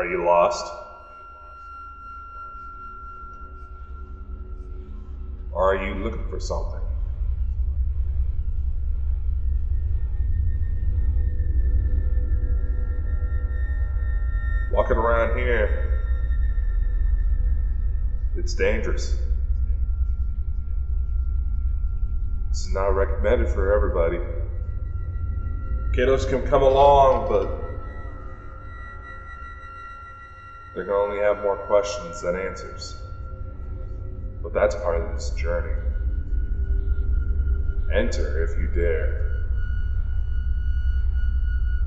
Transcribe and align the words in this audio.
Are 0.00 0.06
you 0.06 0.24
lost? 0.24 0.64
Or 5.52 5.74
are 5.74 5.76
you 5.76 5.92
looking 5.92 6.26
for 6.30 6.40
something? 6.40 6.80
Walking 14.72 14.96
around 14.96 15.36
here, 15.36 15.68
it's 18.38 18.54
dangerous. 18.54 19.18
This 22.48 22.60
is 22.60 22.72
not 22.72 22.94
recommended 22.94 23.50
for 23.50 23.74
everybody. 23.74 24.16
Kiddos 25.94 26.26
can 26.26 26.48
come 26.48 26.62
along, 26.62 27.28
but 27.28 27.59
they're 30.74 30.84
going 30.84 31.10
to 31.10 31.14
only 31.14 31.22
have 31.22 31.42
more 31.42 31.56
questions 31.56 32.20
than 32.20 32.36
answers. 32.36 32.96
But 34.42 34.52
that's 34.52 34.74
part 34.76 35.00
of 35.00 35.12
this 35.12 35.30
journey. 35.30 35.76
Enter 37.92 38.44
if 38.44 38.56
you 38.56 38.68
dare. 38.68 39.30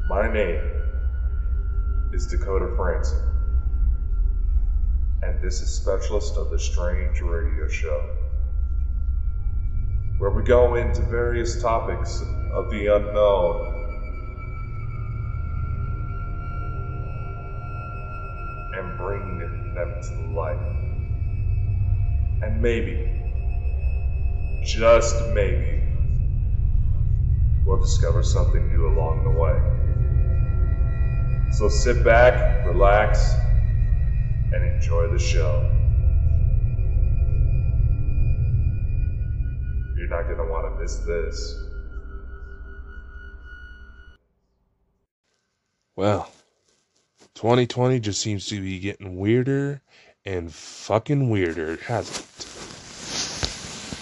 My 0.09 0.27
name 0.27 0.61
is 2.11 2.27
Dakota 2.27 2.65
Frandsen, 2.77 3.21
and 5.23 5.41
this 5.41 5.61
is 5.61 5.69
Specialist 5.73 6.35
of 6.35 6.49
the 6.49 6.59
Strange 6.59 7.21
Radio 7.21 7.67
Show, 7.69 8.09
where 10.17 10.29
we 10.29 10.43
go 10.43 10.75
into 10.75 11.01
various 11.03 11.59
topics 11.61 12.21
of 12.51 12.69
the 12.69 12.87
unknown 12.87 13.72
to 20.09 20.33
light. 20.35 20.59
And 22.43 22.61
maybe, 22.61 23.09
just 24.63 25.15
maybe, 25.33 25.81
we'll 27.65 27.81
discover 27.81 28.23
something 28.23 28.67
new 28.69 28.87
along 28.87 29.23
the 29.23 29.31
way. 29.31 29.57
So 31.53 31.69
sit 31.69 32.03
back, 32.03 32.65
relax, 32.65 33.33
and 34.53 34.63
enjoy 34.75 35.07
the 35.11 35.19
show. 35.19 35.69
You're 39.95 40.09
not 40.09 40.23
going 40.23 40.37
to 40.37 40.45
want 40.51 40.73
to 40.73 40.81
miss 40.81 40.97
this. 40.97 41.55
Well, 45.95 46.27
2020 47.35 47.99
just 47.99 48.21
seems 48.21 48.45
to 48.45 48.61
be 48.61 48.77
getting 48.77 49.17
weirder 49.17 49.81
and 50.23 50.53
fucking 50.53 51.31
weirder, 51.31 51.77
hasn't 51.77 52.19
it? 52.19 52.45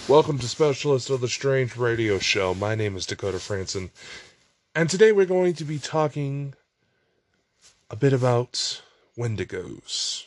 Welcome 0.06 0.38
to 0.38 0.46
Specialist 0.46 1.08
of 1.08 1.22
the 1.22 1.28
Strange 1.28 1.76
Radio 1.78 2.18
Show. 2.18 2.52
My 2.52 2.74
name 2.74 2.94
is 2.94 3.06
Dakota 3.06 3.38
Frandsen, 3.38 3.88
and 4.74 4.90
today 4.90 5.12
we're 5.12 5.24
going 5.24 5.54
to 5.54 5.64
be 5.64 5.78
talking 5.78 6.52
a 7.88 7.96
bit 7.96 8.12
about 8.12 8.82
wendigos. 9.16 10.24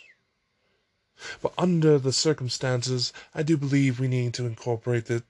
But 1.44 1.54
under 1.60 2.00
the 2.00 2.12
circumstances, 2.12 3.14
I 3.36 3.44
do 3.44 3.56
believe 3.56 4.00
we 4.00 4.08
need 4.08 4.34
to 4.34 4.48
incorporate 4.48 5.06
the 5.06 5.22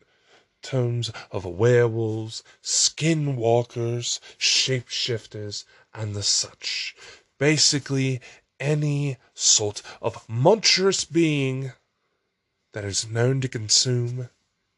terms 0.61 1.11
of 1.29 1.45
werewolves, 1.45 2.41
skinwalkers, 2.63 4.21
shapeshifters, 4.39 5.65
and 5.93 6.15
the 6.15 6.23
such. 6.23 6.95
Basically, 7.38 8.22
any 8.59 9.17
sort 9.33 9.82
of 10.02 10.27
monstrous 10.30 11.05
being 11.05 11.73
that 12.73 12.86
is 12.86 13.09
known 13.09 13.42
to 13.42 13.48
consume 13.48 14.30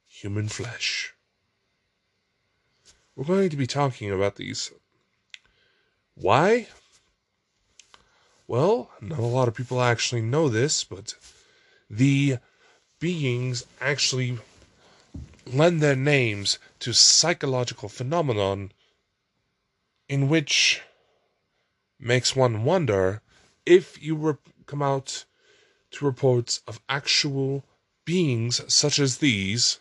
human 0.05 0.47
flesh. 0.47 1.13
We're 3.15 3.25
going 3.25 3.49
to 3.49 3.57
be 3.57 3.67
talking 3.67 4.11
about 4.11 4.35
these. 4.35 4.71
Why? 6.15 6.67
Well, 8.47 8.91
not 9.01 9.19
a 9.19 9.25
lot 9.25 9.47
of 9.47 9.55
people 9.55 9.81
actually 9.81 10.21
know 10.21 10.49
this, 10.49 10.83
but 10.83 11.15
the 11.89 12.37
beings 12.99 13.65
actually 13.81 14.37
lend 15.45 15.81
their 15.81 15.95
names 15.95 16.59
to 16.79 16.93
psychological 16.93 17.89
phenomenon 17.89 18.71
in 20.09 20.29
which 20.29 20.81
makes 21.99 22.35
one 22.35 22.63
wonder 22.63 23.21
if 23.65 24.01
you 24.01 24.15
re- 24.15 24.35
come 24.65 24.81
out 24.81 25.25
to 25.91 26.05
reports 26.05 26.61
of 26.67 26.81
actual 26.89 27.65
beings 28.05 28.61
such 28.73 28.99
as 28.99 29.17
these, 29.17 29.79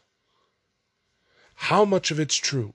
how 1.55 1.85
much 1.85 2.11
of 2.11 2.21
it's 2.21 2.37
true? 2.37 2.75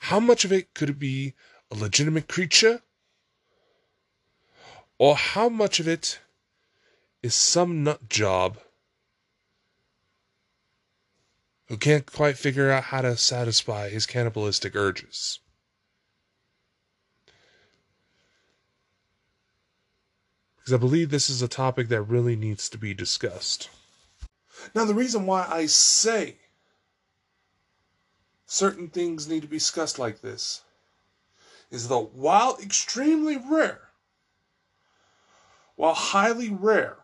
How 0.00 0.20
much 0.20 0.44
of 0.44 0.52
it 0.52 0.74
could 0.74 0.98
be 0.98 1.34
a 1.70 1.76
legitimate 1.76 2.28
creature? 2.28 2.82
Or 4.98 5.16
how 5.16 5.48
much 5.48 5.80
of 5.80 5.88
it 5.88 6.20
is 7.22 7.34
some 7.34 7.84
nut 7.84 8.08
job 8.08 8.58
who 11.68 11.76
can't 11.76 12.10
quite 12.10 12.36
figure 12.36 12.70
out 12.70 12.84
how 12.84 13.02
to 13.02 13.16
satisfy 13.16 13.88
his 13.88 14.06
cannibalistic 14.06 14.74
urges? 14.74 15.40
Because 20.60 20.74
I 20.74 20.76
believe 20.76 21.10
this 21.10 21.30
is 21.30 21.40
a 21.40 21.48
topic 21.48 21.88
that 21.88 22.02
really 22.02 22.36
needs 22.36 22.68
to 22.68 22.78
be 22.78 22.92
discussed. 22.92 23.70
Now, 24.74 24.84
the 24.84 24.94
reason 24.94 25.24
why 25.24 25.46
I 25.48 25.66
say 25.66 26.36
certain 28.44 28.88
things 28.88 29.26
need 29.26 29.42
to 29.42 29.48
be 29.48 29.56
discussed 29.56 29.98
like 29.98 30.20
this 30.20 30.62
is 31.70 31.88
that 31.88 32.12
while 32.12 32.58
extremely 32.62 33.38
rare, 33.38 33.88
while 35.76 35.94
highly 35.94 36.50
rare, 36.50 36.98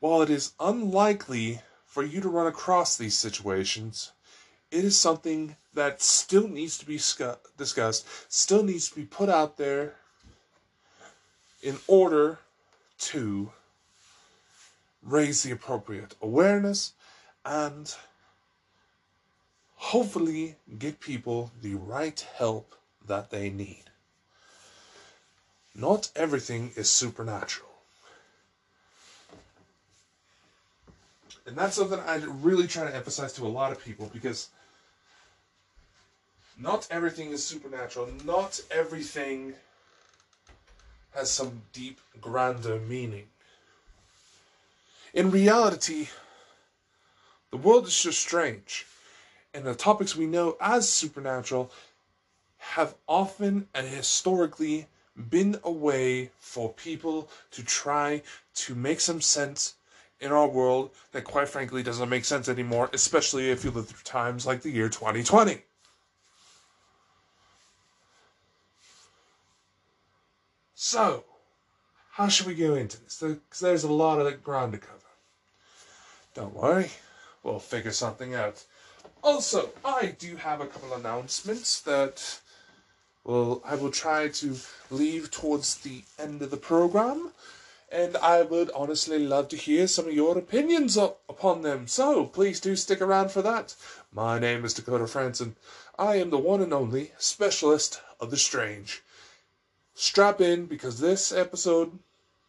while 0.00 0.20
it 0.20 0.28
is 0.28 0.52
unlikely 0.60 1.62
for 1.86 2.02
you 2.02 2.20
to 2.20 2.28
run 2.28 2.46
across 2.46 2.96
these 2.96 3.16
situations, 3.16 4.12
it 4.70 4.84
is 4.84 4.98
something 4.98 5.56
that 5.72 6.02
still 6.02 6.46
needs 6.46 6.76
to 6.76 6.84
be 6.84 7.00
discussed, 7.56 8.06
still 8.28 8.62
needs 8.62 8.90
to 8.90 8.96
be 8.96 9.04
put 9.06 9.30
out 9.30 9.56
there 9.56 9.94
in 11.62 11.78
order 11.86 12.38
to 12.98 13.52
raise 15.02 15.42
the 15.42 15.50
appropriate 15.50 16.14
awareness 16.20 16.92
and 17.44 17.94
hopefully 19.76 20.56
get 20.78 21.00
people 21.00 21.50
the 21.60 21.74
right 21.74 22.26
help 22.36 22.74
that 23.06 23.30
they 23.30 23.50
need. 23.50 23.84
Not 25.74 26.10
everything 26.14 26.72
is 26.76 26.90
supernatural. 26.90 27.68
And 31.46 31.56
that's 31.56 31.76
something 31.76 31.98
I 31.98 32.16
really 32.16 32.68
try 32.68 32.84
to 32.84 32.94
emphasize 32.94 33.32
to 33.34 33.46
a 33.46 33.48
lot 33.48 33.72
of 33.72 33.84
people 33.84 34.08
because 34.12 34.48
not 36.58 36.86
everything 36.90 37.30
is 37.30 37.44
supernatural. 37.44 38.08
Not 38.24 38.60
everything 38.70 39.54
has 41.14 41.30
some 41.30 41.62
deep, 41.72 42.00
grander 42.20 42.78
meaning. 42.78 43.26
In 45.14 45.30
reality, 45.30 46.08
the 47.50 47.58
world 47.58 47.86
is 47.86 48.02
just 48.02 48.20
strange, 48.20 48.86
and 49.52 49.64
the 49.64 49.74
topics 49.74 50.16
we 50.16 50.26
know 50.26 50.56
as 50.60 50.88
supernatural 50.88 51.70
have 52.58 52.94
often 53.06 53.68
and 53.74 53.86
historically 53.86 54.86
been 55.28 55.58
a 55.62 55.70
way 55.70 56.30
for 56.38 56.72
people 56.72 57.28
to 57.50 57.62
try 57.62 58.22
to 58.54 58.74
make 58.74 59.00
some 59.00 59.20
sense 59.20 59.74
in 60.20 60.32
our 60.32 60.46
world 60.46 60.90
that 61.10 61.24
quite 61.24 61.48
frankly 61.48 61.82
doesn't 61.82 62.08
make 62.08 62.24
sense 62.24 62.48
anymore, 62.48 62.88
especially 62.92 63.50
if 63.50 63.64
you 63.64 63.70
live 63.70 63.88
through 63.88 64.04
times 64.04 64.46
like 64.46 64.62
the 64.62 64.70
year 64.70 64.88
2020. 64.88 65.62
So, 70.74 71.24
how 72.12 72.28
should 72.28 72.46
we 72.46 72.54
go 72.54 72.74
into 72.74 73.02
this? 73.02 73.18
Because 73.20 73.60
there's 73.60 73.84
a 73.84 73.92
lot 73.92 74.18
of 74.18 74.42
ground 74.42 74.72
to 74.72 74.78
cover. 74.78 74.98
Don't 76.34 76.54
worry, 76.54 76.90
we'll 77.42 77.58
figure 77.58 77.92
something 77.92 78.34
out. 78.34 78.64
Also, 79.22 79.70
I 79.84 80.14
do 80.18 80.36
have 80.36 80.60
a 80.60 80.66
couple 80.66 80.94
announcements 80.94 81.80
that 81.82 82.40
will 83.24 83.62
I 83.64 83.74
will 83.74 83.90
try 83.90 84.28
to 84.28 84.56
leave 84.90 85.30
towards 85.30 85.76
the 85.76 86.04
end 86.18 86.42
of 86.42 86.50
the 86.50 86.56
program, 86.56 87.32
and 87.90 88.16
I 88.16 88.42
would 88.42 88.70
honestly 88.74 89.18
love 89.18 89.48
to 89.48 89.56
hear 89.56 89.86
some 89.86 90.08
of 90.08 90.14
your 90.14 90.38
opinions 90.38 90.96
upon 90.96 91.62
them. 91.62 91.86
So 91.86 92.24
please 92.26 92.60
do 92.60 92.74
stick 92.76 93.00
around 93.00 93.30
for 93.30 93.42
that. 93.42 93.76
My 94.12 94.38
name 94.38 94.64
is 94.64 94.74
Dakota 94.74 95.04
Frandsen. 95.04 95.54
I 95.98 96.16
am 96.16 96.30
the 96.30 96.38
one 96.38 96.62
and 96.62 96.72
only 96.72 97.12
specialist 97.18 98.00
of 98.18 98.30
the 98.30 98.36
strange. 98.38 99.02
Strap 99.94 100.40
in 100.40 100.66
because 100.66 101.00
this 101.00 101.32
episode 101.32 101.98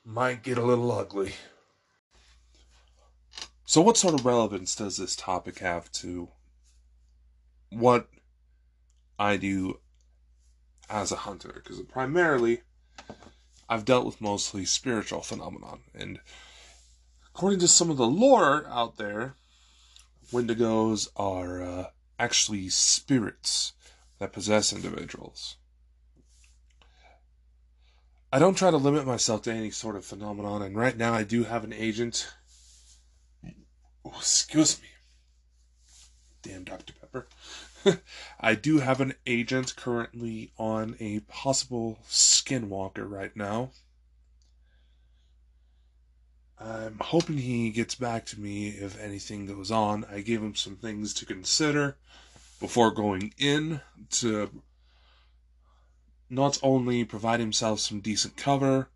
might 0.05 0.43
get 0.43 0.57
a 0.57 0.63
little 0.63 0.91
ugly. 0.91 1.33
So, 3.65 3.81
what 3.81 3.97
sort 3.97 4.13
of 4.13 4.25
relevance 4.25 4.75
does 4.75 4.97
this 4.97 5.15
topic 5.15 5.59
have 5.59 5.91
to 5.93 6.29
what 7.69 8.07
I 9.17 9.37
do 9.37 9.79
as 10.89 11.11
a 11.11 11.17
hunter? 11.17 11.53
Because 11.55 11.81
primarily, 11.81 12.61
I've 13.69 13.85
dealt 13.85 14.05
with 14.05 14.21
mostly 14.21 14.65
spiritual 14.65 15.21
phenomenon, 15.21 15.81
and 15.95 16.19
according 17.29 17.59
to 17.59 17.67
some 17.67 17.89
of 17.89 17.97
the 17.97 18.05
lore 18.05 18.67
out 18.67 18.97
there, 18.97 19.35
Wendigos 20.31 21.07
are 21.15 21.63
uh, 21.63 21.85
actually 22.19 22.69
spirits 22.69 23.73
that 24.19 24.33
possess 24.33 24.73
individuals. 24.73 25.57
I 28.33 28.39
don't 28.39 28.57
try 28.57 28.71
to 28.71 28.77
limit 28.77 29.05
myself 29.05 29.43
to 29.43 29.53
any 29.53 29.69
sort 29.69 29.95
of 29.95 30.03
phenomenon, 30.03 30.63
and 30.63 30.75
right 30.75 30.97
now 30.97 31.13
I 31.13 31.21
do 31.21 31.43
have 31.43 31.63
an 31.63 31.71
agent. 31.71 32.33
Oh, 34.03 34.15
excuse 34.17 34.81
me. 34.81 34.87
Damn 36.41 36.63
Dr. 36.63 36.93
Pepper. 36.99 37.27
I 38.39 38.55
do 38.55 38.79
have 38.79 39.01
an 39.01 39.13
agent 39.27 39.75
currently 39.75 40.51
on 40.57 40.95
a 40.99 41.19
possible 41.19 41.99
skinwalker 42.09 43.07
right 43.07 43.37
now. 43.37 43.69
I'm 46.57 46.97
hoping 47.01 47.37
he 47.37 47.69
gets 47.69 47.93
back 47.93 48.25
to 48.27 48.39
me 48.39 48.69
if 48.69 48.99
anything 48.99 49.45
goes 49.45 49.69
on. 49.69 50.05
I 50.11 50.21
gave 50.21 50.41
him 50.41 50.55
some 50.55 50.77
things 50.77 51.13
to 51.15 51.27
consider 51.27 51.97
before 52.59 52.89
going 52.89 53.31
in 53.37 53.81
to 54.13 54.63
not 56.29 56.59
only 56.63 57.03
provide 57.03 57.39
himself 57.39 57.79
some 57.79 57.99
decent 57.99 58.35
cover, 58.37 58.89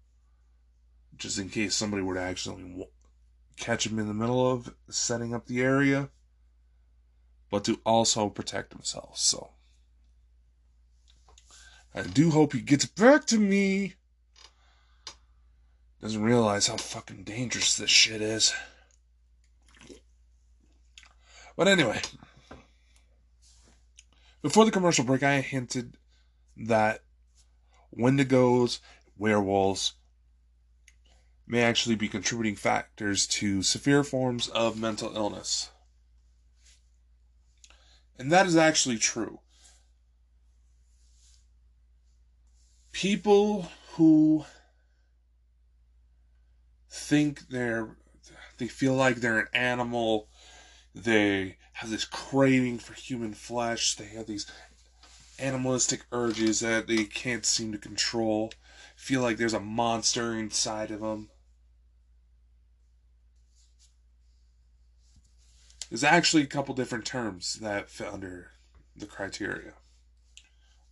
just 1.17 1.39
in 1.39 1.49
case 1.49 1.75
somebody 1.75 2.03
were 2.03 2.15
to 2.15 2.21
actually 2.21 2.87
catch 3.57 3.85
him 3.85 3.99
in 3.99 4.07
the 4.07 4.13
middle 4.13 4.51
of 4.51 4.73
setting 4.89 5.33
up 5.33 5.45
the 5.47 5.61
area, 5.61 6.09
but 7.49 7.63
to 7.65 7.79
also 7.85 8.29
protect 8.29 8.73
himself. 8.73 9.17
So 9.17 9.49
I 11.93 12.03
do 12.03 12.29
hope 12.31 12.53
he 12.53 12.61
gets 12.61 12.85
back 12.85 13.25
to 13.27 13.39
me. 13.39 13.93
Doesn't 16.01 16.21
realize 16.21 16.67
how 16.67 16.77
fucking 16.77 17.23
dangerous 17.23 17.75
this 17.75 17.89
shit 17.89 18.21
is. 18.21 18.53
But 21.55 21.67
anyway, 21.67 22.01
before 24.43 24.63
the 24.63 24.71
commercial 24.71 25.03
break, 25.03 25.23
I 25.23 25.41
hinted 25.41 25.97
that 26.55 27.01
wendigos, 27.95 28.79
werewolves 29.17 29.93
may 31.47 31.61
actually 31.61 31.95
be 31.95 32.09
contributing 32.09 32.55
factors 32.55 33.25
to 33.25 33.63
severe 33.63 34.03
forms 34.03 34.49
of 34.49 34.79
mental 34.79 35.15
illness. 35.15 35.69
And 38.19 38.31
that 38.31 38.45
is 38.45 38.57
actually 38.57 38.97
true. 38.97 39.39
People 42.91 43.67
who 43.93 44.45
think 46.89 47.47
they're 47.49 47.95
they 48.57 48.67
feel 48.67 48.95
like 48.95 49.17
they're 49.17 49.39
an 49.39 49.47
animal, 49.53 50.29
they 50.95 51.57
have 51.73 51.91
this 51.91 52.05
craving 52.05 52.79
for 52.79 52.93
human 52.93 53.33
flesh, 53.33 53.95
they 53.95 54.07
have 54.07 54.25
these 54.25 54.51
animalistic 55.39 56.05
urges 56.11 56.59
that 56.61 56.87
they 56.87 57.03
can't 57.03 57.45
seem 57.45 57.71
to 57.71 57.77
control, 57.77 58.51
feel 58.95 59.21
like 59.21 59.37
there's 59.37 59.53
a 59.53 59.59
monster 59.59 60.33
inside 60.33 60.91
of 60.91 61.01
them. 61.01 61.29
There's 65.89 66.03
actually 66.03 66.43
a 66.43 66.47
couple 66.47 66.75
different 66.75 67.05
terms 67.05 67.55
that 67.55 67.89
fit 67.89 68.07
under 68.07 68.51
the 68.95 69.05
criteria 69.05 69.73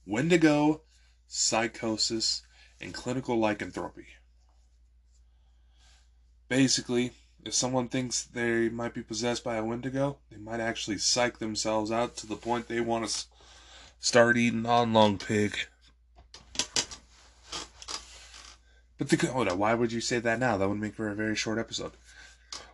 Wendigo, 0.05 0.81
psychosis, 1.27 2.43
and 2.79 2.93
clinical 2.93 3.39
lycanthropy. 3.39 4.07
Basically, 6.47 7.11
if 7.43 7.53
someone 7.53 7.89
thinks 7.89 8.23
they 8.23 8.69
might 8.69 8.93
be 8.93 9.01
possessed 9.01 9.43
by 9.43 9.55
a 9.55 9.63
Wendigo, 9.63 10.17
they 10.29 10.37
might 10.37 10.59
actually 10.59 10.99
psych 10.99 11.39
themselves 11.39 11.91
out 11.91 12.15
to 12.17 12.27
the 12.27 12.35
point 12.35 12.67
they 12.67 12.79
want 12.79 13.07
to 13.07 13.25
start 14.05 14.37
eating 14.37 14.67
on 14.67 14.93
long 14.93 15.17
pig. 15.17 15.57
But 18.99 19.09
the 19.09 19.31
on, 19.31 19.57
why 19.57 19.73
would 19.73 19.91
you 19.91 19.99
say 19.99 20.19
that 20.19 20.39
now? 20.39 20.57
That 20.57 20.69
would 20.69 20.79
make 20.79 20.93
for 20.93 21.09
a 21.09 21.15
very 21.15 21.35
short 21.35 21.57
episode. 21.57 21.93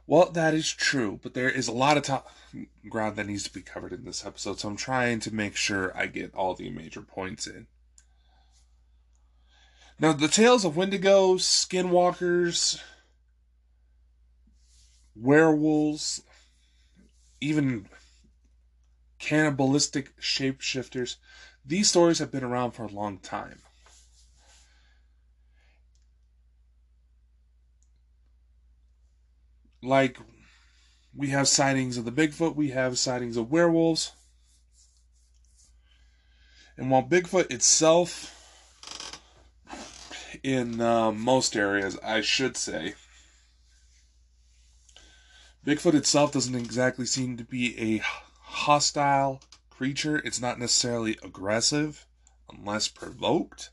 Well, 0.06 0.30
that 0.32 0.54
is 0.54 0.70
true, 0.70 1.22
but 1.24 1.34
there 1.34 1.50
is 1.50 1.70
a 1.70 1.72
lot 1.72 1.96
of 1.96 2.04
top 2.04 2.30
ground 2.90 3.16
that 3.16 3.28
needs 3.28 3.44
to 3.44 3.54
be 3.54 3.62
covered 3.62 3.94
in 3.94 4.04
this 4.04 4.26
episode, 4.26 4.60
so 4.60 4.68
I'm 4.68 4.76
trying 4.76 5.22
to 5.22 5.34
make 5.34 5.56
sure 5.56 5.98
I 5.98 6.08
get 6.08 6.36
all 6.36 6.54
the 6.54 6.70
major 6.70 7.02
points 7.02 7.48
in. 7.48 7.68
Now, 10.02 10.12
the 10.12 10.28
tales 10.28 10.66
of 10.66 10.74
Wendigos, 10.74 11.44
Skinwalkers, 11.44 12.82
werewolves, 15.16 16.24
even 17.40 17.88
cannibalistic 19.22 20.20
shapeshifters, 20.20 21.16
these 21.66 21.88
stories 21.88 22.20
have 22.20 22.32
been 22.32 22.44
around 22.44 22.72
for 22.72 22.84
a 22.84 22.88
long 22.88 23.20
time. 23.20 23.60
like 29.82 30.18
we 31.16 31.30
have 31.30 31.48
sightings 31.48 31.98
of 31.98 32.06
the 32.06 32.12
Bigfoot, 32.12 32.56
we 32.56 32.70
have 32.70 32.98
sightings 32.98 33.38
of 33.38 33.52
werewolves. 33.52 34.14
And 36.78 36.90
while 36.90 37.04
Bigfoot 37.04 37.52
itself, 37.52 38.38
in 40.44 40.80
uh, 40.80 41.12
most 41.12 41.56
areas, 41.56 41.98
I 42.04 42.22
should 42.22 42.56
say, 42.58 42.96
Bigfoot 45.66 45.94
itself 45.94 46.32
doesn't 46.32 46.56
exactly 46.56 47.06
seem 47.06 47.38
to 47.38 47.44
be 47.44 47.98
a 47.98 48.02
hostile 48.52 49.42
creature. 49.70 50.22
It's 50.26 50.42
not 50.42 50.60
necessarily 50.60 51.18
aggressive 51.24 52.06
unless 52.52 52.88
provoked. 52.88 53.72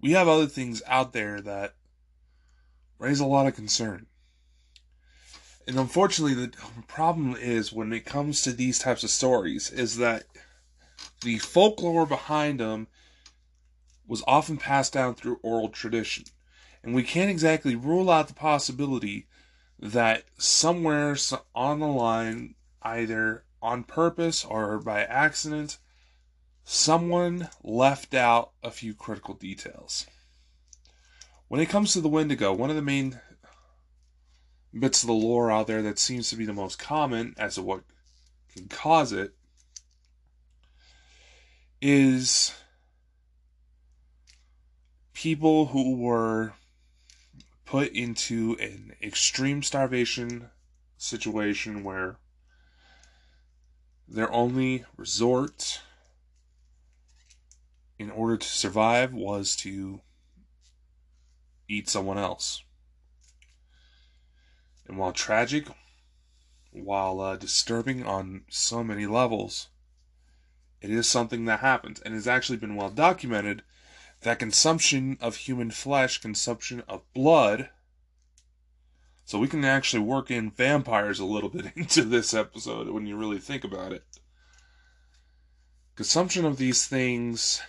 We 0.00 0.12
have 0.12 0.28
other 0.28 0.46
things 0.46 0.80
out 0.86 1.12
there 1.12 1.40
that 1.40 1.74
raise 2.98 3.20
a 3.20 3.26
lot 3.26 3.46
of 3.46 3.56
concern. 3.56 4.06
And 5.66 5.78
unfortunately, 5.78 6.34
the 6.34 6.52
problem 6.86 7.36
is 7.36 7.72
when 7.72 7.92
it 7.92 8.06
comes 8.06 8.40
to 8.42 8.52
these 8.52 8.78
types 8.78 9.02
of 9.02 9.10
stories, 9.10 9.70
is 9.70 9.96
that 9.98 10.24
the 11.22 11.38
folklore 11.38 12.06
behind 12.06 12.60
them 12.60 12.86
was 14.06 14.22
often 14.26 14.56
passed 14.56 14.94
down 14.94 15.14
through 15.14 15.40
oral 15.42 15.68
tradition. 15.68 16.24
And 16.82 16.94
we 16.94 17.02
can't 17.02 17.30
exactly 17.30 17.74
rule 17.74 18.08
out 18.08 18.28
the 18.28 18.34
possibility 18.34 19.26
that 19.78 20.24
somewhere 20.36 21.16
on 21.54 21.80
the 21.80 21.86
line, 21.86 22.54
either 22.82 23.44
on 23.62 23.84
purpose 23.84 24.44
or 24.44 24.78
by 24.78 25.02
accident, 25.04 25.78
someone 26.64 27.48
left 27.62 28.14
out 28.14 28.52
a 28.62 28.70
few 28.70 28.94
critical 28.94 29.34
details. 29.34 30.06
When 31.48 31.60
it 31.60 31.68
comes 31.68 31.92
to 31.92 32.00
the 32.00 32.08
Wendigo, 32.08 32.52
one 32.52 32.70
of 32.70 32.76
the 32.76 32.82
main 32.82 33.20
bits 34.78 35.02
of 35.02 35.06
the 35.06 35.14
lore 35.14 35.50
out 35.50 35.66
there 35.66 35.82
that 35.82 35.98
seems 35.98 36.28
to 36.30 36.36
be 36.36 36.44
the 36.44 36.52
most 36.52 36.78
common 36.78 37.34
as 37.38 37.54
to 37.54 37.62
what 37.62 37.82
can 38.52 38.68
cause 38.68 39.12
it 39.12 39.34
is 41.80 42.52
people 45.14 45.66
who 45.66 45.96
were 45.96 46.52
put 47.68 47.92
into 47.92 48.56
an 48.60 48.94
extreme 49.02 49.62
starvation 49.62 50.48
situation 50.96 51.84
where 51.84 52.16
their 54.08 54.32
only 54.32 54.86
resort 54.96 55.82
in 57.98 58.10
order 58.10 58.38
to 58.38 58.48
survive 58.48 59.12
was 59.12 59.54
to 59.54 60.00
eat 61.68 61.90
someone 61.90 62.16
else. 62.16 62.62
And 64.86 64.96
while 64.96 65.12
tragic, 65.12 65.66
while 66.72 67.20
uh, 67.20 67.36
disturbing 67.36 68.06
on 68.06 68.44
so 68.48 68.82
many 68.82 69.06
levels, 69.06 69.68
it 70.80 70.88
is 70.88 71.06
something 71.06 71.44
that 71.44 71.60
happens 71.60 72.00
and 72.00 72.14
has 72.14 72.26
actually 72.26 72.56
been 72.56 72.76
well 72.76 72.88
documented 72.88 73.62
that 74.20 74.38
consumption 74.38 75.16
of 75.20 75.36
human 75.36 75.70
flesh, 75.70 76.20
consumption 76.20 76.82
of 76.88 77.02
blood, 77.14 77.70
so 79.24 79.38
we 79.38 79.48
can 79.48 79.64
actually 79.64 80.02
work 80.02 80.30
in 80.30 80.50
vampires 80.50 81.20
a 81.20 81.24
little 81.24 81.50
bit 81.50 81.72
into 81.76 82.02
this 82.02 82.32
episode 82.32 82.88
when 82.88 83.06
you 83.06 83.16
really 83.16 83.38
think 83.38 83.64
about 83.64 83.92
it. 83.92 84.04
Consumption 85.96 86.44
of 86.44 86.56
these 86.56 86.86
things 86.86 87.60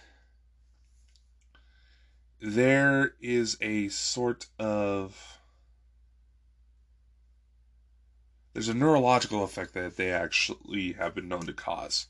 there 2.41 3.15
is 3.20 3.58
a 3.60 3.89
sort 3.89 4.48
of 4.58 5.39
there's 8.53 8.70
a 8.70 8.74
neurological 8.74 9.44
effect 9.44 9.74
that 9.74 9.98
they 9.98 10.12
actually 10.12 10.94
have 10.94 11.13
been 11.13 11.27
known 11.27 11.46
to 11.46 11.53
cause. 11.53 12.08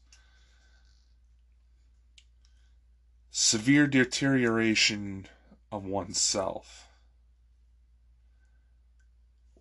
Severe 3.31 3.88
deterioration 3.88 5.27
of 5.71 5.86
oneself, 5.86 6.88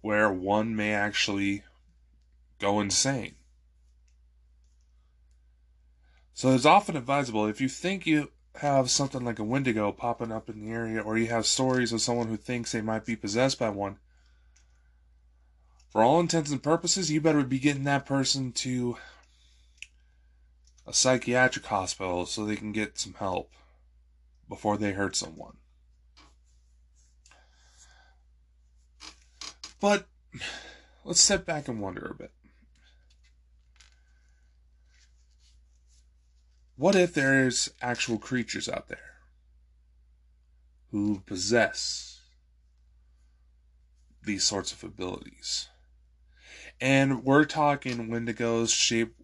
where 0.00 0.32
one 0.32 0.74
may 0.74 0.94
actually 0.94 1.64
go 2.58 2.80
insane. 2.80 3.34
So 6.32 6.52
it's 6.54 6.64
often 6.64 6.96
advisable 6.96 7.46
if 7.46 7.60
you 7.60 7.68
think 7.68 8.06
you 8.06 8.30
have 8.56 8.90
something 8.90 9.24
like 9.24 9.38
a 9.38 9.44
Wendigo 9.44 9.92
popping 9.92 10.32
up 10.32 10.48
in 10.48 10.64
the 10.64 10.72
area, 10.72 11.00
or 11.00 11.18
you 11.18 11.26
have 11.26 11.46
stories 11.46 11.92
of 11.92 12.00
someone 12.00 12.28
who 12.28 12.36
thinks 12.36 12.72
they 12.72 12.80
might 12.80 13.04
be 13.04 13.16
possessed 13.16 13.58
by 13.58 13.68
one, 13.70 13.98
for 15.90 16.02
all 16.02 16.20
intents 16.20 16.50
and 16.50 16.62
purposes, 16.62 17.10
you 17.10 17.20
better 17.20 17.42
be 17.42 17.58
getting 17.58 17.84
that 17.84 18.06
person 18.06 18.52
to 18.52 18.96
a 20.88 20.92
psychiatric 20.94 21.66
hospital 21.66 22.24
so 22.24 22.44
they 22.44 22.56
can 22.56 22.72
get 22.72 22.98
some 22.98 23.12
help 23.14 23.52
before 24.48 24.78
they 24.78 24.92
hurt 24.92 25.14
someone. 25.14 25.58
But 29.80 30.06
let's 31.04 31.20
step 31.20 31.44
back 31.44 31.68
and 31.68 31.80
wonder 31.80 32.06
a 32.06 32.14
bit. 32.14 32.32
What 36.76 36.94
if 36.94 37.12
there's 37.12 37.70
actual 37.82 38.18
creatures 38.18 38.68
out 38.68 38.88
there 38.88 38.98
who 40.90 41.20
possess 41.26 42.22
these 44.24 44.44
sorts 44.44 44.72
of 44.72 44.82
abilities? 44.82 45.68
And 46.80 47.24
we're 47.24 47.44
talking 47.44 48.08
wendigos, 48.08 48.74
shape 48.74 49.17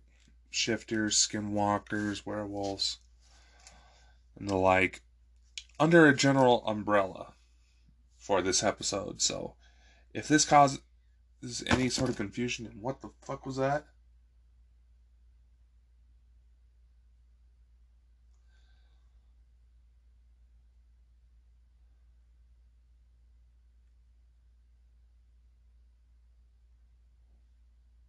shifters, 0.54 1.16
skinwalkers, 1.16 2.24
werewolves, 2.24 2.98
and 4.38 4.48
the 4.48 4.56
like 4.56 5.02
under 5.80 6.06
a 6.06 6.14
general 6.14 6.64
umbrella 6.66 7.34
for 8.16 8.40
this 8.40 8.62
episode. 8.62 9.20
So 9.20 9.56
if 10.12 10.28
this 10.28 10.44
causes 10.44 10.80
any 11.66 11.88
sort 11.90 12.08
of 12.08 12.16
confusion, 12.16 12.66
and 12.66 12.80
what 12.80 13.02
the 13.02 13.10
fuck 13.26 13.44
was 13.44 13.56
that? 13.56 13.86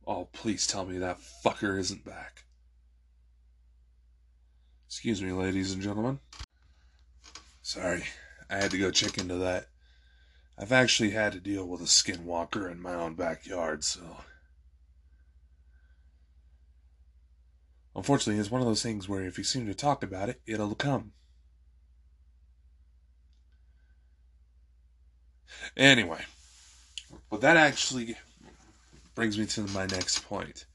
Oh, 0.07 0.24
please 0.35 0.67
tell 0.67 0.85
me 0.85 0.99
that 0.99 1.19
fucker 1.43 1.79
isn't 1.79 2.05
back. 2.05 2.43
Excuse 4.87 5.21
me, 5.21 5.31
ladies 5.31 5.71
and 5.71 5.81
gentlemen. 5.81 6.19
Sorry, 7.61 8.03
I 8.49 8.57
had 8.57 8.71
to 8.71 8.77
go 8.77 8.91
check 8.91 9.17
into 9.17 9.35
that. 9.35 9.67
I've 10.57 10.71
actually 10.71 11.09
had 11.09 11.33
to 11.33 11.39
deal 11.39 11.65
with 11.65 11.81
a 11.81 11.85
skinwalker 11.85 12.71
in 12.71 12.81
my 12.81 12.93
own 12.93 13.15
backyard, 13.15 13.83
so. 13.83 14.01
Unfortunately, 17.95 18.39
it's 18.39 18.51
one 18.51 18.61
of 18.61 18.67
those 18.67 18.83
things 18.83 19.09
where 19.09 19.25
if 19.25 19.37
you 19.37 19.43
seem 19.43 19.65
to 19.65 19.73
talk 19.73 20.03
about 20.03 20.29
it, 20.29 20.41
it'll 20.45 20.75
come. 20.75 21.13
Anyway, 25.75 26.23
but 27.29 27.41
that 27.41 27.57
actually 27.57 28.15
brings 29.15 29.37
me 29.39 29.45
to 29.45 29.61
my 29.67 29.85
next 29.87 30.25
point. 30.25 30.65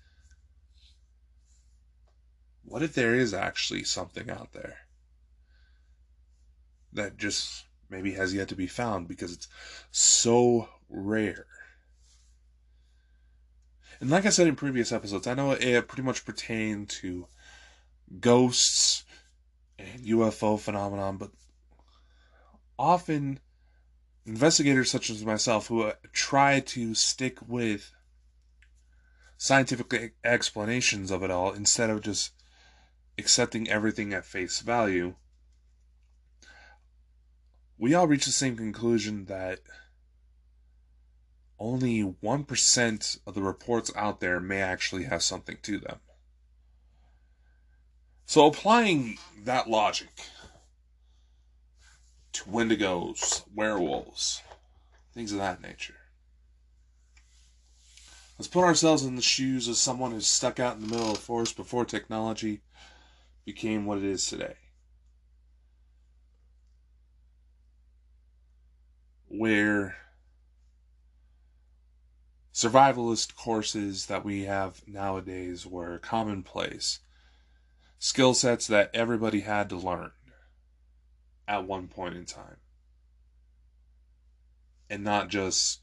What 2.65 2.83
if 2.83 2.95
there 2.95 3.15
is 3.15 3.35
actually 3.35 3.85
something 3.85 4.31
out 4.31 4.53
there 4.53 4.77
that 6.93 7.17
just 7.17 7.65
maybe 7.89 8.13
has 8.13 8.35
yet 8.35 8.49
to 8.49 8.55
be 8.55 8.67
found 8.67 9.09
because 9.09 9.33
it's 9.33 9.49
so 9.91 10.69
rare? 10.89 11.47
And 14.01 14.09
like 14.09 14.25
I 14.25 14.31
said 14.31 14.47
in 14.47 14.57
previous 14.57 14.93
episodes, 14.93 15.27
I 15.27 15.35
know 15.35 15.53
it 15.53 15.89
pretty 15.89 16.03
much 16.03 16.25
pertained 16.25 16.89
to 16.89 17.27
ghosts 18.19 19.05
and 19.79 20.05
UFO 20.05 20.59
phenomenon, 20.59 21.19
but 21.19 21.31
often 22.79 23.41
investigators 24.25 24.91
such 24.91 25.11
as 25.11 25.25
myself 25.25 25.67
who 25.67 25.83
uh, 25.83 25.93
try 26.13 26.61
to 26.61 26.95
stick 26.95 27.39
with 27.47 27.93
scientific 29.43 30.13
explanations 30.23 31.11
of 31.11 31.23
it 31.23 31.31
all 31.31 31.53
instead 31.53 31.89
of 31.89 32.03
just 32.03 32.33
accepting 33.17 33.71
everything 33.71 34.13
at 34.13 34.27
face 34.27 34.61
value, 34.61 35.15
we 37.79 37.95
all 37.95 38.07
reach 38.07 38.27
the 38.27 38.33
same 38.33 38.55
conclusion 38.55 39.25
that 39.25 39.61
only 41.59 42.03
1% 42.03 43.19
of 43.27 43.35
the 43.35 43.41
reports 43.41 43.91
out 43.97 44.21
there 44.21 44.41
may 44.41 44.61
actually 44.61 45.05
have 45.05 45.23
something 45.23 45.57
to 45.63 45.79
them. 45.79 46.01
So, 48.27 48.47
applying 48.47 49.17
that 49.45 49.71
logic 49.71 50.13
to 52.35 52.45
wendigos, 52.45 53.43
werewolves, 53.55 54.43
things 55.15 55.33
of 55.33 55.39
that 55.39 55.63
nature, 55.63 56.00
Let's 58.41 58.49
put 58.49 58.65
ourselves 58.65 59.05
in 59.05 59.17
the 59.17 59.21
shoes 59.21 59.69
of 59.69 59.77
someone 59.77 60.13
who's 60.13 60.27
stuck 60.27 60.59
out 60.59 60.77
in 60.77 60.81
the 60.81 60.87
middle 60.87 61.11
of 61.11 61.17
the 61.17 61.21
forest 61.21 61.59
before 61.59 61.85
technology 61.85 62.63
became 63.45 63.85
what 63.85 63.99
it 63.99 64.05
is 64.05 64.25
today. 64.25 64.55
Where 69.29 69.95
survivalist 72.55 73.37
courses 73.37 74.07
that 74.07 74.25
we 74.25 74.45
have 74.45 74.89
nowadays 74.89 75.67
were 75.67 75.99
commonplace. 75.99 77.01
Skill 77.99 78.33
sets 78.33 78.67
that 78.69 78.91
everybody 78.95 79.41
had 79.41 79.69
to 79.69 79.77
learn 79.77 80.13
at 81.47 81.67
one 81.67 81.89
point 81.89 82.17
in 82.17 82.25
time. 82.25 82.57
And 84.89 85.05
not 85.05 85.29
just 85.29 85.81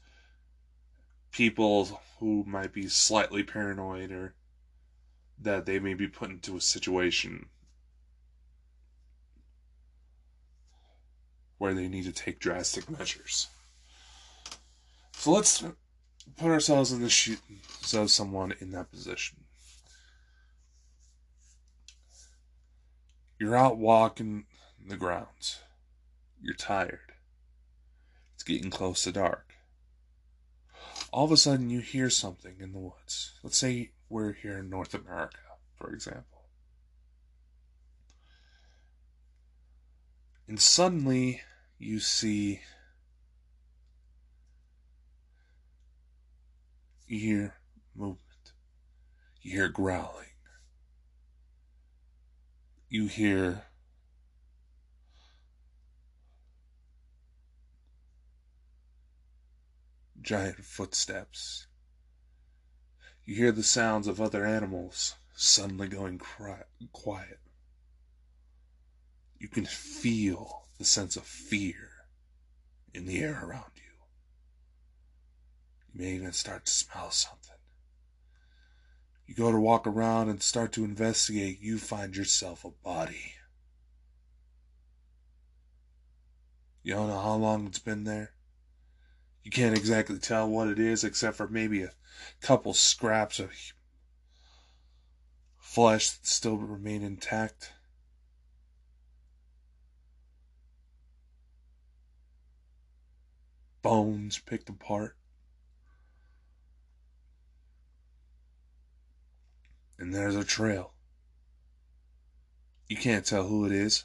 people 1.30 2.00
who 2.18 2.44
might 2.46 2.72
be 2.72 2.88
slightly 2.88 3.42
paranoid 3.42 4.10
or 4.10 4.34
that 5.40 5.66
they 5.66 5.78
may 5.78 5.94
be 5.94 6.08
put 6.08 6.30
into 6.30 6.56
a 6.56 6.60
situation 6.60 7.46
where 11.58 11.74
they 11.74 11.88
need 11.88 12.04
to 12.04 12.12
take 12.12 12.38
drastic 12.38 12.88
measures. 12.90 13.48
So 15.12 15.32
let's 15.32 15.62
put 16.36 16.50
ourselves 16.50 16.92
in 16.92 17.02
the 17.02 17.08
shoes 17.08 17.38
of 17.92 18.10
someone 18.10 18.54
in 18.60 18.70
that 18.72 18.90
position. 18.90 19.44
You're 23.40 23.56
out 23.56 23.78
walking 23.78 24.46
the 24.88 24.96
grounds. 24.96 25.60
You're 26.40 26.54
tired. 26.54 27.12
It's 28.34 28.44
getting 28.44 28.70
close 28.70 29.04
to 29.04 29.12
dark 29.12 29.47
all 31.12 31.24
of 31.24 31.32
a 31.32 31.36
sudden 31.36 31.70
you 31.70 31.80
hear 31.80 32.10
something 32.10 32.56
in 32.60 32.72
the 32.72 32.78
woods. 32.78 33.32
Let's 33.42 33.56
say 33.56 33.90
we're 34.08 34.32
here 34.32 34.58
in 34.58 34.70
North 34.70 34.94
America, 34.94 35.38
for 35.76 35.92
example. 35.92 36.44
And 40.46 40.60
suddenly 40.60 41.42
you 41.78 42.00
see 42.00 42.60
you 47.06 47.18
hear 47.18 47.54
movement. 47.94 48.22
You 49.42 49.52
hear 49.52 49.68
growling. 49.68 50.26
You 52.88 53.06
hear 53.06 53.64
giant 60.20 60.64
footsteps. 60.64 61.66
You 63.24 63.34
hear 63.36 63.52
the 63.52 63.62
sounds 63.62 64.06
of 64.06 64.20
other 64.20 64.44
animals 64.44 65.14
suddenly 65.34 65.88
going 65.88 66.20
quiet. 66.92 67.40
You 69.38 69.48
can 69.48 69.66
feel 69.66 70.66
the 70.78 70.84
sense 70.84 71.16
of 71.16 71.24
fear 71.24 71.90
in 72.92 73.06
the 73.06 73.20
air 73.20 73.40
around 73.44 73.72
you. 73.76 73.82
You 75.92 76.00
may 76.00 76.12
even 76.14 76.32
start 76.32 76.66
to 76.66 76.72
smell 76.72 77.10
something. 77.10 77.56
You 79.26 79.34
go 79.34 79.52
to 79.52 79.60
walk 79.60 79.86
around 79.86 80.30
and 80.30 80.42
start 80.42 80.72
to 80.72 80.84
investigate, 80.84 81.60
you 81.60 81.78
find 81.78 82.16
yourself 82.16 82.64
a 82.64 82.70
body. 82.70 83.34
You 86.82 86.94
don't 86.94 87.08
know 87.08 87.20
how 87.20 87.34
long 87.34 87.66
it's 87.66 87.78
been 87.78 88.04
there. 88.04 88.32
You 89.48 89.52
can't 89.52 89.78
exactly 89.78 90.18
tell 90.18 90.46
what 90.46 90.68
it 90.68 90.78
is 90.78 91.04
except 91.04 91.38
for 91.38 91.48
maybe 91.48 91.82
a 91.82 91.92
couple 92.42 92.74
scraps 92.74 93.38
of 93.38 93.50
flesh 95.56 96.10
that 96.10 96.26
still 96.26 96.58
remain 96.58 97.02
intact. 97.02 97.72
Bones 103.80 104.38
picked 104.38 104.68
apart. 104.68 105.16
And 109.98 110.14
there's 110.14 110.36
a 110.36 110.44
trail. 110.44 110.92
You 112.86 112.98
can't 112.98 113.24
tell 113.24 113.48
who 113.48 113.64
it 113.64 113.72
is. 113.72 114.04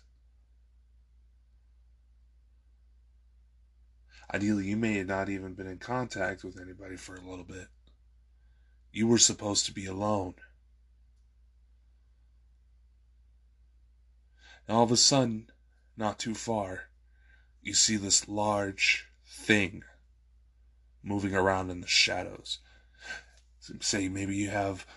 Ideally, 4.34 4.66
you 4.66 4.78
may 4.78 4.98
have 4.98 5.08
not 5.08 5.30
even 5.30 5.54
been 5.54 5.68
in 5.68 5.78
contact 5.78 6.44
with 6.44 6.60
anybody 6.60 6.98
for 6.98 7.16
a 7.16 7.22
little 7.22 7.46
bit. 7.46 7.68
You 8.92 9.08
were 9.08 9.20
supposed 9.20 9.68
to 9.68 9.72
be 9.72 9.86
alone. 9.86 10.34
And 14.68 14.76
all 14.76 14.84
of 14.84 14.92
a 14.92 14.98
sudden, 14.98 15.52
not 15.96 16.18
too 16.18 16.34
far, 16.34 16.90
you 17.62 17.76
see 17.76 17.96
this 17.96 18.28
large 18.28 19.08
thing 19.28 19.84
moving 21.04 21.36
around 21.36 21.70
in 21.70 21.82
the 21.82 21.88
shadows. 21.88 22.60
Say 23.82 24.10
maybe 24.10 24.36
you 24.36 24.50
have 24.50 24.88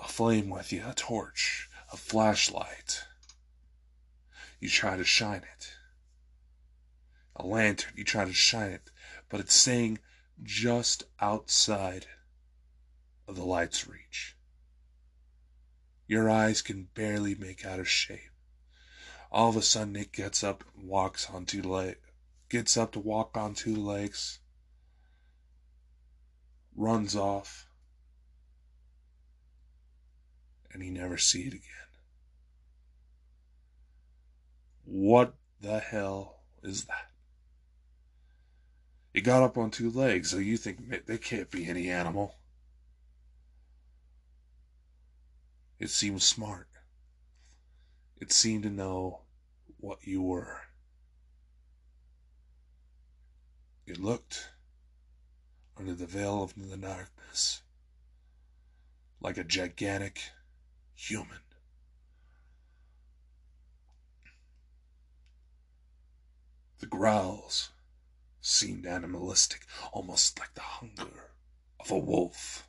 a 0.00 0.08
flame 0.08 0.48
with 0.48 0.72
you, 0.72 0.82
a 0.86 0.94
torch, 0.94 1.68
a 1.92 1.96
flashlight. 1.96 3.04
You 4.60 4.70
try 4.70 4.96
to 4.96 5.04
shine 5.04 5.42
it. 5.54 5.75
A 7.38 7.46
lantern, 7.46 7.92
you 7.96 8.04
try 8.04 8.24
to 8.24 8.32
shine 8.32 8.70
it, 8.70 8.90
but 9.28 9.40
it's 9.40 9.54
staying 9.54 9.98
just 10.42 11.04
outside 11.20 12.06
of 13.28 13.36
the 13.36 13.44
light's 13.44 13.86
reach. 13.86 14.36
Your 16.06 16.30
eyes 16.30 16.62
can 16.62 16.88
barely 16.94 17.34
make 17.34 17.66
out 17.66 17.80
a 17.80 17.84
shape. 17.84 18.30
All 19.30 19.50
of 19.50 19.56
a 19.56 19.62
sudden, 19.62 19.96
it 19.96 20.12
gets 20.12 20.42
up 20.42 20.64
and 20.74 20.88
walks 20.88 21.28
on 21.28 21.44
two 21.44 21.62
legs, 21.62 21.98
gets 22.48 22.76
up 22.76 22.92
to 22.92 23.00
walk 23.00 23.36
on 23.36 23.54
two 23.54 23.76
legs, 23.76 24.38
runs 26.74 27.16
off, 27.16 27.68
and 30.72 30.82
you 30.82 30.92
never 30.92 31.18
see 31.18 31.42
it 31.42 31.54
again. 31.54 31.62
What 34.84 35.34
the 35.60 35.80
hell 35.80 36.40
is 36.62 36.84
that? 36.84 37.10
It 39.16 39.24
got 39.24 39.42
up 39.42 39.56
on 39.56 39.70
two 39.70 39.90
legs, 39.90 40.30
so 40.30 40.36
you 40.36 40.58
think 40.58 41.06
they 41.06 41.16
can't 41.16 41.50
be 41.50 41.66
any 41.66 41.88
animal. 41.88 42.34
It 45.78 45.88
seemed 45.88 46.20
smart. 46.20 46.68
It 48.20 48.30
seemed 48.30 48.64
to 48.64 48.68
know 48.68 49.22
what 49.78 50.06
you 50.06 50.20
were. 50.20 50.60
It 53.86 53.98
looked 53.98 54.50
under 55.78 55.94
the 55.94 56.06
veil 56.06 56.42
of 56.42 56.52
the 56.54 56.76
darkness 56.76 57.62
like 59.22 59.38
a 59.38 59.44
gigantic 59.44 60.20
human. 60.94 61.40
The 66.80 66.86
growls 66.86 67.70
seemed 68.46 68.86
animalistic, 68.86 69.62
almost 69.92 70.38
like 70.38 70.54
the 70.54 70.60
hunger 70.60 71.32
of 71.80 71.90
a 71.90 71.98
wolf. 71.98 72.68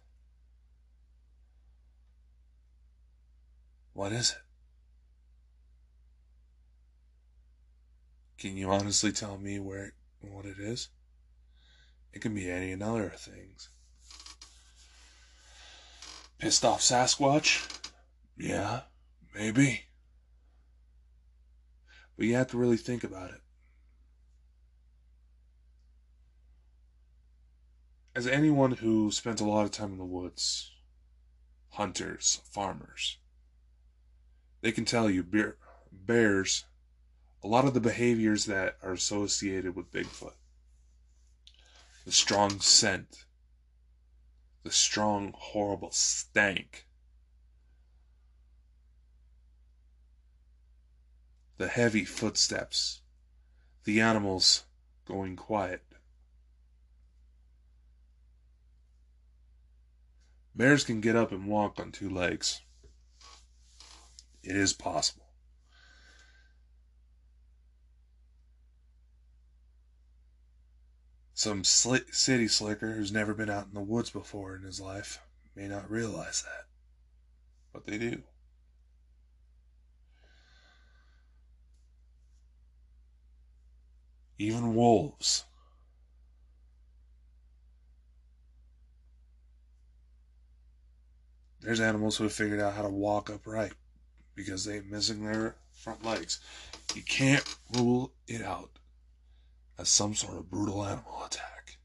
What 3.94 4.12
is 4.12 4.32
it? 4.32 4.38
Can 8.40 8.58
you 8.58 8.72
honestly 8.72 9.12
tell 9.12 9.38
me 9.38 9.60
where 9.60 9.94
what 10.22 10.46
it 10.46 10.58
is? 10.60 10.90
It 12.12 12.22
can 12.22 12.34
be 12.34 12.50
any 12.50 12.72
and 12.72 12.82
other 12.82 13.14
things. 13.16 13.70
Pissed 16.40 16.66
off 16.66 16.82
Sasquatch? 16.82 17.68
Yeah, 18.36 18.82
maybe. 19.34 19.86
But 22.16 22.26
you 22.26 22.36
have 22.36 22.48
to 22.48 22.58
really 22.58 22.78
think 22.78 23.04
about 23.04 23.30
it. 23.32 23.42
As 28.18 28.26
anyone 28.26 28.72
who 28.72 29.12
spent 29.12 29.40
a 29.40 29.46
lot 29.46 29.64
of 29.64 29.70
time 29.70 29.92
in 29.92 30.00
the 30.00 30.04
woods, 30.04 30.72
hunters, 31.74 32.42
farmers, 32.52 33.20
they 34.62 34.72
can 34.72 34.86
tell 34.86 35.08
you 35.08 35.22
bear, 35.22 35.56
bears, 35.92 36.66
a 37.44 37.48
lot 37.48 37.66
of 37.66 37.76
the 37.76 37.80
behaviors 37.80 38.46
that 38.46 38.76
are 38.82 38.94
associated 38.94 39.76
with 39.76 39.92
Bigfoot. 39.92 40.34
The 42.06 42.12
strong 42.12 42.60
scent, 42.60 43.26
the 44.64 44.72
strong, 44.72 45.36
horrible 45.38 45.92
stank, 45.92 46.88
the 51.58 51.68
heavy 51.68 52.04
footsteps, 52.04 53.02
the 53.84 54.02
animals 54.02 54.64
going 55.06 55.36
quiet. 55.36 55.87
Bears 60.58 60.84
can 60.84 61.02
get 61.02 61.16
up 61.16 61.32
and 61.32 61.46
walk 61.46 61.80
on 61.80 61.92
two 61.92 62.10
legs. 62.10 62.62
It 64.42 64.56
is 64.56 64.74
possible. 64.74 65.28
Some 71.36 71.64
city 71.64 72.48
slicker 72.48 72.94
who's 72.94 73.12
never 73.12 73.36
been 73.36 73.52
out 73.52 73.68
in 73.68 73.76
the 73.76 73.82
woods 73.82 74.10
before 74.10 74.56
in 74.56 74.64
his 74.64 74.82
life 74.82 75.20
may 75.56 75.68
not 75.68 75.92
realize 75.92 76.42
that, 76.42 76.66
but 77.72 77.86
they 77.86 78.00
do. 78.00 78.24
Even 84.40 84.74
wolves 84.74 85.46
There's 91.68 91.82
animals 91.82 92.16
who 92.16 92.24
have 92.24 92.32
figured 92.32 92.62
out 92.62 92.76
how 92.76 92.84
to 92.84 92.90
walk 92.90 93.30
upright 93.30 93.74
because 94.36 94.64
they're 94.64 94.84
missing 94.84 95.26
their 95.26 95.58
front 95.74 96.02
legs. 96.02 96.40
You 96.96 97.02
can't 97.02 97.44
rule 97.76 98.14
it 98.26 98.42
out 98.42 98.70
as 99.78 99.90
some 99.90 100.16
sort 100.16 100.38
of 100.38 100.50
brutal 100.50 100.86
animal 100.86 101.26
attack. 101.26 101.76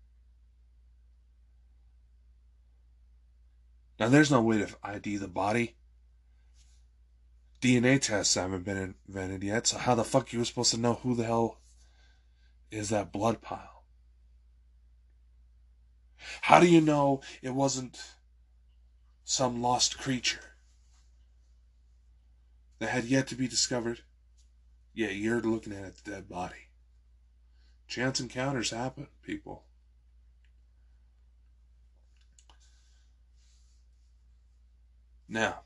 Now, 3.99 4.09
there's 4.09 4.31
no 4.31 4.41
way 4.41 4.59
to 4.59 4.69
ID 4.85 5.17
the 5.17 5.27
body. 5.27 5.75
DNA 7.61 8.01
tests 8.01 8.37
haven't 8.37 8.65
been 8.65 8.95
invented 9.09 9.43
yet, 9.43 9.67
so 9.67 9.79
how 9.79 9.97
the 9.97 10.05
fuck 10.05 10.33
you 10.33 10.45
supposed 10.45 10.71
to 10.71 10.79
know 10.81 10.95
who 10.95 11.17
the 11.17 11.25
hell 11.25 11.59
is 12.71 12.91
that 12.91 13.11
blood 13.11 13.43
pile? 13.43 13.83
How 16.43 16.61
do 16.61 16.69
you 16.69 16.81
know 16.81 17.21
it 17.43 17.53
wasn't 17.53 18.01
some 19.33 19.63
lost 19.63 19.97
creature 19.97 20.57
that 22.79 22.91
had 22.91 23.07
yet 23.07 23.27
to 23.27 23.35
be 23.35 23.49
discovered, 23.49 24.03
yet 24.93 25.15
you're 25.15 25.41
looking 25.41 25.73
at 25.73 25.99
a 25.99 26.05
dead 26.05 26.29
body. 26.29 26.69
Chance 27.89 28.21
encounters 28.21 28.73
happen, 28.73 29.07
people. 29.23 29.65
Now, 35.27 35.61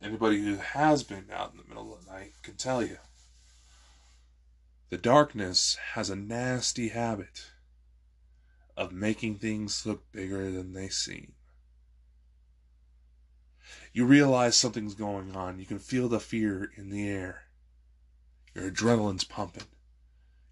anybody 0.00 0.40
who 0.44 0.54
has 0.54 1.02
been 1.02 1.26
out 1.32 1.50
in 1.50 1.56
the 1.56 1.64
middle 1.64 1.92
of 1.92 2.04
the 2.04 2.12
night 2.12 2.34
can 2.44 2.54
tell 2.54 2.84
you 2.84 2.98
the 4.90 4.96
darkness 4.96 5.76
has 5.94 6.08
a 6.08 6.14
nasty 6.14 6.90
habit 6.90 7.50
of 8.76 8.92
making 8.92 9.38
things 9.38 9.84
look 9.84 10.12
bigger 10.12 10.52
than 10.52 10.72
they 10.72 10.88
seem 10.88 11.32
you 13.96 14.04
realize 14.04 14.54
something's 14.54 14.94
going 14.94 15.34
on. 15.34 15.58
You 15.58 15.64
can 15.64 15.78
feel 15.78 16.06
the 16.06 16.20
fear 16.20 16.70
in 16.76 16.90
the 16.90 17.08
air. 17.08 17.44
Your 18.54 18.70
adrenaline's 18.70 19.24
pumping. 19.24 19.62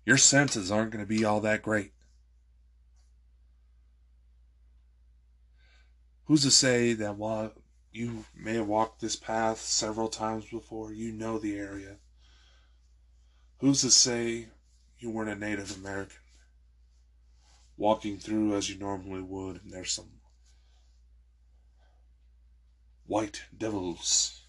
Your 0.07 0.17
senses 0.17 0.73
aren't 0.73 0.93
going 0.93 1.05
to 1.05 1.07
be 1.07 1.27
all 1.27 1.43
that 1.43 1.61
great. 1.61 1.93
Who's 6.25 6.41
to 6.45 6.51
say 6.51 6.95
that 6.95 7.19
while 7.19 7.53
you 7.93 8.25
may 8.35 8.55
have 8.55 8.67
walked 8.67 9.03
this 9.03 9.17
path 9.17 9.61
several 9.61 10.09
times 10.09 10.47
before, 10.47 10.95
you 10.95 11.13
know 11.13 11.39
the 11.39 11.59
area? 11.59 11.97
Who's 13.59 13.83
to 13.83 13.91
say 13.91 14.49
you 14.99 15.11
weren't 15.11 15.29
a 15.29 15.35
Native 15.35 15.77
American 15.77 16.17
walking 17.77 18.17
through 18.17 18.57
as 18.57 18.71
you 18.71 18.79
normally 18.79 19.21
would, 19.21 19.63
and 19.63 19.71
there's 19.71 19.93
some 19.93 20.13
white 23.07 23.45
devils 23.57 24.43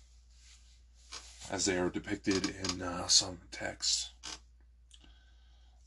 as 1.50 1.65
they 1.65 1.78
are 1.78 1.89
depicted 1.89 2.50
in 2.50 2.82
uh, 2.82 3.08
some 3.08 3.39
texts. 3.52 4.12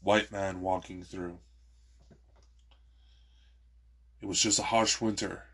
White 0.00 0.30
man 0.30 0.60
walking 0.60 1.02
through. 1.02 1.38
It 4.20 4.26
was 4.26 4.40
just 4.40 4.58
a 4.58 4.64
harsh 4.64 5.00
winter, 5.00 5.44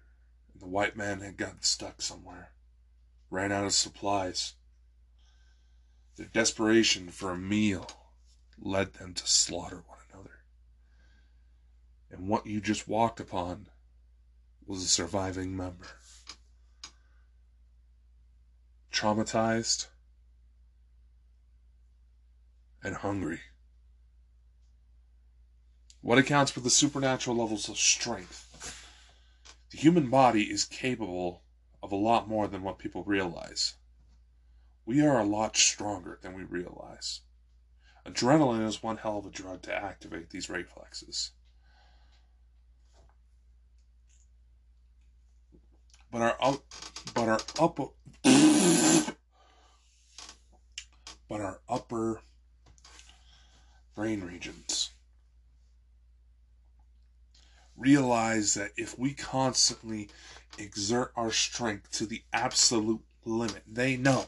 and 0.53 0.61
the 0.61 0.66
white 0.66 0.96
man 0.96 1.20
had 1.20 1.37
gotten 1.37 1.62
stuck 1.62 2.03
somewhere, 2.03 2.53
ran 3.31 3.53
out 3.53 3.64
of 3.64 3.72
supplies. 3.72 4.55
Their 6.16 6.27
desperation 6.27 7.11
for 7.11 7.31
a 7.31 7.38
meal 7.38 7.90
led 8.59 8.94
them 8.94 9.14
to 9.14 9.27
slaughter 9.27 9.83
one 9.87 9.98
another. 10.12 10.40
And 12.11 12.29
what 12.29 12.46
you 12.46 12.61
just 12.61 12.87
walked 12.87 13.20
upon 13.20 13.68
was 14.66 14.83
a 14.83 14.88
surviving 14.88 15.57
member. 15.57 15.87
Traumatized 18.94 19.88
and 22.80 22.94
hungry. 22.94 23.40
What 26.00 26.18
accounts 26.18 26.52
for 26.52 26.61
the 26.61 26.70
supernatural 26.70 27.37
levels 27.37 27.68
of 27.68 27.76
strength? 27.76 28.87
The 29.72 29.78
human 29.78 30.11
body 30.11 30.44
is 30.44 30.64
capable 30.64 31.42
of 31.83 31.90
a 31.90 31.96
lot 31.96 32.28
more 32.28 32.46
than 32.46 32.62
what 32.62 32.78
people 32.78 33.02
realize. 33.02 33.74
We 34.87 35.04
are 35.04 35.18
a 35.18 35.24
lot 35.24 35.57
stronger 35.57 36.20
than 36.22 36.35
we 36.35 36.44
realize. 36.44 37.22
Adrenaline 38.07 38.64
is 38.64 38.80
one 38.80 38.98
hell 38.98 39.18
of 39.18 39.26
a 39.26 39.30
drug 39.30 39.62
to 39.62 39.74
activate 39.74 40.30
these 40.30 40.48
reflexes. 40.48 41.33
But 46.12 46.22
our 46.22 46.37
up, 46.40 46.62
but 47.12 47.28
our 47.28 47.40
upper, 47.59 47.87
but 51.28 51.40
our 51.40 51.60
upper 51.68 52.20
brain 53.94 54.22
regions 54.22 54.90
realize 57.76 58.54
that 58.54 58.70
if 58.76 58.98
we 58.98 59.12
constantly 59.12 60.08
exert 60.58 61.12
our 61.16 61.30
strength 61.30 61.90
to 61.90 62.06
the 62.06 62.22
absolute 62.32 63.00
limit, 63.24 63.62
they 63.66 63.96
know 63.96 64.26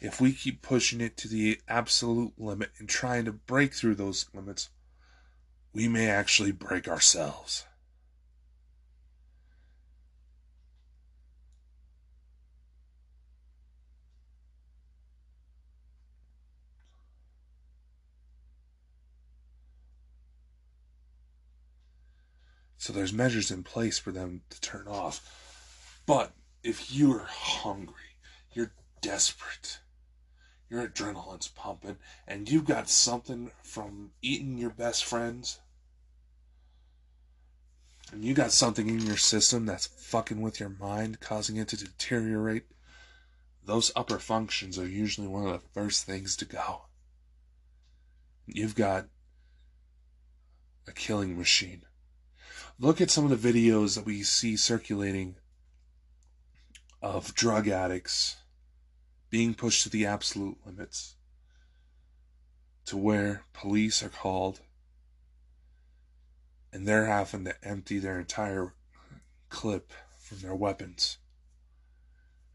if 0.00 0.20
we 0.20 0.32
keep 0.32 0.62
pushing 0.62 1.00
it 1.00 1.16
to 1.16 1.28
the 1.28 1.60
absolute 1.68 2.32
limit 2.38 2.70
and 2.78 2.88
trying 2.88 3.24
to 3.24 3.32
break 3.32 3.74
through 3.74 3.96
those 3.96 4.26
limits, 4.32 4.70
we 5.72 5.88
may 5.88 6.08
actually 6.08 6.52
break 6.52 6.88
ourselves. 6.88 7.66
So 22.88 22.94
there's 22.94 23.12
measures 23.12 23.50
in 23.50 23.64
place 23.64 23.98
for 23.98 24.12
them 24.12 24.40
to 24.48 24.58
turn 24.62 24.88
off. 24.88 26.00
But 26.06 26.32
if 26.62 26.90
you're 26.90 27.26
hungry, 27.28 28.16
you're 28.54 28.72
desperate, 29.02 29.80
your 30.70 30.88
adrenaline's 30.88 31.48
pumping, 31.48 31.98
and 32.26 32.50
you've 32.50 32.64
got 32.64 32.88
something 32.88 33.50
from 33.62 34.12
eating 34.22 34.56
your 34.56 34.70
best 34.70 35.04
friends, 35.04 35.60
and 38.10 38.24
you 38.24 38.32
got 38.32 38.52
something 38.52 38.88
in 38.88 39.00
your 39.00 39.18
system 39.18 39.66
that's 39.66 39.88
fucking 39.88 40.40
with 40.40 40.58
your 40.58 40.70
mind, 40.70 41.20
causing 41.20 41.58
it 41.58 41.68
to 41.68 41.76
deteriorate, 41.76 42.64
those 43.66 43.92
upper 43.94 44.18
functions 44.18 44.78
are 44.78 44.88
usually 44.88 45.28
one 45.28 45.46
of 45.46 45.52
the 45.52 45.68
first 45.74 46.06
things 46.06 46.36
to 46.36 46.46
go. 46.46 46.86
You've 48.46 48.74
got 48.74 49.08
a 50.86 50.92
killing 50.92 51.36
machine. 51.36 51.82
Look 52.80 53.00
at 53.00 53.10
some 53.10 53.28
of 53.28 53.42
the 53.42 53.52
videos 53.52 53.96
that 53.96 54.06
we 54.06 54.22
see 54.22 54.56
circulating 54.56 55.34
of 57.02 57.34
drug 57.34 57.66
addicts 57.66 58.36
being 59.30 59.54
pushed 59.54 59.82
to 59.82 59.90
the 59.90 60.06
absolute 60.06 60.58
limits 60.64 61.16
to 62.84 62.96
where 62.96 63.42
police 63.52 64.00
are 64.00 64.08
called 64.08 64.60
and 66.72 66.86
they're 66.86 67.06
having 67.06 67.44
to 67.46 67.64
empty 67.64 67.98
their 67.98 68.20
entire 68.20 68.74
clip 69.48 69.92
from 70.20 70.38
their 70.38 70.54
weapons 70.54 71.18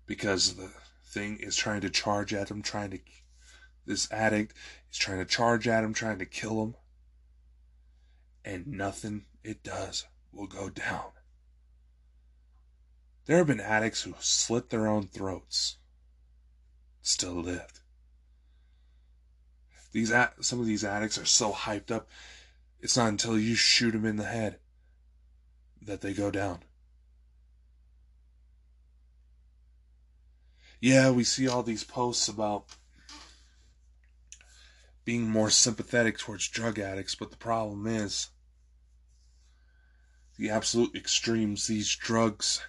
because 0.06 0.56
the 0.56 0.72
thing 1.04 1.36
is 1.42 1.58
trying 1.58 1.82
to 1.82 1.90
charge 1.90 2.34
at 2.34 2.48
them, 2.48 2.62
trying 2.62 2.92
to. 2.92 3.00
This 3.86 4.10
addict 4.10 4.56
is 4.90 4.98
trying 4.98 5.20
to 5.20 5.26
charge 5.26 5.68
at 5.68 5.84
him, 5.84 5.94
trying 5.94 6.20
to 6.20 6.26
kill 6.26 6.64
him, 6.64 6.76
and 8.46 8.66
nothing 8.68 9.26
it 9.44 9.62
does 9.62 10.06
will 10.34 10.48
go 10.48 10.70
down. 10.70 11.12
There 13.26 13.38
have 13.38 13.48
been 13.48 13.60
addicts 13.60 14.02
who 14.02 14.16
slit 14.20 14.70
their 14.70 14.88
own 14.88 15.08
throats 15.08 15.78
still 17.02 17.34
lived. 17.34 17.80
These 19.92 20.12
some 20.42 20.60
of 20.60 20.66
these 20.66 20.84
addicts 20.84 21.18
are 21.18 21.26
so 21.26 21.54
hyped 21.54 21.92
up. 21.92 22.10
It's 22.80 22.98
not 22.98 23.10
until 23.10 23.40
you 23.40 23.56
shoot 23.56 23.92
them 23.92 24.06
in 24.06 24.16
the 24.16 24.26
head 24.26 24.60
that 25.82 26.02
they 26.02 26.14
go 26.14 26.32
down. 26.32 26.64
Yeah, 30.82 31.12
we 31.12 31.24
see 31.24 31.48
all 31.48 31.64
these 31.64 31.84
posts 31.84 32.28
about 32.28 32.66
being 35.06 35.30
more 35.30 35.50
sympathetic 35.50 36.18
towards 36.18 36.48
drug 36.48 36.80
addicts, 36.80 37.16
but 37.16 37.32
the 37.32 37.38
problem 37.38 37.88
is 37.88 38.30
the 40.38 40.50
absolute 40.50 40.96
extremes 40.96 41.68
these 41.68 41.96
drugs 41.96 42.62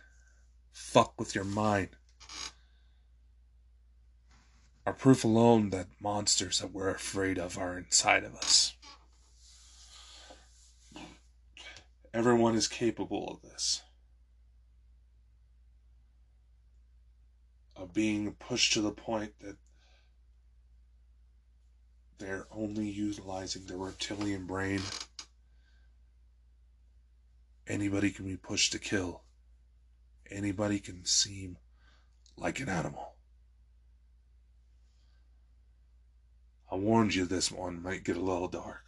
fuck 0.72 1.18
with 1.18 1.34
your 1.34 1.44
mind 1.44 1.90
are 4.86 4.92
proof 4.92 5.24
alone 5.24 5.70
that 5.70 5.86
monsters 6.00 6.58
that 6.58 6.72
we're 6.72 6.90
afraid 6.90 7.38
of 7.38 7.56
are 7.56 7.78
inside 7.78 8.22
of 8.22 8.34
us. 8.34 8.74
Everyone 12.12 12.54
is 12.54 12.68
capable 12.68 13.28
of 13.28 13.42
this. 13.42 13.82
Of 17.76 17.92
being 17.92 18.32
pushed 18.34 18.74
to 18.74 18.82
the 18.82 18.92
point 18.92 19.32
that 19.40 19.56
they're 22.18 22.46
only 22.52 22.88
utilizing 22.88 23.66
the 23.66 23.76
reptilian 23.76 24.46
brain. 24.46 24.80
Anybody 27.66 28.10
can 28.10 28.26
be 28.26 28.36
pushed 28.36 28.72
to 28.72 28.78
kill. 28.78 29.22
Anybody 30.30 30.78
can 30.78 31.04
seem 31.04 31.56
like 32.36 32.60
an 32.60 32.68
animal. 32.68 33.14
I 36.70 36.76
warned 36.76 37.14
you 37.14 37.24
this 37.24 37.50
one 37.52 37.82
might 37.82 38.04
get 38.04 38.16
a 38.16 38.20
little 38.20 38.48
dark. 38.48 38.84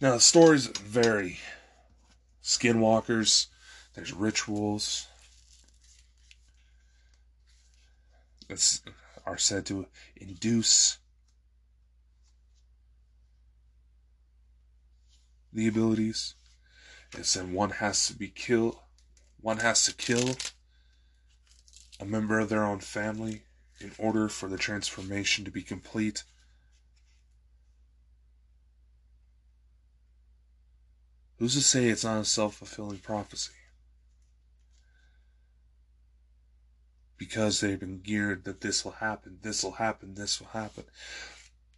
Now, 0.00 0.12
the 0.12 0.20
stories 0.20 0.66
vary. 0.66 1.38
Skinwalkers, 2.42 3.48
there's 3.94 4.14
rituals 4.14 5.06
that 8.48 8.80
are 9.30 9.38
said 9.38 9.64
to 9.64 9.86
induce 10.16 10.98
the 15.52 15.68
abilities. 15.68 16.34
It 17.16 17.24
said 17.26 17.52
one 17.52 17.70
has 17.70 18.08
to 18.08 18.14
be 18.14 18.26
killed, 18.26 18.76
one 19.40 19.58
has 19.58 19.84
to 19.84 19.94
kill 19.94 20.36
a 22.00 22.04
member 22.04 22.40
of 22.40 22.48
their 22.48 22.64
own 22.64 22.80
family 22.80 23.42
in 23.78 23.92
order 23.98 24.28
for 24.28 24.48
the 24.48 24.58
transformation 24.58 25.44
to 25.44 25.50
be 25.52 25.62
complete. 25.62 26.24
Who's 31.38 31.54
to 31.54 31.60
say 31.60 31.88
it's 31.88 32.04
not 32.04 32.20
a 32.20 32.24
self 32.24 32.56
fulfilling 32.56 32.98
prophecy? 32.98 33.52
Because 37.20 37.60
they've 37.60 37.78
been 37.78 38.00
geared 38.00 38.42
that 38.44 38.62
this 38.62 38.84
will 38.84 38.92
happen, 38.92 39.38
this 39.42 39.62
will 39.62 39.72
happen, 39.72 40.14
this 40.14 40.40
will 40.40 40.48
happen. 40.48 40.84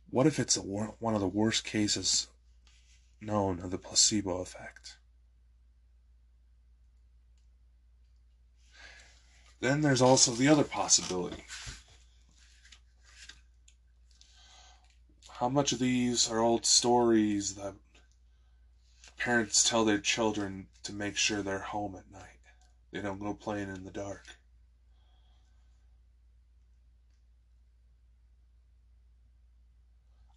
What 0.08 0.26
if 0.26 0.38
it's 0.38 0.56
a, 0.56 0.60
one 0.60 1.14
of 1.14 1.20
the 1.20 1.28
worst 1.28 1.64
cases 1.64 2.28
known 3.20 3.60
of 3.60 3.70
the 3.70 3.78
placebo 3.78 4.40
effect? 4.40 4.96
then 9.62 9.80
there's 9.80 10.02
also 10.02 10.32
the 10.32 10.48
other 10.48 10.64
possibility. 10.64 11.44
How 15.30 15.48
much 15.48 15.72
of 15.72 15.78
these 15.78 16.28
are 16.28 16.40
old 16.40 16.66
stories 16.66 17.54
that 17.54 17.74
parents 19.16 19.68
tell 19.68 19.84
their 19.84 20.00
children 20.00 20.66
to 20.82 20.92
make 20.92 21.16
sure 21.16 21.42
they're 21.42 21.60
home 21.60 21.94
at 21.94 22.10
night? 22.10 22.40
They 22.90 23.00
don't 23.00 23.20
go 23.20 23.34
playing 23.34 23.68
in 23.68 23.84
the 23.84 23.92
dark. 23.92 24.26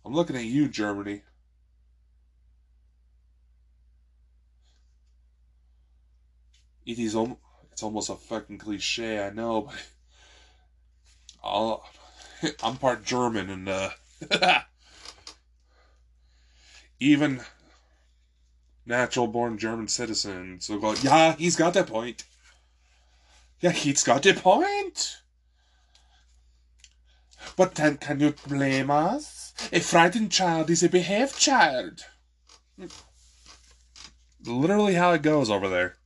I'm 0.06 0.14
looking 0.14 0.36
at 0.36 0.46
you, 0.46 0.68
Germany. 0.68 1.24
It 6.86 7.00
is 7.00 7.16
om- 7.16 7.38
it's 7.72 7.82
almost 7.82 8.10
a 8.10 8.16
fucking 8.16 8.60
cliche, 8.60 9.26
I 9.26 9.32
know, 9.32 9.64
but 9.64 9.76
I'll, 11.44 11.84
I'm 12.64 12.78
part 12.78 13.04
German 13.04 13.50
and 13.50 13.68
uh, 13.68 13.90
even 17.00 17.42
natural 18.86 19.28
born 19.28 19.58
German 19.58 19.88
citizens 19.88 20.70
will 20.70 20.80
go, 20.80 20.94
yeah, 21.02 21.34
he's 21.36 21.56
got 21.56 21.74
that 21.74 21.88
point. 21.88 22.24
Yeah, 23.60 23.72
he's 23.72 24.04
got 24.04 24.22
the 24.22 24.34
point. 24.36 25.18
But 27.56 27.76
then 27.76 27.98
can 27.98 28.20
you 28.20 28.36
blame 28.48 28.92
us? 28.92 29.45
A 29.72 29.80
frightened 29.80 30.32
child 30.32 30.70
is 30.70 30.84
a 30.84 30.90
behaved 30.90 31.38
child. 31.38 32.02
Literally 34.46 34.96
how 34.96 35.12
it 35.12 35.22
goes 35.22 35.50
over 35.50 35.70
there. 35.70 35.98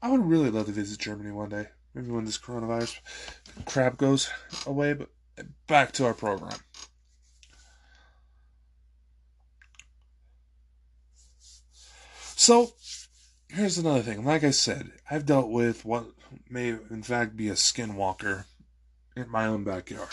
I 0.00 0.10
would 0.10 0.24
really 0.24 0.50
love 0.50 0.66
to 0.66 0.72
visit 0.72 1.00
Germany 1.00 1.32
one 1.32 1.48
day. 1.48 1.66
Maybe 1.94 2.10
when 2.10 2.24
this 2.24 2.38
coronavirus 2.38 3.00
crap 3.64 3.96
goes 3.96 4.30
away, 4.66 4.92
but 4.92 5.08
back 5.66 5.92
to 5.92 6.04
our 6.04 6.14
program. 6.14 6.58
So, 12.36 12.74
here's 13.48 13.78
another 13.78 14.02
thing. 14.02 14.24
Like 14.24 14.44
I 14.44 14.50
said, 14.50 14.92
I've 15.10 15.26
dealt 15.26 15.50
with 15.50 15.84
what 15.84 16.06
may 16.48 16.68
in 16.68 17.02
fact 17.02 17.36
be 17.36 17.48
a 17.48 17.54
skinwalker 17.54 18.44
in 19.16 19.30
my 19.30 19.46
own 19.46 19.64
backyard. 19.64 20.08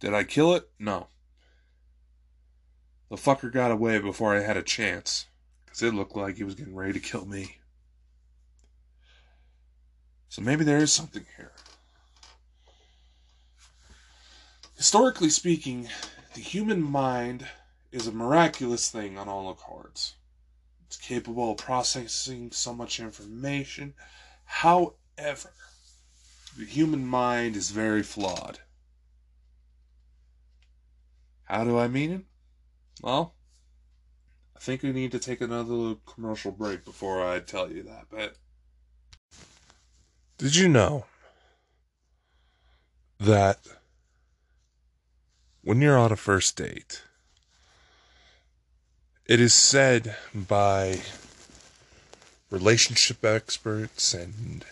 Did 0.00 0.14
I 0.14 0.22
kill 0.24 0.54
it? 0.54 0.68
No. 0.78 1.08
The 3.10 3.16
fucker 3.16 3.50
got 3.50 3.70
away 3.70 3.98
before 3.98 4.36
I 4.36 4.42
had 4.42 4.58
a 4.58 4.62
chance, 4.62 5.26
because 5.64 5.82
it 5.82 5.94
looked 5.94 6.14
like 6.14 6.36
he 6.36 6.44
was 6.44 6.54
getting 6.54 6.76
ready 6.76 6.92
to 6.92 7.00
kill 7.00 7.24
me. 7.24 7.56
So 10.28 10.42
maybe 10.42 10.62
there 10.62 10.76
is 10.76 10.92
something 10.92 11.24
here. 11.36 11.52
Historically 14.76 15.30
speaking, 15.30 15.88
the 16.34 16.40
human 16.40 16.82
mind 16.82 17.46
is 17.90 18.06
a 18.06 18.12
miraculous 18.12 18.90
thing 18.90 19.16
on 19.16 19.26
all 19.26 19.50
accords. 19.50 20.14
It's 20.86 20.98
capable 20.98 21.52
of 21.52 21.58
processing 21.58 22.50
so 22.52 22.74
much 22.74 23.00
information. 23.00 23.94
However, 24.44 25.52
the 26.58 26.64
human 26.64 27.06
mind 27.06 27.54
is 27.54 27.70
very 27.70 28.02
flawed. 28.02 28.58
How 31.44 31.62
do 31.62 31.78
I 31.78 31.86
mean 31.86 32.10
it? 32.10 32.24
Well, 33.00 33.34
I 34.56 34.58
think 34.58 34.82
we 34.82 34.92
need 34.92 35.12
to 35.12 35.20
take 35.20 35.40
another 35.40 35.72
little 35.72 36.00
commercial 36.04 36.50
break 36.50 36.84
before 36.84 37.24
I 37.24 37.38
tell 37.38 37.70
you 37.70 37.84
that, 37.84 38.06
but. 38.10 38.34
Did 40.36 40.56
you 40.56 40.68
know 40.68 41.06
that 43.20 43.60
when 45.62 45.80
you're 45.80 45.96
on 45.96 46.10
a 46.10 46.16
first 46.16 46.56
date, 46.56 47.02
it 49.26 49.40
is 49.40 49.54
said 49.54 50.16
by 50.34 51.02
relationship 52.50 53.24
experts 53.24 54.12
and 54.12 54.64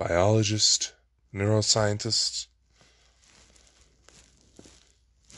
biologists, 0.00 0.94
neuroscientists, 1.34 2.46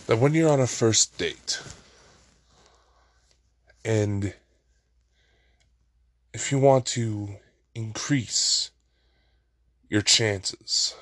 that 0.06 0.18
when 0.18 0.32
you're 0.34 0.52
on 0.52 0.60
a 0.60 0.68
first 0.68 1.18
date 1.18 1.60
and 3.84 4.34
if 6.32 6.52
you 6.52 6.60
want 6.60 6.86
to 6.86 7.28
increase 7.74 8.70
your 9.88 10.00
chances 10.00 10.94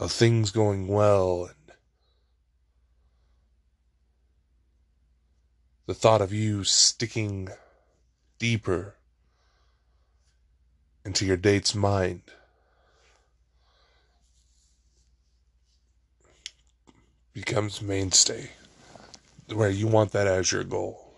of 0.00 0.10
things 0.10 0.50
going 0.50 0.88
well 0.88 1.44
and 1.44 1.76
the 5.86 5.94
thought 5.94 6.20
of 6.20 6.32
you 6.32 6.64
sticking 6.64 7.48
deeper 8.40 8.95
into 11.06 11.24
your 11.24 11.36
date's 11.36 11.74
mind. 11.74 12.20
Becomes 17.32 17.80
mainstay 17.80 18.50
where 19.52 19.70
you 19.70 19.86
want 19.86 20.12
that 20.12 20.26
as 20.26 20.50
your 20.50 20.64
goal. 20.64 21.14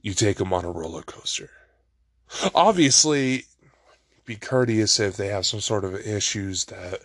You 0.00 0.14
take 0.14 0.38
them 0.38 0.52
on 0.52 0.64
a 0.64 0.70
roller 0.70 1.02
coaster. 1.02 1.50
Obviously 2.54 3.44
be 4.24 4.36
courteous 4.36 4.98
if 4.98 5.16
they 5.16 5.28
have 5.28 5.44
some 5.44 5.60
sort 5.60 5.84
of 5.84 5.94
issues 5.94 6.64
that 6.66 7.00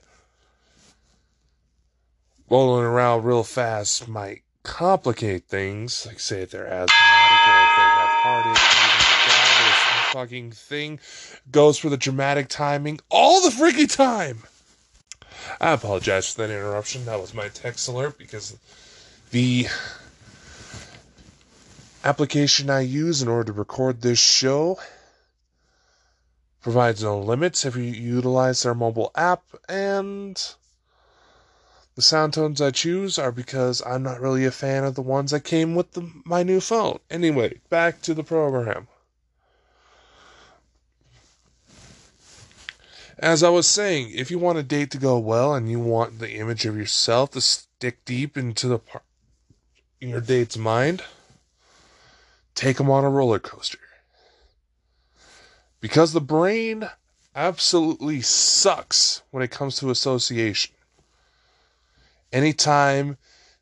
rolling 2.49 2.85
around 2.85 3.23
real 3.23 3.43
fast 3.43 4.07
might 4.07 4.43
complicate 4.63 5.47
things. 5.47 6.05
Like 6.05 6.19
say 6.19 6.43
if 6.43 6.51
they're 6.51 6.67
asthmatic 6.67 7.47
or 7.47 7.59
if 7.63 7.75
they 7.75 7.83
have 7.83 8.09
heartache, 8.23 8.66
fucking 10.17 10.51
thing 10.51 10.99
goes 11.51 11.77
for 11.77 11.89
the 11.89 11.97
dramatic 11.97 12.47
timing 12.47 12.99
all 13.07 13.39
the 13.43 13.55
freaking 13.55 13.95
time. 13.95 14.39
I 15.61 15.73
apologize 15.73 16.33
for 16.33 16.41
that 16.41 16.49
interruption. 16.49 17.05
That 17.05 17.21
was 17.21 17.35
my 17.35 17.49
text 17.49 17.87
alert 17.87 18.17
because 18.17 18.57
the 19.29 19.67
application 22.03 22.71
I 22.71 22.79
use 22.79 23.21
in 23.21 23.27
order 23.27 23.53
to 23.53 23.59
record 23.59 24.01
this 24.01 24.17
show 24.17 24.79
provides 26.63 27.03
no 27.03 27.19
limits 27.19 27.63
if 27.63 27.75
you 27.75 27.83
utilize 27.83 28.63
their 28.63 28.73
mobile 28.73 29.11
app, 29.13 29.43
and 29.69 30.35
the 31.93 32.01
sound 32.01 32.33
tones 32.33 32.59
I 32.59 32.71
choose 32.71 33.19
are 33.19 33.31
because 33.31 33.83
I'm 33.85 34.01
not 34.01 34.19
really 34.19 34.45
a 34.45 34.51
fan 34.51 34.83
of 34.83 34.95
the 34.95 35.03
ones 35.03 35.29
that 35.29 35.41
came 35.41 35.75
with 35.75 35.91
the, 35.91 36.11
my 36.25 36.41
new 36.41 36.59
phone. 36.59 36.97
Anyway, 37.11 37.59
back 37.69 38.01
to 38.01 38.15
the 38.15 38.23
program. 38.23 38.87
As 43.19 43.41
I 43.41 43.49
was 43.49 43.65
saying, 43.65 44.11
if 44.13 44.29
you 44.29 44.37
want 44.37 44.59
a 44.59 44.63
date 44.63 44.91
to 44.91 44.99
go 44.99 45.17
well 45.17 45.55
and 45.55 45.69
you 45.69 45.79
want 45.79 46.19
the 46.19 46.33
image 46.33 46.65
of 46.65 46.77
yourself 46.77 47.31
to 47.31 47.41
stick 47.41 48.05
deep 48.05 48.37
into 48.37 48.67
the 48.67 48.79
in 49.99 50.09
your 50.09 50.21
date's 50.21 50.57
mind, 50.57 51.03
take 52.53 52.77
them 52.77 52.91
on 52.91 53.03
a 53.03 53.09
roller 53.09 53.39
coaster 53.39 53.79
because 55.79 56.13
the 56.13 56.21
brain 56.21 56.87
absolutely 57.35 58.21
sucks 58.21 59.23
when 59.31 59.41
it 59.41 59.49
comes 59.51 59.77
to 59.77 59.89
association. 59.89 60.75
Anytime 62.31 63.17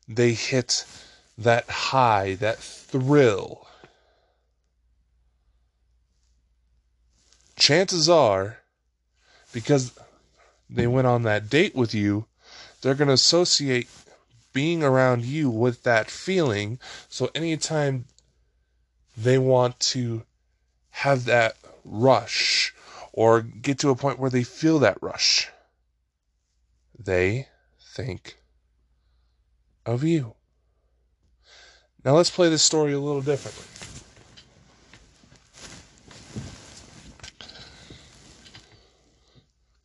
they 0.06 0.32
hit 0.32 0.84
that 1.38 1.68
high, 1.68 2.34
that 2.34 2.58
thrill, 2.58 3.66
chances 7.56 8.08
are, 8.08 8.58
because 9.56 9.98
they 10.68 10.86
went 10.86 11.06
on 11.06 11.22
that 11.22 11.48
date 11.48 11.74
with 11.74 11.94
you, 11.94 12.26
they're 12.82 12.94
going 12.94 13.08
to 13.08 13.14
associate 13.14 13.88
being 14.52 14.82
around 14.82 15.24
you 15.24 15.48
with 15.48 15.82
that 15.84 16.10
feeling. 16.10 16.78
So 17.08 17.30
anytime 17.34 18.04
they 19.16 19.38
want 19.38 19.80
to 19.80 20.24
have 20.90 21.24
that 21.24 21.56
rush 21.86 22.74
or 23.14 23.40
get 23.40 23.78
to 23.78 23.88
a 23.88 23.96
point 23.96 24.18
where 24.18 24.28
they 24.28 24.42
feel 24.42 24.78
that 24.80 24.98
rush. 25.00 25.48
They 26.98 27.48
think 27.94 28.36
of 29.86 30.04
you. 30.04 30.34
Now 32.04 32.14
let's 32.14 32.28
play 32.28 32.50
this 32.50 32.62
story 32.62 32.92
a 32.92 33.00
little 33.00 33.22
differently. 33.22 33.75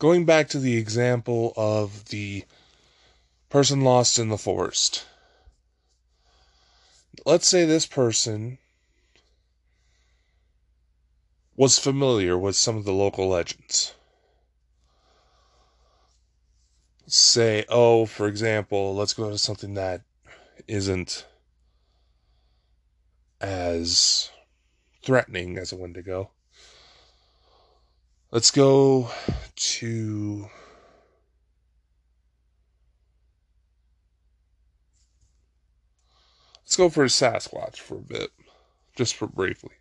Going 0.02 0.24
back 0.24 0.48
to 0.48 0.58
the 0.58 0.76
example 0.76 1.52
of 1.56 2.06
the 2.06 2.44
person 3.48 3.82
lost 3.82 4.18
in 4.18 4.30
the 4.30 4.36
forest. 4.36 5.06
Let's 7.24 7.46
say 7.46 7.64
this 7.64 7.86
person 7.86 8.58
was 11.56 11.78
familiar 11.78 12.36
with 12.36 12.56
some 12.56 12.76
of 12.76 12.84
the 12.84 12.92
local 12.92 13.28
legends. 13.28 13.94
Say, 17.06 17.64
oh, 17.68 18.04
for 18.04 18.26
example, 18.26 18.96
let's 18.96 19.14
go 19.14 19.30
to 19.30 19.38
something 19.38 19.74
that 19.74 20.02
isn't 20.66 21.26
as 23.40 24.30
threatening 25.00 25.58
as 25.58 25.70
a 25.70 25.76
Wendigo. 25.76 26.32
Let's 28.32 28.50
go 28.50 29.12
to 29.56 30.48
Let's 36.72 36.78
go 36.78 36.88
for 36.88 37.04
a 37.04 37.08
Sasquatch 37.08 37.76
for 37.76 37.98
a 37.98 38.02
bit, 38.02 38.30
just 38.96 39.14
for 39.14 39.26
briefly. 39.26 39.74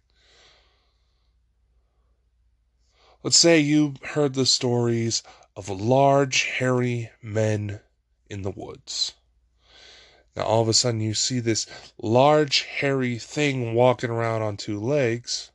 Let's 3.23 3.37
say 3.37 3.59
you 3.59 3.93
heard 4.03 4.33
the 4.33 4.45
stories 4.45 5.23
of 5.55 5.69
large, 5.69 6.43
hairy 6.43 7.09
men 7.21 7.79
in 8.29 8.41
the 8.41 8.51
woods. 8.51 9.13
Now, 10.35 10.43
all 10.43 10.61
of 10.61 10.67
a 10.67 10.73
sudden, 10.73 10.99
you 10.99 11.13
see 11.13 11.39
this 11.39 11.65
large, 11.97 12.63
hairy 12.63 13.17
thing 13.19 13.73
walking 13.73 14.09
around 14.09 14.41
on 14.41 14.57
two 14.57 14.77
legs. 14.77 15.51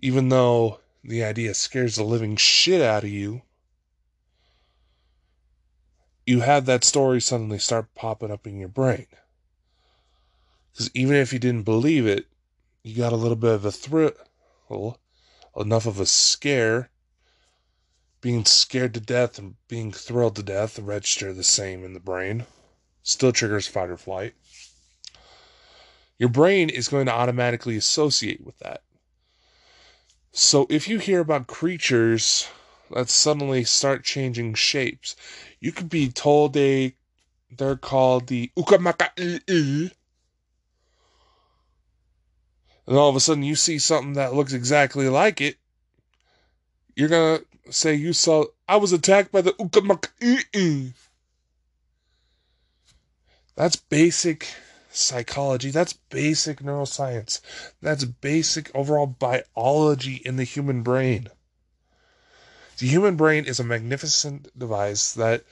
Even 0.00 0.28
though 0.28 0.80
the 1.04 1.22
idea 1.22 1.54
scares 1.54 1.96
the 1.96 2.04
living 2.04 2.36
shit 2.36 2.80
out 2.80 3.04
of 3.04 3.10
you, 3.10 3.42
you 6.26 6.40
have 6.40 6.66
that 6.66 6.84
story 6.84 7.20
suddenly 7.20 7.58
start 7.58 7.94
popping 7.94 8.30
up 8.30 8.46
in 8.46 8.58
your 8.58 8.68
brain. 8.68 9.06
Because 10.72 10.90
even 10.94 11.16
if 11.16 11.32
you 11.32 11.38
didn't 11.38 11.64
believe 11.64 12.06
it, 12.06 12.26
you 12.82 12.96
got 12.96 13.12
a 13.12 13.16
little 13.16 13.36
bit 13.36 13.52
of 13.52 13.64
a 13.64 13.72
thrill, 13.72 14.98
enough 15.56 15.86
of 15.86 16.00
a 16.00 16.06
scare 16.06 16.90
being 18.20 18.44
scared 18.44 18.94
to 18.94 19.00
death 19.00 19.38
and 19.38 19.56
being 19.66 19.90
thrilled 19.92 20.36
to 20.36 20.42
death 20.42 20.78
register 20.78 21.32
the 21.32 21.42
same 21.42 21.84
in 21.84 21.94
the 21.94 22.00
brain. 22.00 22.46
Still 23.02 23.32
triggers 23.32 23.66
fight 23.66 23.90
or 23.90 23.96
flight. 23.96 24.34
Your 26.18 26.28
brain 26.28 26.68
is 26.68 26.88
going 26.88 27.06
to 27.06 27.12
automatically 27.12 27.76
associate 27.76 28.44
with 28.44 28.58
that. 28.58 28.82
So 30.32 30.66
if 30.70 30.88
you 30.88 30.98
hear 30.98 31.20
about 31.20 31.46
creatures 31.46 32.48
that 32.90 33.08
suddenly 33.08 33.64
start 33.64 34.04
changing 34.04 34.54
shapes, 34.54 35.16
you 35.58 35.72
could 35.72 35.88
be 35.88 36.08
told 36.08 36.52
they 36.52 36.96
they're 37.50 37.76
called 37.76 38.28
the 38.28 38.50
Ukamaka 38.56 39.10
and 42.86 42.98
all 42.98 43.08
of 43.08 43.16
a 43.16 43.20
sudden 43.20 43.42
you 43.44 43.54
see 43.54 43.78
something 43.78 44.14
that 44.14 44.34
looks 44.34 44.52
exactly 44.52 45.08
like 45.08 45.40
it, 45.40 45.56
you're 46.96 47.08
gonna 47.08 47.40
say 47.70 47.94
you 47.94 48.12
saw 48.12 48.44
I 48.68 48.76
was 48.76 48.92
attacked 48.92 49.30
by 49.30 49.42
the 49.42 49.52
Ukamak. 49.52 50.92
That's 53.54 53.76
basic 53.76 54.48
psychology. 54.90 55.70
That's 55.70 55.92
basic 55.92 56.60
neuroscience. 56.60 57.40
That's 57.80 58.04
basic 58.04 58.70
overall 58.74 59.06
biology 59.06 60.16
in 60.24 60.36
the 60.36 60.44
human 60.44 60.82
brain. 60.82 61.28
The 62.78 62.86
human 62.86 63.16
brain 63.16 63.44
is 63.44 63.60
a 63.60 63.64
magnificent 63.64 64.58
device 64.58 65.12
that 65.12 65.44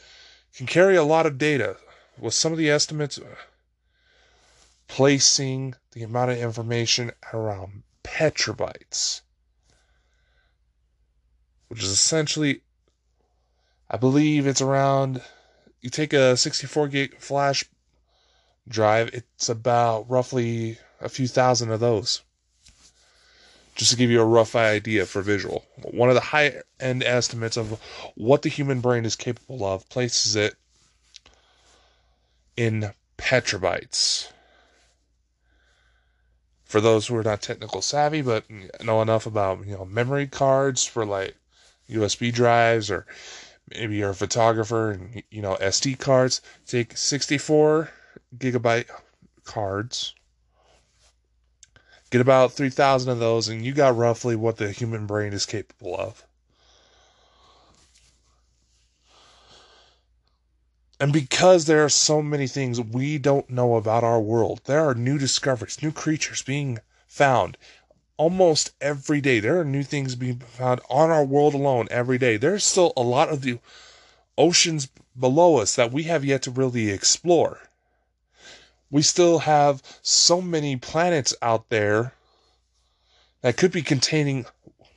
can 0.54 0.66
carry 0.66 0.96
a 0.96 1.04
lot 1.04 1.26
of 1.26 1.38
data, 1.38 1.76
with 2.18 2.34
some 2.34 2.52
of 2.52 2.58
the 2.58 2.70
estimates 2.70 3.18
uh, 3.18 3.36
placing 4.88 5.74
the 5.92 6.02
amount 6.02 6.30
of 6.30 6.38
information 6.38 7.12
around 7.32 7.82
petabytes 8.02 9.20
which 11.68 11.82
is 11.82 11.90
essentially, 11.90 12.62
I 13.90 13.96
believe 13.96 14.46
it's 14.46 14.62
around, 14.62 15.22
you 15.80 15.90
take 15.90 16.12
a 16.12 16.36
64 16.36 16.88
gig 16.88 17.18
flash 17.18 17.64
drive, 18.68 19.10
it's 19.12 19.48
about 19.48 20.08
roughly 20.08 20.78
a 21.00 21.08
few 21.08 21.28
thousand 21.28 21.70
of 21.70 21.80
those. 21.80 22.22
Just 23.74 23.92
to 23.92 23.96
give 23.96 24.10
you 24.10 24.20
a 24.20 24.24
rough 24.24 24.56
idea 24.56 25.06
for 25.06 25.22
visual. 25.22 25.64
One 25.82 26.08
of 26.08 26.16
the 26.16 26.20
high 26.20 26.62
end 26.80 27.04
estimates 27.04 27.56
of 27.56 27.80
what 28.16 28.42
the 28.42 28.48
human 28.48 28.80
brain 28.80 29.04
is 29.04 29.14
capable 29.14 29.64
of 29.64 29.88
places 29.88 30.34
it 30.34 30.56
in 32.56 32.92
petabytes 33.16 34.32
for 36.64 36.80
those 36.80 37.06
who 37.06 37.16
are 37.16 37.22
not 37.22 37.40
technical 37.40 37.80
savvy 37.80 38.20
but 38.20 38.44
know 38.82 39.00
enough 39.00 39.26
about 39.26 39.64
you 39.64 39.74
know 39.76 39.84
memory 39.84 40.26
cards 40.26 40.84
for 40.84 41.06
like 41.06 41.36
USB 41.88 42.32
drives 42.32 42.90
or 42.90 43.06
maybe 43.74 43.96
you're 43.96 44.10
a 44.10 44.14
photographer 44.14 44.90
and 44.92 45.22
you 45.30 45.42
know 45.42 45.56
SD 45.60 45.98
cards. 45.98 46.40
Take 46.66 46.96
64 46.96 47.90
gigabyte 48.36 48.88
cards. 49.44 50.14
Get 52.10 52.20
about 52.20 52.52
3,000 52.52 53.10
of 53.10 53.18
those, 53.18 53.48
and 53.48 53.64
you 53.64 53.72
got 53.72 53.96
roughly 53.96 54.34
what 54.34 54.56
the 54.56 54.72
human 54.72 55.06
brain 55.06 55.32
is 55.32 55.44
capable 55.44 55.94
of. 55.96 56.24
And 61.00 61.12
because 61.12 61.66
there 61.66 61.84
are 61.84 61.88
so 61.88 62.22
many 62.22 62.48
things 62.48 62.80
we 62.80 63.18
don't 63.18 63.48
know 63.48 63.76
about 63.76 64.02
our 64.02 64.20
world, 64.20 64.62
there 64.64 64.84
are 64.84 64.94
new 64.94 65.16
discoveries, 65.16 65.82
new 65.82 65.92
creatures 65.92 66.42
being 66.42 66.78
found 67.06 67.56
almost 68.16 68.72
every 68.80 69.20
day. 69.20 69.38
There 69.38 69.60
are 69.60 69.64
new 69.64 69.84
things 69.84 70.16
being 70.16 70.40
found 70.40 70.80
on 70.90 71.10
our 71.10 71.24
world 71.24 71.54
alone 71.54 71.86
every 71.90 72.18
day. 72.18 72.36
There's 72.36 72.64
still 72.64 72.92
a 72.96 73.02
lot 73.02 73.28
of 73.28 73.42
the 73.42 73.60
oceans 74.36 74.88
below 75.16 75.58
us 75.58 75.76
that 75.76 75.92
we 75.92 76.04
have 76.04 76.24
yet 76.24 76.42
to 76.42 76.50
really 76.50 76.90
explore. 76.90 77.67
We 78.90 79.02
still 79.02 79.40
have 79.40 79.82
so 80.02 80.40
many 80.40 80.76
planets 80.76 81.34
out 81.42 81.68
there 81.68 82.14
that 83.42 83.56
could 83.56 83.72
be 83.72 83.82
containing 83.82 84.46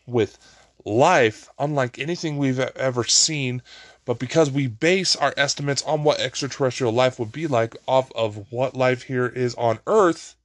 with 0.06 0.38
life 0.84 1.50
unlike 1.60 2.00
anything 2.00 2.38
we've 2.38 2.60
ever 2.60 3.04
seen 3.04 3.62
but 4.04 4.18
because 4.18 4.50
we 4.50 4.66
base 4.66 5.16
our 5.16 5.34
estimates 5.38 5.84
on 5.84 6.04
what 6.04 6.20
extraterrestrial 6.20 6.92
life 6.92 7.20
would 7.20 7.32
be 7.32 7.46
like 7.46 7.76
off 7.88 8.12
of 8.14 8.52
what 8.52 8.76
life 8.76 9.04
here 9.04 9.28
is 9.28 9.54
on 9.56 9.78
earth 9.86 10.36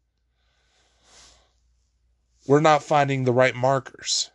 we're 2.46 2.60
not 2.60 2.82
finding 2.82 3.24
the 3.24 3.32
right 3.32 3.54
markers. 3.54 4.30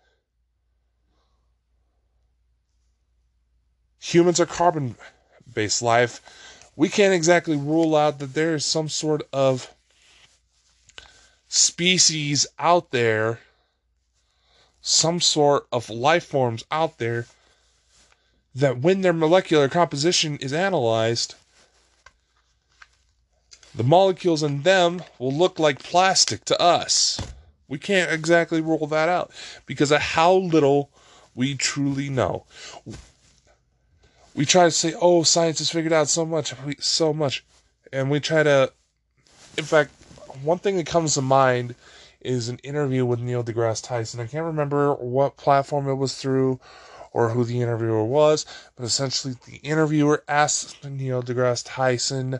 Humans 3.99 4.39
are 4.39 4.45
carbon 4.45 4.95
based 5.53 5.81
life. 5.81 6.21
We 6.75 6.89
can't 6.89 7.13
exactly 7.13 7.57
rule 7.57 7.95
out 7.95 8.19
that 8.19 8.33
there 8.33 8.55
is 8.55 8.65
some 8.65 8.89
sort 8.89 9.23
of 9.33 9.73
species 11.47 12.47
out 12.57 12.91
there, 12.91 13.39
some 14.81 15.19
sort 15.19 15.67
of 15.71 15.89
life 15.89 16.25
forms 16.25 16.63
out 16.71 16.97
there 16.97 17.25
that 18.55 18.79
when 18.79 19.01
their 19.01 19.13
molecular 19.13 19.69
composition 19.69 20.37
is 20.37 20.53
analyzed, 20.53 21.35
the 23.73 23.83
molecules 23.83 24.43
in 24.43 24.63
them 24.63 25.03
will 25.19 25.33
look 25.33 25.59
like 25.59 25.83
plastic 25.83 26.43
to 26.45 26.59
us. 26.61 27.19
We 27.67 27.79
can't 27.79 28.11
exactly 28.11 28.59
rule 28.59 28.87
that 28.87 29.07
out 29.07 29.31
because 29.65 29.91
of 29.91 30.01
how 30.01 30.33
little 30.33 30.89
we 31.33 31.55
truly 31.55 32.09
know. 32.09 32.45
We 34.33 34.45
try 34.45 34.65
to 34.65 34.71
say, 34.71 34.93
"Oh, 34.99 35.23
science 35.23 35.59
has 35.59 35.69
figured 35.69 35.93
out 35.93 36.07
so 36.07 36.25
much, 36.25 36.53
so 36.79 37.13
much," 37.13 37.43
and 37.91 38.09
we 38.09 38.19
try 38.19 38.43
to. 38.43 38.71
In 39.57 39.65
fact, 39.65 39.91
one 40.43 40.59
thing 40.59 40.77
that 40.77 40.85
comes 40.85 41.15
to 41.15 41.21
mind 41.21 41.75
is 42.21 42.49
an 42.49 42.59
interview 42.59 43.05
with 43.05 43.19
Neil 43.19 43.43
deGrasse 43.43 43.83
Tyson. 43.83 44.19
I 44.19 44.27
can't 44.27 44.45
remember 44.45 44.93
what 44.93 45.37
platform 45.37 45.87
it 45.87 45.95
was 45.95 46.15
through 46.15 46.59
or 47.11 47.29
who 47.29 47.43
the 47.43 47.61
interviewer 47.61 48.03
was, 48.03 48.45
but 48.75 48.85
essentially 48.85 49.35
the 49.45 49.57
interviewer 49.57 50.23
asked 50.27 50.83
Neil 50.83 51.21
deGrasse 51.21 51.63
Tyson 51.65 52.39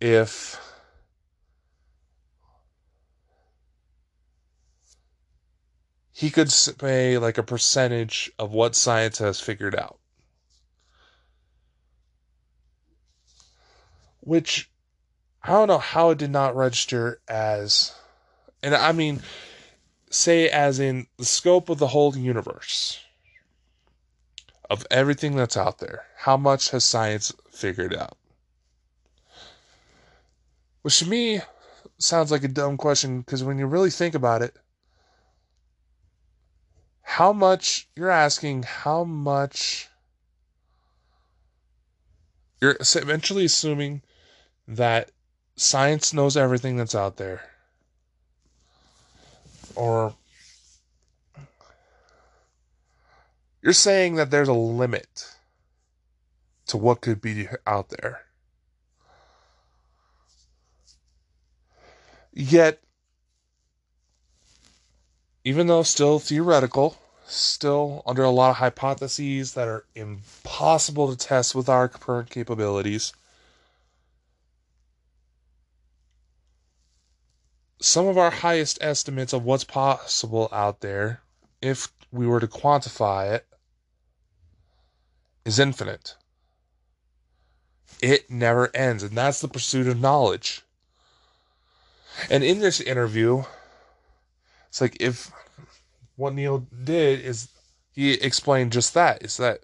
if 0.00 0.60
he 6.12 6.30
could 6.30 6.52
say 6.52 7.16
like 7.18 7.38
a 7.38 7.42
percentage 7.42 8.30
of 8.38 8.52
what 8.52 8.74
science 8.74 9.18
has 9.18 9.40
figured 9.40 9.74
out. 9.74 9.98
Which 14.24 14.70
I 15.42 15.48
don't 15.48 15.68
know 15.68 15.78
how 15.78 16.10
it 16.10 16.18
did 16.18 16.30
not 16.30 16.56
register 16.56 17.20
as, 17.28 17.92
and 18.62 18.74
I 18.74 18.92
mean, 18.92 19.22
say, 20.10 20.48
as 20.48 20.80
in 20.80 21.06
the 21.18 21.26
scope 21.26 21.68
of 21.68 21.78
the 21.78 21.88
whole 21.88 22.16
universe, 22.16 22.98
of 24.70 24.86
everything 24.90 25.36
that's 25.36 25.58
out 25.58 25.78
there, 25.78 26.06
how 26.16 26.38
much 26.38 26.70
has 26.70 26.86
science 26.86 27.34
figured 27.50 27.94
out? 27.94 28.16
Which 30.80 30.98
to 31.00 31.06
me 31.06 31.40
sounds 31.98 32.30
like 32.30 32.44
a 32.44 32.48
dumb 32.48 32.78
question 32.78 33.20
because 33.20 33.44
when 33.44 33.58
you 33.58 33.66
really 33.66 33.90
think 33.90 34.14
about 34.14 34.40
it, 34.40 34.56
how 37.02 37.34
much 37.34 37.88
you're 37.94 38.10
asking, 38.10 38.62
how 38.62 39.04
much 39.04 39.88
you're 42.62 42.76
eventually 42.80 43.44
assuming 43.44 44.02
that 44.66 45.10
science 45.56 46.12
knows 46.12 46.36
everything 46.36 46.76
that's 46.76 46.94
out 46.94 47.16
there. 47.16 47.42
Or 49.74 50.14
you're 53.62 53.72
saying 53.72 54.16
that 54.16 54.30
there's 54.30 54.48
a 54.48 54.52
limit 54.52 55.36
to 56.66 56.76
what 56.76 57.00
could 57.00 57.20
be 57.20 57.48
out 57.66 57.88
there. 57.90 58.22
Yet, 62.32 62.80
even 65.44 65.66
though 65.66 65.82
still 65.82 66.18
theoretical, 66.18 66.96
still 67.26 68.02
under 68.06 68.22
a 68.22 68.30
lot 68.30 68.50
of 68.50 68.56
hypotheses 68.56 69.54
that 69.54 69.68
are 69.68 69.84
impossible 69.94 71.14
to 71.14 71.16
test 71.16 71.54
with 71.54 71.68
our 71.68 71.88
current 71.88 72.30
capabilities, 72.30 73.12
some 77.84 78.06
of 78.06 78.16
our 78.16 78.30
highest 78.30 78.78
estimates 78.80 79.34
of 79.34 79.44
what's 79.44 79.62
possible 79.62 80.48
out 80.50 80.80
there, 80.80 81.20
if 81.60 81.88
we 82.10 82.26
were 82.26 82.40
to 82.40 82.46
quantify 82.46 83.30
it, 83.30 83.46
is 85.44 85.58
infinite. 85.58 86.16
It 88.00 88.30
never 88.30 88.74
ends, 88.74 89.02
and 89.02 89.12
that's 89.12 89.42
the 89.42 89.48
pursuit 89.48 89.86
of 89.86 90.00
knowledge. 90.00 90.62
And 92.30 92.42
in 92.42 92.60
this 92.60 92.80
interview, 92.80 93.42
it's 94.68 94.80
like 94.80 94.96
if 94.98 95.30
what 96.16 96.32
Neil 96.32 96.66
did 96.84 97.20
is 97.20 97.48
he 97.92 98.12
explained 98.14 98.72
just 98.72 98.94
that 98.94 99.22
is 99.22 99.36
that 99.36 99.60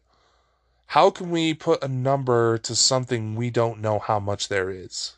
how 0.87 1.09
can 1.09 1.31
we 1.31 1.55
put 1.55 1.83
a 1.83 1.89
number 1.89 2.59
to 2.59 2.75
something 2.75 3.35
we 3.35 3.49
don't 3.49 3.81
know 3.81 3.99
how 3.99 4.21
much 4.21 4.49
there 4.49 4.69
is? 4.69 5.15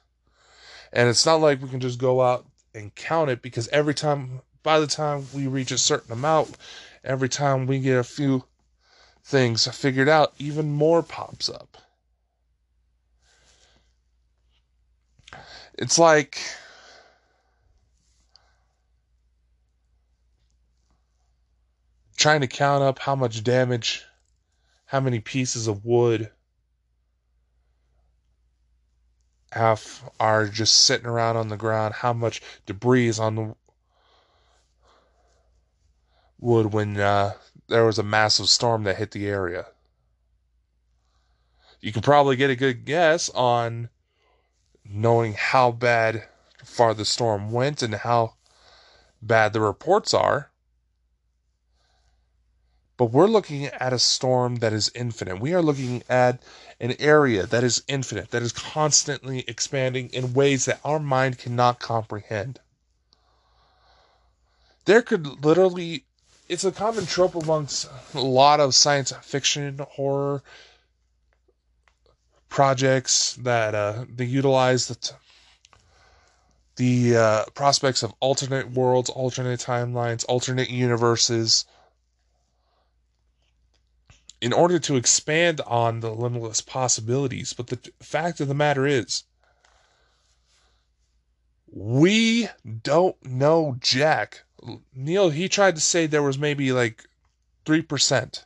And 0.92 1.08
it's 1.08 1.26
not 1.26 1.40
like 1.40 1.60
we 1.60 1.68
can 1.68 1.80
just 1.80 1.98
go 1.98 2.22
out 2.22 2.46
and 2.74 2.94
count 2.94 3.30
it 3.30 3.42
because 3.42 3.68
every 3.68 3.94
time, 3.94 4.40
by 4.62 4.80
the 4.80 4.86
time 4.86 5.26
we 5.32 5.46
reach 5.46 5.70
a 5.70 5.78
certain 5.78 6.12
amount, 6.12 6.56
every 7.04 7.28
time 7.28 7.66
we 7.66 7.78
get 7.78 7.98
a 7.98 8.04
few 8.04 8.44
things 9.24 9.66
figured 9.68 10.08
out, 10.08 10.34
even 10.38 10.72
more 10.72 11.02
pops 11.02 11.48
up. 11.48 11.76
It's 15.78 15.98
like 15.98 16.38
trying 22.16 22.40
to 22.40 22.46
count 22.46 22.84
up 22.84 22.98
how 22.98 23.16
much 23.16 23.42
damage, 23.42 24.04
how 24.86 25.00
many 25.00 25.18
pieces 25.18 25.66
of 25.66 25.84
wood 25.84 26.30
have 29.52 30.02
are 30.18 30.46
just 30.46 30.84
sitting 30.84 31.06
around 31.06 31.36
on 31.36 31.48
the 31.48 31.56
ground, 31.56 31.94
how 31.94 32.12
much 32.12 32.42
debris 32.66 33.08
is 33.08 33.18
on 33.18 33.34
the 33.34 33.54
wood 36.40 36.72
when 36.72 36.98
uh, 36.98 37.32
there 37.68 37.84
was 37.84 37.98
a 37.98 38.02
massive 38.02 38.48
storm 38.48 38.84
that 38.84 38.96
hit 38.96 39.10
the 39.10 39.26
area. 39.26 39.66
You 41.80 41.92
can 41.92 42.02
probably 42.02 42.36
get 42.36 42.50
a 42.50 42.56
good 42.56 42.84
guess 42.84 43.28
on 43.30 43.88
knowing 44.84 45.34
how 45.34 45.72
bad 45.72 46.28
far 46.64 46.94
the 46.94 47.04
storm 47.04 47.50
went 47.50 47.82
and 47.82 47.94
how 47.94 48.34
bad 49.20 49.52
the 49.52 49.60
reports 49.60 50.14
are. 50.14 50.51
But 53.02 53.10
we're 53.10 53.26
looking 53.26 53.66
at 53.66 53.92
a 53.92 53.98
storm 53.98 54.58
that 54.58 54.72
is 54.72 54.92
infinite. 54.94 55.40
We 55.40 55.54
are 55.54 55.60
looking 55.60 56.04
at 56.08 56.40
an 56.78 56.94
area 57.00 57.46
that 57.46 57.64
is 57.64 57.82
infinite, 57.88 58.30
that 58.30 58.42
is 58.42 58.52
constantly 58.52 59.40
expanding 59.48 60.08
in 60.10 60.34
ways 60.34 60.66
that 60.66 60.78
our 60.84 61.00
mind 61.00 61.36
cannot 61.36 61.80
comprehend. 61.80 62.60
There 64.84 65.02
could 65.02 65.44
literally, 65.44 66.04
it's 66.48 66.62
a 66.62 66.70
common 66.70 67.04
trope 67.04 67.34
amongst 67.34 67.90
a 68.14 68.20
lot 68.20 68.60
of 68.60 68.72
science 68.72 69.10
fiction, 69.10 69.80
horror 69.90 70.44
projects 72.48 73.34
that 73.34 73.74
uh, 73.74 74.04
they 74.14 74.26
utilize 74.26 74.86
the, 74.86 74.94
t- 74.94 75.14
the 76.76 77.16
uh, 77.16 77.44
prospects 77.56 78.04
of 78.04 78.14
alternate 78.20 78.70
worlds, 78.70 79.10
alternate 79.10 79.58
timelines, 79.58 80.24
alternate 80.28 80.70
universes 80.70 81.64
in 84.42 84.52
order 84.52 84.80
to 84.80 84.96
expand 84.96 85.60
on 85.68 86.00
the 86.00 86.12
limitless 86.12 86.60
possibilities. 86.60 87.52
But 87.52 87.68
the 87.68 87.78
fact 88.00 88.40
of 88.40 88.48
the 88.48 88.54
matter 88.54 88.84
is, 88.84 89.22
we 91.68 92.48
don't 92.82 93.16
know 93.24 93.76
Jack. 93.78 94.42
Neil, 94.94 95.30
he 95.30 95.48
tried 95.48 95.76
to 95.76 95.80
say 95.80 96.06
there 96.06 96.24
was 96.24 96.38
maybe 96.38 96.72
like 96.72 97.04
3%, 97.66 98.44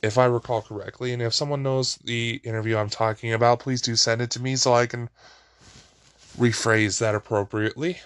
if 0.00 0.16
I 0.16 0.26
recall 0.26 0.62
correctly. 0.62 1.12
And 1.12 1.20
if 1.20 1.34
someone 1.34 1.64
knows 1.64 1.96
the 1.96 2.40
interview 2.44 2.76
I'm 2.76 2.88
talking 2.88 3.32
about, 3.32 3.58
please 3.58 3.82
do 3.82 3.96
send 3.96 4.22
it 4.22 4.30
to 4.30 4.40
me 4.40 4.54
so 4.54 4.72
I 4.72 4.86
can 4.86 5.10
rephrase 6.38 7.00
that 7.00 7.16
appropriately. 7.16 7.98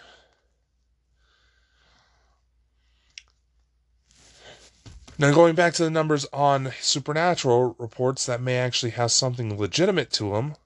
Now, 5.16 5.32
going 5.32 5.54
back 5.54 5.74
to 5.74 5.84
the 5.84 5.90
numbers 5.90 6.26
on 6.32 6.72
supernatural 6.80 7.76
reports 7.78 8.26
that 8.26 8.40
may 8.40 8.58
actually 8.58 8.90
have 8.92 9.12
something 9.12 9.56
legitimate 9.56 10.10
to 10.12 10.32
them, 10.32 10.56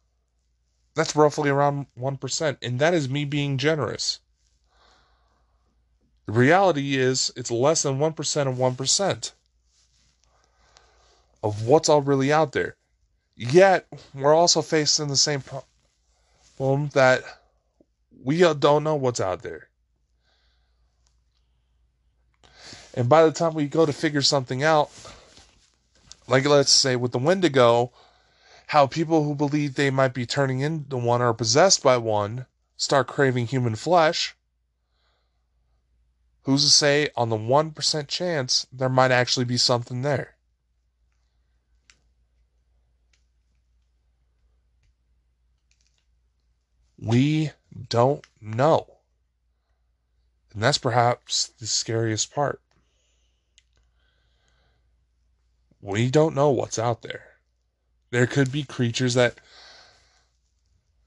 that's 0.95 1.15
roughly 1.15 1.51
around 1.51 1.87
1%, 1.99 2.57
and 2.63 2.79
that 2.79 2.95
is 2.95 3.11
me 3.11 3.27
being 3.27 3.59
generous. 3.59 4.21
The 6.25 6.33
reality 6.33 6.97
is, 6.97 7.31
it's 7.37 7.51
less 7.51 7.83
than 7.83 7.99
1% 7.99 8.47
of 8.47 8.57
1% 8.57 9.33
of 11.43 11.67
what's 11.67 11.89
all 11.91 12.03
really 12.03 12.33
out 12.33 12.53
there. 12.53 12.77
Yet, 13.37 13.87
we're 14.15 14.35
also 14.35 14.63
facing 14.63 15.09
the 15.09 15.17
same 15.17 15.43
problem 16.57 16.89
that 16.95 17.23
we 18.25 18.41
don't 18.41 18.83
know 18.83 18.95
what's 18.97 19.21
out 19.21 19.43
there. 19.43 19.68
And 22.99 23.09
by 23.09 23.25
the 23.25 23.31
time 23.31 23.55
we 23.55 23.69
go 23.69 23.87
to 23.87 23.93
figure 23.93 24.23
something 24.23 24.65
out, 24.65 24.91
like 26.27 26.45
let's 26.45 26.73
say 26.73 26.97
with 26.97 27.13
the 27.13 27.19
Wendigo, 27.19 27.93
how 28.67 28.89
people 28.89 29.23
who 29.23 29.37
believe 29.37 29.77
they 29.77 29.89
might 29.89 30.13
be 30.13 30.27
turning 30.27 30.59
into 30.59 30.97
one 30.97 31.23
or 31.23 31.33
possessed 31.33 31.81
by 31.81 31.97
one 31.97 32.47
start 32.77 33.07
craving 33.07 33.47
human 33.47 33.77
flesh. 33.77 34.35
Who's 36.43 36.65
to 36.65 36.71
say 36.71 37.11
on 37.15 37.29
the 37.29 37.37
1% 37.37 38.09
chance 38.09 38.67
there 38.73 38.89
might 38.89 39.13
actually 39.13 39.45
be 39.45 39.59
something 39.59 40.03
there? 40.03 40.35
We 46.99 47.53
don't 47.89 48.27
know. 48.41 48.89
And 50.53 50.61
that's 50.61 50.79
perhaps 50.79 51.53
the 51.61 51.69
scariest 51.69 52.35
part. 52.35 52.61
We 55.81 56.11
don't 56.11 56.35
know 56.35 56.51
what's 56.51 56.79
out 56.79 57.03
there. 57.03 57.23
There 58.11 58.27
could 58.27 58.51
be 58.51 58.63
creatures 58.65 59.15
that 59.15 59.39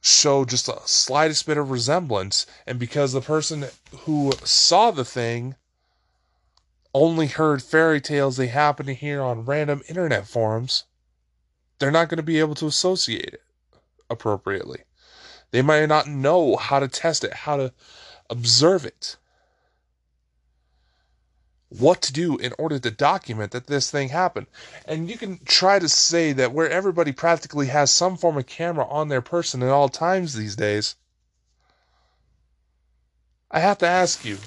show 0.02 0.46
just 0.46 0.68
a 0.68 0.80
slightest 0.86 1.46
bit 1.46 1.58
of 1.58 1.72
resemblance, 1.72 2.46
and 2.66 2.80
because 2.80 3.14
the 3.14 3.22
person 3.22 3.66
who 4.00 4.32
saw 4.44 4.92
the 4.92 5.06
thing 5.06 5.56
only 6.94 7.28
heard 7.28 7.64
fairy 7.64 8.02
tales 8.02 8.38
they 8.38 8.48
happen 8.48 8.86
to 8.86 8.94
hear 8.94 9.22
on 9.22 9.46
random 9.46 9.82
internet 9.88 10.28
forums, 10.28 10.86
they're 11.80 11.92
not 11.92 12.10
going 12.10 12.18
to 12.18 12.24
be 12.24 12.40
able 12.40 12.56
to 12.56 12.68
associate 12.68 13.34
it 13.34 13.42
appropriately. 14.10 14.82
They 15.52 15.62
might 15.62 15.86
not 15.88 16.08
know 16.08 16.56
how 16.56 16.80
to 16.80 16.88
test 16.88 17.24
it, 17.24 17.34
how 17.34 17.58
to 17.58 17.74
observe 18.30 18.86
it 18.86 19.18
what 21.78 22.02
to 22.02 22.14
do 22.14 22.38
in 22.38 22.54
order 22.60 22.78
to 22.78 22.92
document 22.92 23.52
that 23.52 23.68
this 23.68 23.90
thing 23.90 24.10
happened. 24.10 24.48
And 24.86 25.10
you 25.10 25.18
can 25.18 25.40
try 25.46 25.80
to 25.80 25.88
say 25.88 26.34
that 26.34 26.52
where 26.52 26.70
everybody 26.70 27.12
practically 27.12 27.68
has 27.68 27.92
some 27.92 28.18
form 28.18 28.38
of 28.38 28.46
camera 28.46 28.86
on 28.88 29.08
their 29.08 29.22
person 29.22 29.64
at 29.64 29.70
all 29.70 29.90
times 29.90 30.34
these 30.34 30.56
days, 30.56 30.96
I 33.50 33.60
have 33.60 33.78
to 33.80 33.88
ask 33.88 34.26
you 34.26 34.38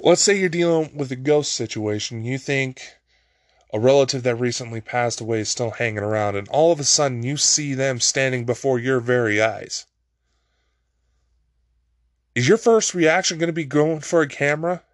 let's 0.00 0.22
say 0.22 0.38
you're 0.38 0.48
dealing 0.48 0.96
with 0.96 1.10
a 1.10 1.16
ghost 1.16 1.52
situation. 1.52 2.24
You 2.24 2.38
think 2.38 2.82
a 3.72 3.80
relative 3.80 4.22
that 4.22 4.36
recently 4.36 4.80
passed 4.80 5.20
away 5.20 5.40
is 5.40 5.48
still 5.48 5.72
hanging 5.72 5.98
around, 5.98 6.36
and 6.36 6.48
all 6.48 6.72
of 6.72 6.80
a 6.80 6.84
sudden 6.84 7.22
you 7.22 7.36
see 7.36 7.74
them 7.74 8.00
standing 8.00 8.44
before 8.44 8.78
your 8.78 9.00
very 9.00 9.42
eyes. 9.42 9.86
Is 12.38 12.46
your 12.46 12.56
first 12.56 12.94
reaction 12.94 13.36
going 13.38 13.48
to 13.48 13.52
be 13.52 13.64
going 13.64 13.98
for 13.98 14.22
a 14.22 14.28
camera? 14.28 14.84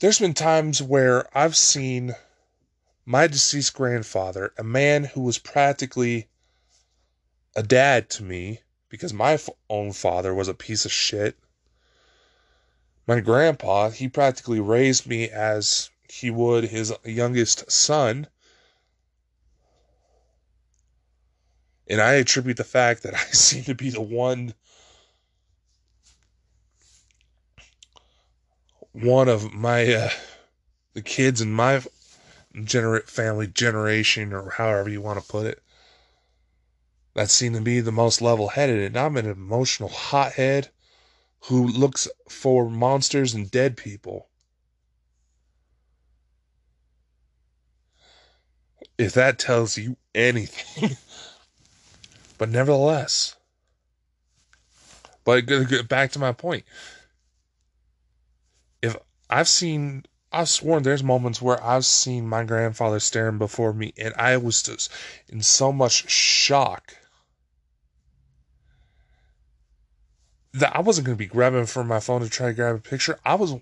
There's 0.00 0.18
been 0.18 0.34
times 0.34 0.82
where 0.82 1.34
I've 1.34 1.56
seen 1.56 2.14
my 3.06 3.26
deceased 3.26 3.72
grandfather, 3.72 4.52
a 4.58 4.62
man 4.62 5.04
who 5.04 5.22
was 5.22 5.38
practically 5.38 6.28
a 7.56 7.62
dad 7.62 8.10
to 8.10 8.22
me 8.22 8.60
because 8.90 9.14
my 9.14 9.38
own 9.70 9.94
father 9.94 10.34
was 10.34 10.48
a 10.48 10.52
piece 10.52 10.84
of 10.84 10.92
shit. 10.92 11.38
My 13.06 13.20
grandpa, 13.20 13.88
he 13.88 14.08
practically 14.08 14.60
raised 14.60 15.06
me 15.06 15.30
as 15.30 15.88
he 16.06 16.28
would 16.28 16.64
his 16.64 16.92
youngest 17.02 17.72
son. 17.72 18.26
And 21.90 22.00
I 22.00 22.14
attribute 22.14 22.56
the 22.56 22.64
fact 22.64 23.02
that 23.02 23.14
I 23.14 23.18
seem 23.32 23.64
to 23.64 23.74
be 23.74 23.90
the 23.90 24.00
one 24.00 24.54
one 28.92 29.28
of 29.28 29.52
my 29.52 29.92
uh, 29.92 30.10
the 30.94 31.02
kids 31.02 31.40
in 31.40 31.52
my 31.52 31.82
gener- 32.54 33.08
family 33.08 33.48
generation 33.48 34.32
or 34.32 34.50
however 34.50 34.88
you 34.88 35.00
want 35.00 35.20
to 35.20 35.28
put 35.28 35.46
it 35.46 35.62
that 37.14 37.30
seem 37.30 37.52
to 37.54 37.60
be 37.60 37.80
the 37.80 37.92
most 37.92 38.22
level-headed 38.22 38.80
and 38.80 38.96
I'm 38.96 39.16
an 39.16 39.26
emotional 39.26 39.88
hothead 39.88 40.70
who 41.44 41.66
looks 41.66 42.06
for 42.28 42.70
monsters 42.70 43.34
and 43.34 43.50
dead 43.50 43.76
people. 43.76 44.28
If 48.98 49.14
that 49.14 49.38
tells 49.38 49.76
you 49.76 49.96
anything. 50.14 50.96
but 52.40 52.48
nevertheless. 52.48 53.36
But 55.24 55.42
get 55.42 55.88
back 55.88 56.10
to 56.12 56.18
my 56.18 56.32
point 56.32 56.64
if 58.80 58.96
I've 59.28 59.46
seen, 59.46 60.06
I've 60.32 60.48
sworn 60.48 60.82
there's 60.82 61.02
moments 61.02 61.42
where 61.42 61.62
I've 61.62 61.84
seen 61.84 62.26
my 62.26 62.44
grandfather 62.44 62.98
staring 62.98 63.36
before 63.36 63.74
me, 63.74 63.92
and 63.98 64.14
I 64.14 64.38
was 64.38 64.62
just 64.62 64.90
in 65.28 65.42
so 65.42 65.70
much 65.70 66.10
shock 66.10 66.96
that 70.54 70.74
I 70.74 70.80
wasn't 70.80 71.08
going 71.08 71.18
to 71.18 71.22
be 71.22 71.26
grabbing 71.26 71.66
for 71.66 71.84
my 71.84 72.00
phone 72.00 72.22
to 72.22 72.30
try 72.30 72.46
to 72.46 72.54
grab 72.54 72.76
a 72.76 72.78
picture. 72.78 73.18
I 73.22 73.34
was. 73.34 73.54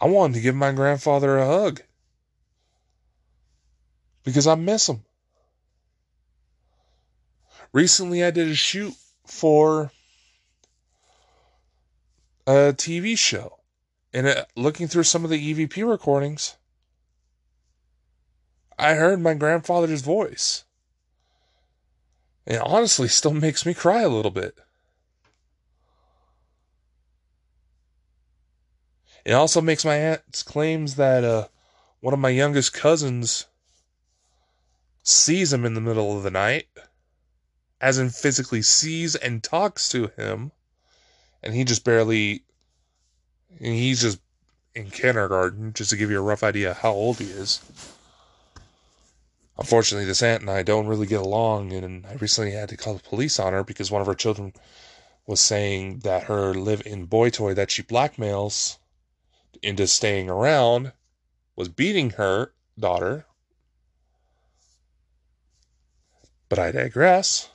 I 0.00 0.06
wanted 0.06 0.34
to 0.36 0.40
give 0.40 0.54
my 0.54 0.72
grandfather 0.72 1.36
a 1.36 1.44
hug 1.46 1.82
because 4.24 4.46
I 4.46 4.54
miss 4.54 4.88
him. 4.88 5.04
Recently, 7.72 8.22
I 8.22 8.30
did 8.30 8.48
a 8.48 8.54
shoot 8.54 8.94
for 9.26 9.90
a 12.46 12.74
TV 12.74 13.16
show. 13.16 13.58
And 14.12 14.26
it, 14.26 14.46
looking 14.56 14.88
through 14.88 15.04
some 15.04 15.24
of 15.24 15.30
the 15.30 15.54
EVP 15.54 15.88
recordings, 15.88 16.56
I 18.78 18.94
heard 18.94 19.20
my 19.20 19.34
grandfather's 19.34 20.02
voice. 20.02 20.64
It 22.44 22.60
honestly 22.60 23.08
still 23.08 23.32
makes 23.32 23.64
me 23.64 23.72
cry 23.72 24.02
a 24.02 24.08
little 24.08 24.30
bit. 24.30 24.58
It 29.24 29.32
also 29.32 29.60
makes 29.60 29.84
my 29.84 29.94
aunt's 29.94 30.42
claims 30.42 30.96
that 30.96 31.22
uh, 31.22 31.46
one 32.00 32.12
of 32.12 32.20
my 32.20 32.30
youngest 32.30 32.74
cousins 32.74 33.46
sees 35.02 35.52
him 35.52 35.64
in 35.64 35.74
the 35.74 35.80
middle 35.80 36.16
of 36.16 36.22
the 36.22 36.30
night, 36.30 36.66
as 37.80 37.98
in 37.98 38.10
physically 38.10 38.62
sees 38.62 39.14
and 39.14 39.42
talks 39.42 39.88
to 39.88 40.08
him 40.16 40.52
and 41.42 41.54
he 41.54 41.64
just 41.64 41.84
barely, 41.84 42.44
and 43.58 43.74
he's 43.74 44.00
just 44.00 44.20
in 44.74 44.90
kindergarten, 44.90 45.72
just 45.72 45.90
to 45.90 45.96
give 45.96 46.10
you 46.10 46.18
a 46.18 46.22
rough 46.22 46.42
idea 46.42 46.74
how 46.74 46.92
old 46.92 47.18
he 47.18 47.24
is. 47.24 47.60
Unfortunately, 49.58 50.06
this 50.06 50.22
aunt 50.22 50.42
and 50.42 50.50
I 50.50 50.62
don't 50.62 50.86
really 50.86 51.06
get 51.06 51.20
along, 51.20 51.72
and 51.72 52.06
I 52.06 52.14
recently 52.14 52.52
had 52.52 52.68
to 52.70 52.76
call 52.76 52.94
the 52.94 53.02
police 53.02 53.38
on 53.38 53.52
her 53.52 53.64
because 53.64 53.90
one 53.90 54.00
of 54.00 54.06
her 54.06 54.14
children 54.14 54.52
was 55.26 55.40
saying 55.40 56.00
that 56.00 56.24
her 56.24 56.54
live 56.54 56.82
in 56.86 57.04
boy 57.04 57.30
toy 57.30 57.54
that 57.54 57.70
she 57.70 57.82
blackmails 57.82 58.78
into 59.62 59.86
staying 59.86 60.30
around 60.30 60.92
was 61.54 61.68
beating 61.68 62.10
her 62.10 62.52
daughter. 62.78 63.26
But 66.52 66.58
I 66.58 66.70
digress. 66.70 67.48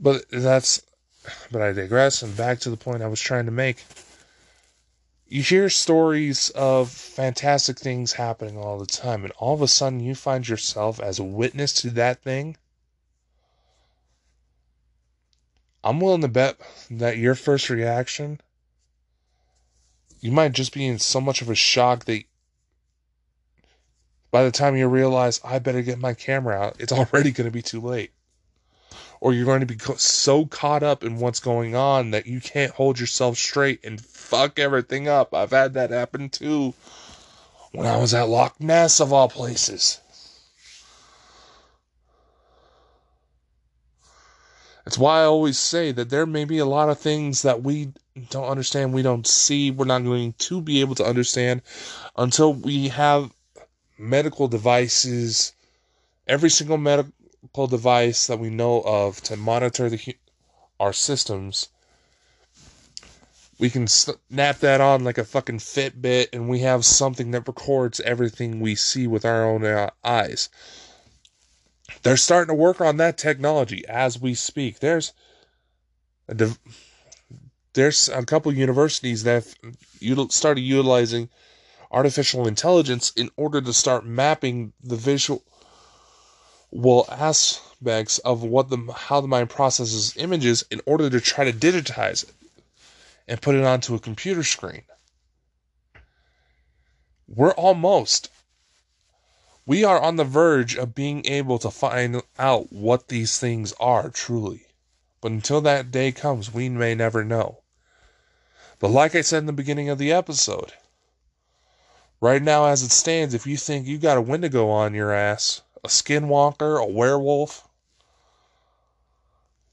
But 0.00 0.24
that's, 0.30 0.80
but 1.52 1.60
I 1.60 1.72
digress 1.72 2.22
and 2.22 2.34
back 2.34 2.60
to 2.60 2.70
the 2.70 2.78
point 2.78 3.02
I 3.02 3.06
was 3.06 3.20
trying 3.20 3.44
to 3.44 3.50
make. 3.50 3.84
You 5.28 5.42
hear 5.42 5.68
stories 5.68 6.48
of 6.54 6.90
fantastic 6.90 7.78
things 7.78 8.14
happening 8.14 8.56
all 8.56 8.78
the 8.78 8.86
time, 8.86 9.24
and 9.24 9.32
all 9.36 9.52
of 9.52 9.60
a 9.60 9.68
sudden 9.68 10.00
you 10.00 10.14
find 10.14 10.48
yourself 10.48 10.98
as 11.00 11.18
a 11.18 11.24
witness 11.24 11.74
to 11.82 11.90
that 11.90 12.22
thing. 12.22 12.56
I'm 15.84 16.00
willing 16.00 16.22
to 16.22 16.28
bet 16.28 16.58
that 16.90 17.18
your 17.18 17.34
first 17.34 17.70
reaction, 17.70 18.40
you 20.20 20.32
might 20.32 20.52
just 20.52 20.72
be 20.72 20.86
in 20.86 20.98
so 20.98 21.20
much 21.20 21.42
of 21.42 21.50
a 21.50 21.54
shock 21.54 22.04
that 22.06 22.24
by 24.30 24.44
the 24.44 24.50
time 24.50 24.76
you 24.76 24.88
realize, 24.88 25.40
I 25.44 25.58
better 25.60 25.82
get 25.82 25.98
my 25.98 26.14
camera 26.14 26.56
out, 26.56 26.76
it's 26.80 26.92
already 26.92 27.30
going 27.30 27.46
to 27.46 27.52
be 27.52 27.62
too 27.62 27.80
late 27.80 28.12
or 29.20 29.32
you're 29.32 29.44
going 29.44 29.60
to 29.60 29.66
be 29.66 29.78
so 29.96 30.46
caught 30.46 30.82
up 30.82 31.02
in 31.02 31.18
what's 31.18 31.40
going 31.40 31.74
on 31.74 32.10
that 32.10 32.26
you 32.26 32.40
can't 32.40 32.72
hold 32.72 33.00
yourself 33.00 33.36
straight 33.36 33.84
and 33.84 34.00
fuck 34.00 34.58
everything 34.58 35.08
up. 35.08 35.34
I've 35.34 35.50
had 35.50 35.74
that 35.74 35.90
happen 35.90 36.28
too 36.28 36.74
when 37.72 37.86
I 37.86 37.96
was 37.96 38.14
at 38.14 38.28
Loch 38.28 38.60
Ness, 38.60 39.00
of 39.00 39.12
all 39.12 39.28
places. 39.28 40.00
It's 44.86 44.98
why 44.98 45.20
I 45.20 45.24
always 45.24 45.58
say 45.58 45.90
that 45.92 46.10
there 46.10 46.26
may 46.26 46.44
be 46.44 46.58
a 46.58 46.64
lot 46.64 46.88
of 46.88 46.98
things 46.98 47.42
that 47.42 47.62
we 47.62 47.92
don't 48.30 48.48
understand, 48.48 48.92
we 48.92 49.02
don't 49.02 49.26
see, 49.26 49.70
we're 49.70 49.84
not 49.84 50.04
going 50.04 50.34
to 50.38 50.60
be 50.60 50.80
able 50.80 50.94
to 50.94 51.04
understand 51.04 51.62
until 52.16 52.54
we 52.54 52.88
have 52.88 53.32
medical 53.98 54.46
devices, 54.46 55.52
every 56.28 56.50
single 56.50 56.78
medical 56.78 57.66
device 57.66 58.28
that 58.28 58.38
we 58.38 58.48
know 58.48 58.80
of 58.82 59.20
to 59.22 59.36
monitor 59.36 59.90
the 59.90 60.16
our 60.78 60.92
systems, 60.92 61.68
we 63.58 63.70
can 63.70 63.86
snap 63.86 64.58
that 64.58 64.80
on 64.80 65.02
like 65.04 65.18
a 65.18 65.24
fucking 65.24 65.58
Fitbit, 65.58 66.28
and 66.32 66.48
we 66.48 66.60
have 66.60 66.84
something 66.84 67.30
that 67.30 67.48
records 67.48 68.00
everything 68.00 68.60
we 68.60 68.74
see 68.74 69.06
with 69.06 69.24
our 69.24 69.44
own 69.46 69.64
uh, 69.64 69.90
eyes. 70.04 70.50
They're 72.02 72.16
starting 72.16 72.48
to 72.48 72.54
work 72.54 72.80
on 72.80 72.96
that 72.98 73.18
technology 73.18 73.84
as 73.88 74.20
we 74.20 74.34
speak. 74.34 74.80
There's 74.80 75.12
a 76.28 76.50
there's 77.74 78.08
a 78.08 78.24
couple 78.24 78.52
universities 78.52 79.22
that 79.24 79.44
have 79.44 80.32
started 80.32 80.62
utilizing 80.62 81.28
artificial 81.90 82.46
intelligence 82.48 83.12
in 83.16 83.30
order 83.36 83.60
to 83.60 83.72
start 83.72 84.06
mapping 84.06 84.72
the 84.82 84.96
visual 84.96 85.42
well 86.70 87.06
aspects 87.10 88.18
of 88.18 88.42
what 88.42 88.68
the 88.70 88.92
how 88.92 89.20
the 89.20 89.28
mind 89.28 89.50
processes 89.50 90.16
images 90.16 90.64
in 90.70 90.80
order 90.86 91.08
to 91.08 91.20
try 91.20 91.44
to 91.44 91.52
digitize 91.52 92.24
it 92.24 92.34
and 93.28 93.42
put 93.42 93.54
it 93.54 93.64
onto 93.64 93.94
a 93.94 94.00
computer 94.00 94.42
screen. 94.42 94.82
We're 97.28 97.52
almost 97.52 98.30
we 99.66 99.82
are 99.82 100.00
on 100.00 100.14
the 100.14 100.24
verge 100.24 100.76
of 100.76 100.94
being 100.94 101.26
able 101.26 101.58
to 101.58 101.70
find 101.70 102.22
out 102.38 102.72
what 102.72 103.08
these 103.08 103.38
things 103.38 103.74
are 103.80 104.08
truly. 104.08 104.66
But 105.20 105.32
until 105.32 105.60
that 105.62 105.90
day 105.90 106.12
comes, 106.12 106.54
we 106.54 106.68
may 106.68 106.94
never 106.94 107.24
know. 107.24 107.62
But 108.78 108.92
like 108.92 109.16
I 109.16 109.22
said 109.22 109.38
in 109.38 109.46
the 109.46 109.52
beginning 109.52 109.88
of 109.88 109.98
the 109.98 110.12
episode, 110.12 110.72
right 112.20 112.42
now 112.42 112.66
as 112.66 112.82
it 112.84 112.92
stands, 112.92 113.34
if 113.34 113.46
you 113.46 113.56
think 113.56 113.86
you 113.86 113.98
got 113.98 114.18
a 114.18 114.22
Wendigo 114.22 114.68
on 114.68 114.94
your 114.94 115.12
ass, 115.12 115.62
a 115.82 115.88
skinwalker, 115.88 116.80
a 116.80 116.86
werewolf, 116.86 117.66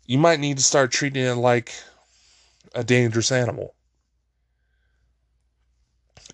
you 0.07 0.17
might 0.17 0.39
need 0.39 0.57
to 0.57 0.63
start 0.63 0.91
treating 0.91 1.23
it 1.23 1.35
like 1.35 1.71
a 2.73 2.83
dangerous 2.83 3.31
animal. 3.31 3.75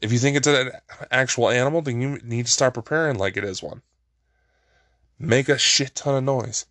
If 0.01 0.11
you 0.11 0.19
think 0.19 0.37
it's 0.37 0.47
an 0.47 0.71
actual 1.11 1.49
animal, 1.49 1.81
then 1.81 2.01
you 2.01 2.19
need 2.23 2.45
to 2.45 2.51
start 2.51 2.73
preparing 2.73 3.17
like 3.17 3.35
it 3.35 3.43
is 3.43 3.61
one. 3.61 3.81
Make 5.17 5.49
a 5.49 5.57
shit 5.57 5.95
ton 5.95 6.15
of 6.15 6.23
noise. 6.23 6.65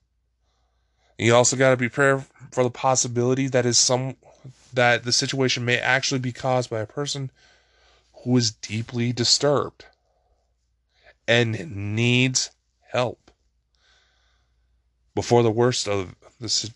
You 1.19 1.35
also 1.35 1.57
got 1.57 1.71
to 1.71 1.77
prepare 1.77 2.25
for 2.53 2.63
the 2.63 2.71
possibility 2.71 3.49
that 3.49 3.67
is 3.67 3.77
some 3.77 4.17
that 4.73 5.05
the 5.05 5.13
situation 5.13 5.65
may 5.65 5.79
actually 5.79 6.21
be 6.21 6.33
caused 6.33 6.71
by 6.71 6.81
a 6.81 6.87
person 6.87 7.31
who 8.23 8.37
is 8.37 8.53
deeply 8.53 9.13
disturbed 9.13 9.85
and 11.27 11.95
needs 11.97 12.51
help 12.93 13.31
before 15.15 15.43
the 15.43 15.51
worst 15.51 15.89
of 15.89 16.15
this 16.41 16.71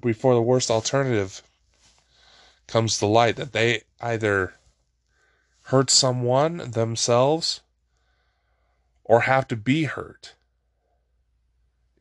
before 0.00 0.34
the 0.34 0.42
worst 0.42 0.70
alternative 0.70 1.42
comes 2.68 2.98
to 2.98 3.06
light 3.06 3.36
that 3.36 3.52
they 3.52 3.82
either 4.00 4.54
hurt 5.70 5.88
someone 5.88 6.56
themselves 6.72 7.60
or 9.04 9.20
have 9.20 9.46
to 9.46 9.54
be 9.54 9.84
hurt 9.84 10.34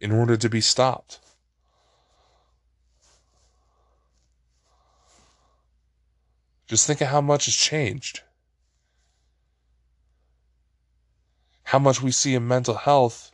in 0.01 0.11
order 0.11 0.35
to 0.35 0.49
be 0.49 0.59
stopped. 0.59 1.19
Just 6.65 6.87
think 6.87 6.99
of 7.01 7.09
how 7.09 7.21
much 7.21 7.45
has 7.45 7.55
changed. 7.55 8.21
How 11.65 11.77
much 11.77 12.01
we 12.01 12.11
see 12.11 12.33
in 12.33 12.47
mental 12.47 12.75
health. 12.75 13.31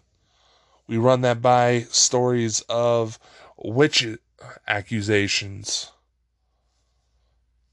We 0.86 0.98
run 0.98 1.22
that 1.22 1.42
by 1.42 1.86
stories 1.92 2.60
of 2.68 3.20
witch 3.58 4.06
accusations 4.68 5.94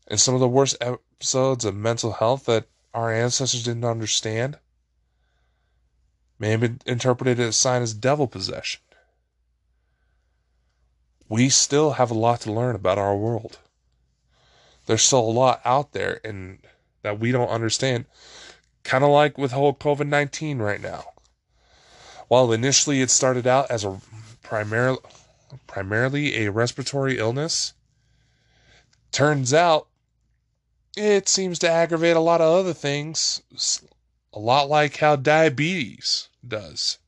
and 0.09 0.21
some 0.21 0.35
of 0.35 0.41
the 0.41 0.49
worst 0.49 0.77
episodes 0.81 1.65
of 1.65 1.75
mental 1.75 2.13
health 2.13 2.47
that 2.47 2.67
our 2.93 3.13
ancestors 3.13 3.63
didn't 3.63 3.85
understand 3.85 4.59
may 6.39 6.51
have 6.51 6.61
been 6.61 6.81
interpreted 6.87 7.39
as 7.39 7.49
a 7.49 7.53
sign 7.53 7.83
as 7.83 7.95
devil 7.95 8.27
possession. 8.27 8.81
We 11.29 11.49
still 11.49 11.93
have 11.93 12.11
a 12.11 12.15
lot 12.15 12.43
to 12.43 12.53
learn 12.53 12.75
about 12.75 12.99
our 12.99 13.17
world 13.17 13.59
there's 14.87 15.03
still 15.03 15.21
a 15.21 15.31
lot 15.31 15.61
out 15.65 15.93
there 15.93 16.21
and 16.25 16.59
that 17.03 17.19
we 17.19 17.33
don't 17.33 17.49
understand. 17.49 18.07
Kind 18.85 19.05
of 19.05 19.11
like 19.11 19.39
with 19.39 19.53
whole 19.53 19.75
COVID 19.75 20.09
19 20.09 20.59
right 20.59 20.81
now. 20.81 21.05
While 22.29 22.53
initially 22.53 23.01
it 23.01 23.11
started 23.11 23.47
out 23.47 23.71
as 23.71 23.85
a 23.85 24.01
primarily 24.43 24.99
primarily 25.67 26.45
a 26.45 26.51
respiratory 26.51 27.19
illness, 27.19 27.75
turns 29.13 29.53
out 29.55 29.89
it 30.97 31.29
seems 31.29 31.59
to 31.61 31.71
aggravate 31.71 32.17
a 32.17 32.21
lot 32.21 32.41
of 32.41 32.53
other 32.53 32.75
things, 32.75 33.43
a 34.33 34.39
lot 34.39 34.69
like 34.69 34.97
how 34.99 35.17
diabetes 35.17 36.29
does. 36.47 36.99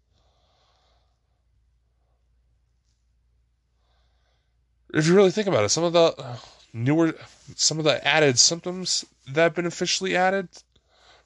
If 4.92 5.06
you 5.06 5.14
really 5.14 5.32
think 5.32 5.48
about 5.48 5.64
it, 5.64 5.70
some 5.70 5.84
of 5.84 5.92
the 5.92 6.38
newer 6.72 7.14
some 7.56 7.78
of 7.78 7.84
the 7.84 8.06
added 8.06 8.38
symptoms 8.38 9.04
that 9.26 9.42
have 9.42 9.54
been 9.54 9.66
officially 9.66 10.16
added 10.16 10.48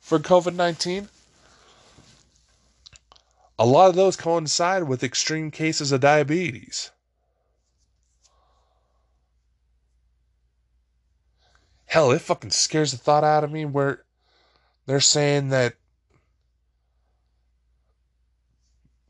for 0.01 0.19
COVID 0.19 0.55
19. 0.55 1.09
A 3.59 3.67
lot 3.67 3.89
of 3.89 3.97
those 3.97 4.17
coincide 4.17 4.85
with 4.85 5.03
extreme 5.03 5.51
cases 5.51 5.91
of 5.93 6.01
diabetes. 6.01 6.91
Hell, 11.89 12.13
it 12.13 12.21
fucking 12.21 12.51
scares 12.51 12.93
the 12.93 12.99
thought 12.99 13.25
out 13.25 13.45
of 13.45 13.51
me 13.51 13.65
where 13.65 14.05
they're 14.85 15.01
saying 15.01 15.49
that 15.49 15.75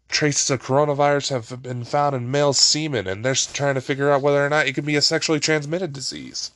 traces 0.09 0.49
of 0.49 0.63
coronavirus 0.63 1.31
have 1.31 1.63
been 1.63 1.83
found 1.83 2.15
in 2.15 2.31
male 2.31 2.53
semen 2.53 3.09
and 3.09 3.25
they're 3.25 3.35
trying 3.35 3.75
to 3.75 3.81
figure 3.81 4.13
out 4.13 4.23
whether 4.23 4.45
or 4.45 4.49
not 4.49 4.69
it 4.69 4.75
can 4.75 4.85
be 4.85 4.95
a 4.95 5.03
sexually 5.03 5.41
transmitted 5.41 5.93
disease. 5.93 6.53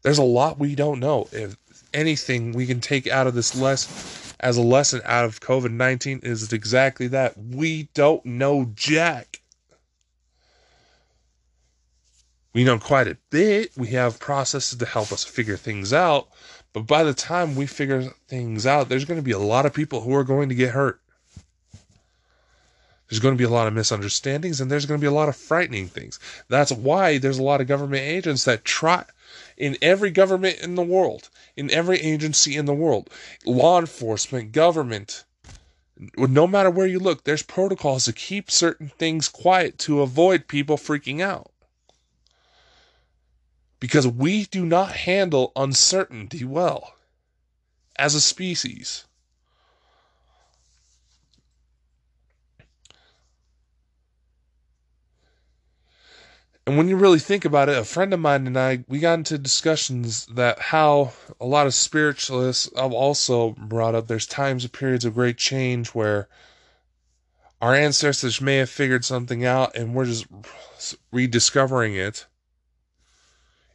There's 0.00 0.18
a 0.18 0.22
lot 0.22 0.58
we 0.58 0.74
don't 0.74 1.00
know. 1.00 1.28
If 1.32 1.56
anything 1.92 2.52
we 2.52 2.66
can 2.66 2.80
take 2.80 3.06
out 3.06 3.26
of 3.26 3.34
this 3.34 3.54
lesson 3.54 4.34
as 4.40 4.56
a 4.56 4.62
lesson 4.62 5.02
out 5.04 5.26
of 5.26 5.40
COVID 5.40 5.72
19 5.72 6.20
is 6.22 6.50
exactly 6.50 7.08
that. 7.08 7.36
We 7.36 7.90
don't 7.92 8.24
know 8.24 8.72
Jack. 8.74 9.27
We 12.54 12.64
know 12.64 12.78
quite 12.78 13.08
a 13.08 13.18
bit. 13.30 13.72
We 13.76 13.88
have 13.88 14.18
processes 14.18 14.78
to 14.78 14.86
help 14.86 15.12
us 15.12 15.24
figure 15.24 15.56
things 15.56 15.92
out. 15.92 16.28
But 16.72 16.86
by 16.86 17.02
the 17.02 17.14
time 17.14 17.54
we 17.54 17.66
figure 17.66 18.02
things 18.28 18.66
out, 18.66 18.88
there's 18.88 19.04
going 19.04 19.18
to 19.18 19.24
be 19.24 19.32
a 19.32 19.38
lot 19.38 19.66
of 19.66 19.74
people 19.74 20.00
who 20.00 20.14
are 20.14 20.24
going 20.24 20.48
to 20.48 20.54
get 20.54 20.72
hurt. 20.72 21.00
There's 23.08 23.20
going 23.20 23.34
to 23.34 23.38
be 23.38 23.44
a 23.44 23.50
lot 23.50 23.66
of 23.66 23.72
misunderstandings 23.72 24.60
and 24.60 24.70
there's 24.70 24.84
going 24.84 25.00
to 25.00 25.04
be 25.04 25.08
a 25.08 25.12
lot 25.12 25.30
of 25.30 25.36
frightening 25.36 25.88
things. 25.88 26.18
That's 26.48 26.70
why 26.70 27.16
there's 27.16 27.38
a 27.38 27.42
lot 27.42 27.62
of 27.62 27.66
government 27.66 28.02
agents 28.02 28.44
that 28.44 28.64
try 28.64 29.04
in 29.56 29.78
every 29.80 30.10
government 30.10 30.58
in 30.60 30.74
the 30.74 30.82
world, 30.82 31.30
in 31.56 31.70
every 31.70 31.98
agency 31.98 32.54
in 32.54 32.66
the 32.66 32.74
world, 32.74 33.08
law 33.46 33.80
enforcement, 33.80 34.52
government, 34.52 35.24
no 36.16 36.46
matter 36.46 36.70
where 36.70 36.86
you 36.86 36.98
look, 36.98 37.24
there's 37.24 37.42
protocols 37.42 38.04
to 38.04 38.12
keep 38.12 38.50
certain 38.50 38.88
things 38.88 39.28
quiet 39.28 39.78
to 39.78 40.02
avoid 40.02 40.46
people 40.46 40.76
freaking 40.76 41.20
out. 41.20 41.50
Because 43.80 44.06
we 44.06 44.44
do 44.46 44.66
not 44.66 44.92
handle 44.92 45.52
uncertainty 45.54 46.44
well 46.44 46.94
as 47.96 48.14
a 48.14 48.20
species. 48.20 49.04
And 56.68 56.76
when 56.76 56.88
you 56.88 56.96
really 56.96 57.18
think 57.18 57.46
about 57.46 57.70
it, 57.70 57.78
a 57.78 57.84
friend 57.84 58.12
of 58.12 58.20
mine 58.20 58.46
and 58.46 58.58
I, 58.58 58.84
we 58.88 58.98
got 58.98 59.14
into 59.14 59.38
discussions 59.38 60.26
that 60.26 60.58
how 60.58 61.14
a 61.40 61.46
lot 61.46 61.66
of 61.66 61.72
spiritualists 61.72 62.68
have 62.76 62.92
also 62.92 63.52
brought 63.52 63.94
up 63.94 64.06
there's 64.06 64.26
times 64.26 64.64
and 64.64 64.72
periods 64.72 65.06
of 65.06 65.14
great 65.14 65.38
change 65.38 65.88
where 65.94 66.28
our 67.62 67.74
ancestors 67.74 68.42
may 68.42 68.58
have 68.58 68.68
figured 68.68 69.06
something 69.06 69.46
out 69.46 69.74
and 69.74 69.94
we're 69.94 70.04
just 70.04 70.26
rediscovering 71.10 71.94
it 71.94 72.26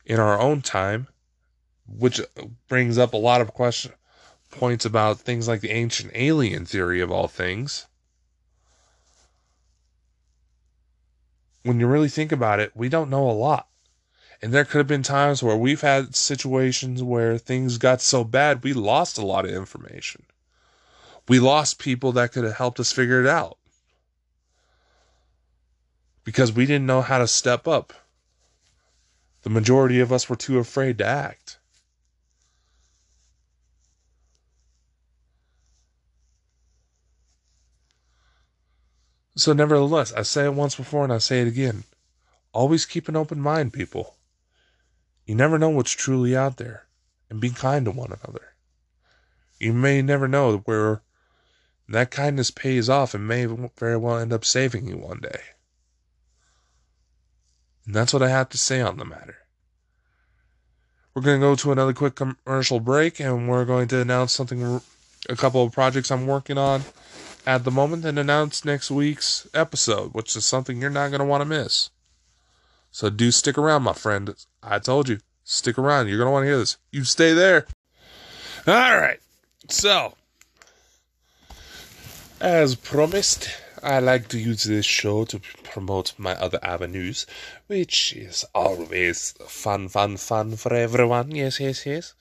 in 0.06 0.20
our 0.20 0.40
own 0.40 0.62
time, 0.62 1.08
which 1.88 2.22
brings 2.68 2.98
up 2.98 3.14
a 3.14 3.18
lot 3.18 3.42
of 3.42 3.54
question 3.54 3.94
points 4.52 4.86
about 4.86 5.20
things 5.20 5.48
like 5.48 5.62
the 5.62 5.72
ancient 5.72 6.12
alien 6.14 6.66
theory 6.66 7.02
of 7.02 7.12
all 7.12 7.28
things. 7.28 7.88
when 11.64 11.80
you 11.80 11.88
really 11.88 12.10
think 12.10 12.32
about 12.32 12.60
it, 12.60 12.72
we 12.76 12.90
don't 12.90 13.10
know 13.10 13.30
a 13.30 13.32
lot. 13.32 13.68
And 14.42 14.54
there 14.54 14.66
could 14.66 14.80
have 14.80 14.88
been 14.88 15.04
times 15.04 15.42
where 15.42 15.56
we've 15.56 15.82
had 15.82 16.16
situations 16.16 17.02
where 17.02 17.38
things 17.38 17.78
got 17.78 18.02
so 18.02 18.26
bad 18.26 18.64
we 18.64 18.74
lost 18.74 19.18
a 19.18 19.26
lot 19.26 19.46
of 19.46 19.52
information. 19.52 20.24
We 21.30 21.40
lost 21.40 21.80
people 21.80 22.12
that 22.14 22.34
could 22.34 22.44
have 22.44 22.58
helped 22.58 22.82
us 22.82 22.92
figure 22.92 23.22
it 23.22 23.28
out. 23.28 23.58
Because 26.26 26.52
we 26.52 26.66
didn't 26.66 26.86
know 26.86 27.02
how 27.02 27.20
to 27.20 27.28
step 27.28 27.68
up. 27.68 27.94
The 29.44 29.50
majority 29.50 30.00
of 30.00 30.12
us 30.12 30.30
were 30.30 30.36
too 30.36 30.58
afraid 30.58 30.98
to 30.98 31.06
act. 31.06 31.60
So, 39.36 39.52
nevertheless, 39.52 40.14
I 40.14 40.22
say 40.22 40.46
it 40.46 40.54
once 40.54 40.76
before 40.76 41.04
and 41.04 41.12
I 41.12 41.18
say 41.18 41.42
it 41.42 41.48
again. 41.48 41.84
Always 42.54 42.86
keep 42.86 43.10
an 43.10 43.16
open 43.16 43.42
mind, 43.42 43.74
people. 43.74 44.16
You 45.26 45.36
never 45.36 45.58
know 45.58 45.70
what's 45.70 45.92
truly 45.92 46.36
out 46.36 46.58
there, 46.58 46.86
and 47.30 47.42
be 47.42 47.50
kind 47.50 47.86
to 47.86 47.92
one 47.92 48.12
another. 48.12 48.54
You 49.60 49.74
may 49.74 50.02
never 50.02 50.28
know 50.28 50.58
where 50.60 51.02
that 51.90 52.12
kindness 52.12 52.52
pays 52.52 52.90
off 52.90 53.14
and 53.14 53.28
may 53.28 53.46
very 53.78 53.98
well 53.98 54.18
end 54.18 54.32
up 54.32 54.46
saving 54.46 54.88
you 54.88 54.98
one 54.98 55.20
day. 55.20 55.42
And 57.86 57.94
that's 57.94 58.14
what 58.14 58.24
I 58.24 58.30
have 58.30 58.50
to 58.50 58.58
say 58.58 58.82
on 58.82 58.98
the 58.98 59.06
matter. 59.06 59.38
We're 61.14 61.22
going 61.22 61.40
to 61.40 61.46
go 61.46 61.56
to 61.56 61.72
another 61.72 61.94
quick 61.94 62.16
commercial 62.16 62.80
break 62.80 63.20
and 63.20 63.48
we're 63.48 63.66
going 63.66 63.88
to 63.90 64.02
announce 64.02 64.34
something, 64.34 64.82
a 65.30 65.36
couple 65.36 65.64
of 65.64 65.72
projects 65.72 66.10
I'm 66.10 66.26
working 66.26 66.58
on 66.58 66.82
at 67.46 67.64
the 67.64 67.72
moment 67.72 68.06
and 68.06 68.18
announce 68.18 68.66
next 68.66 68.90
week's 68.90 69.48
episode, 69.54 70.14
which 70.14 70.36
is 70.36 70.46
something 70.46 70.82
you're 70.82 70.90
not 70.90 71.10
going 71.10 71.20
to 71.20 71.26
want 71.26 71.42
to 71.42 71.46
miss. 71.46 71.92
So 72.92 73.10
do 73.10 73.32
stick 73.32 73.58
around, 73.58 73.84
my 73.84 73.94
friend. 73.94 74.34
I 74.62 74.80
told 74.80 75.10
you, 75.10 75.20
stick 75.44 75.78
around. 75.78 76.08
You're 76.08 76.18
going 76.18 76.28
to 76.28 76.32
want 76.32 76.44
to 76.44 76.48
hear 76.48 76.58
this. 76.58 76.78
You 76.92 77.04
stay 77.04 77.34
there. 77.34 77.68
All 78.66 78.98
right. 78.98 79.20
So, 79.70 80.16
as 82.40 82.76
promised, 82.76 83.50
I 83.84 84.00
like 84.00 84.30
to 84.30 84.40
use 84.40 84.64
this 84.64 84.86
show 84.86 85.26
to 85.26 85.42
promote 85.62 86.14
my 86.18 86.36
other 86.36 86.60
avenues, 86.64 87.28
which 87.68 88.14
is 88.14 88.46
always 88.56 89.34
fun, 89.46 89.90
fun, 89.90 90.16
fun 90.16 90.56
for 90.56 90.74
everyone. 90.74 91.32
Yes, 91.32 91.60
yes, 91.60 91.86
yes. 91.86 92.14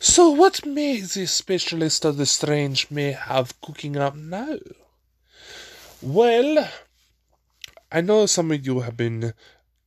So, 0.00 0.30
what 0.30 0.66
may 0.66 1.00
the 1.00 1.26
specialist 1.26 2.04
of 2.04 2.16
the 2.16 2.26
strange 2.26 2.90
may 2.90 3.12
have 3.12 3.60
cooking 3.60 3.96
up 3.96 4.16
now? 4.16 4.58
Well, 6.02 6.68
I 7.92 8.00
know 8.00 8.26
some 8.26 8.50
of 8.50 8.66
you 8.66 8.80
have 8.80 8.96
been 8.96 9.32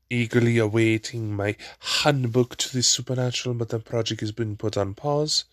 eagerly 0.10 0.58
awaiting 0.58 1.34
my 1.34 1.58
handbook 2.04 2.56
to 2.58 2.74
the 2.74 2.82
supernatural, 2.82 3.56
but 3.56 3.70
the 3.70 3.80
project 3.80 4.22
has 4.22 4.32
been 4.32 4.56
put 4.56 4.78
on 4.78 4.94
pause 4.94 5.44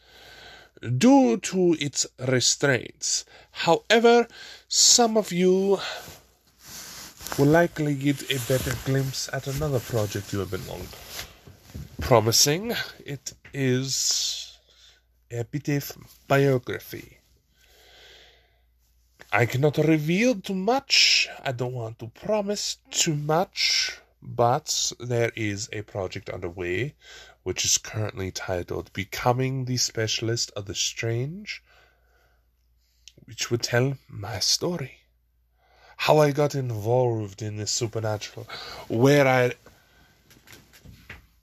due 0.99 1.39
to 1.39 1.77
its 1.81 2.07
restraints. 2.19 3.25
However, 3.51 4.27
some 4.69 5.17
of 5.17 5.33
you 5.33 5.79
will 7.39 7.47
likely 7.47 7.95
get 7.95 8.23
a 8.31 8.39
better 8.49 8.75
glimpse 8.85 9.29
at 9.33 9.47
another 9.47 9.81
project 9.81 10.33
you 10.33 10.39
have 10.41 10.51
been 10.51 10.67
long 10.67 10.87
promising. 12.01 12.73
It 13.05 13.33
is 13.53 14.59
of 15.31 15.97
biography. 16.29 17.19
I 19.33 19.47
cannot 19.47 19.79
reveal 19.79 20.37
too 20.37 20.55
much. 20.55 21.29
I 21.43 21.53
don't 21.53 21.75
want 21.75 21.99
to 21.99 22.09
promise 22.09 22.79
too 22.91 23.15
much, 23.15 23.99
but 24.23 24.93
there 25.01 25.33
is 25.35 25.69
a 25.73 25.83
project 25.83 26.31
underway 26.31 26.95
which 27.47 27.65
is 27.65 27.79
currently 27.79 28.33
titled 28.33 28.93
Becoming 28.93 29.67
the 29.67 29.77
Specialist 29.77 30.51
of 30.57 30.67
the 30.67 30.75
Strange, 30.75 31.63
which 33.25 33.53
would 33.53 33.63
tell 33.63 33.97
my 34.09 34.41
story. 34.41 35.03
How 35.97 36.19
I 36.19 36.33
got 36.33 36.57
involved 36.57 37.43
in 37.43 37.57
the 37.57 37.69
supernatural, 37.69 38.49
where 38.89 39.29
I 39.29 39.53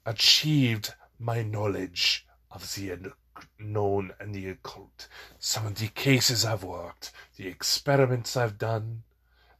achieved 0.04 0.92
my 1.18 1.42
knowledge 1.42 2.26
of 2.50 2.74
the 2.74 3.14
unknown 3.58 4.12
and 4.20 4.34
the 4.34 4.50
occult, 4.50 5.08
some 5.38 5.64
of 5.64 5.76
the 5.76 5.88
cases 5.88 6.44
I've 6.44 6.64
worked, 6.64 7.12
the 7.36 7.48
experiments 7.48 8.36
I've 8.36 8.58
done, 8.58 9.04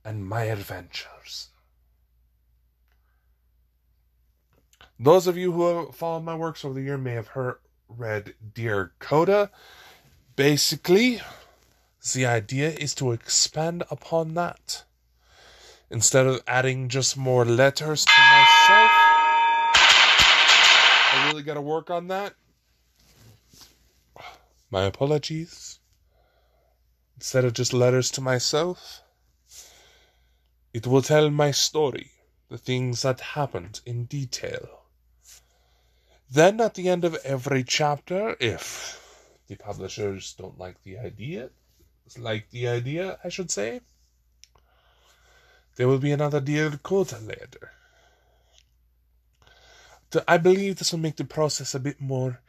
and 0.04 0.28
my 0.28 0.42
adventures. 0.42 1.48
Those 5.04 5.26
of 5.26 5.36
you 5.36 5.52
who 5.52 5.66
have 5.66 5.94
followed 5.94 6.24
my 6.24 6.34
works 6.34 6.64
over 6.64 6.72
the 6.72 6.80
year 6.80 6.96
may 6.96 7.12
have 7.12 7.26
heard 7.26 7.56
read 7.90 8.32
Dear 8.54 8.94
Coda. 9.00 9.50
Basically, 10.34 11.20
the 12.14 12.24
idea 12.24 12.70
is 12.70 12.94
to 12.94 13.12
expand 13.12 13.82
upon 13.90 14.32
that. 14.32 14.84
Instead 15.90 16.26
of 16.26 16.40
adding 16.46 16.88
just 16.88 17.18
more 17.18 17.44
letters 17.44 18.06
to 18.06 18.12
myself, 18.12 18.90
I 21.12 21.28
really 21.28 21.42
got 21.42 21.54
to 21.54 21.60
work 21.60 21.90
on 21.90 22.08
that. 22.08 22.32
My 24.70 24.84
apologies. 24.84 25.80
Instead 27.16 27.44
of 27.44 27.52
just 27.52 27.74
letters 27.74 28.10
to 28.12 28.22
myself, 28.22 29.02
it 30.72 30.86
will 30.86 31.02
tell 31.02 31.28
my 31.28 31.50
story, 31.50 32.12
the 32.48 32.56
things 32.56 33.02
that 33.02 33.20
happened 33.20 33.82
in 33.84 34.06
detail. 34.06 34.83
Then, 36.34 36.60
at 36.60 36.74
the 36.74 36.88
end 36.88 37.04
of 37.04 37.14
every 37.24 37.62
chapter, 37.62 38.36
if 38.40 39.00
the 39.46 39.54
publishers 39.54 40.34
don't 40.36 40.58
like 40.58 40.82
the 40.82 40.98
idea, 40.98 41.50
like 42.18 42.50
the 42.50 42.66
idea, 42.66 43.20
I 43.22 43.28
should 43.28 43.52
say, 43.52 43.82
there 45.76 45.86
will 45.86 45.98
be 45.98 46.10
another 46.10 46.40
Dear 46.40 46.72
Coda 46.82 47.20
later. 47.20 47.70
I 50.26 50.38
believe 50.38 50.76
this 50.76 50.90
will 50.90 50.98
make 50.98 51.16
the 51.16 51.24
process 51.24 51.72
a 51.72 51.78
bit 51.78 52.00
more 52.00 52.40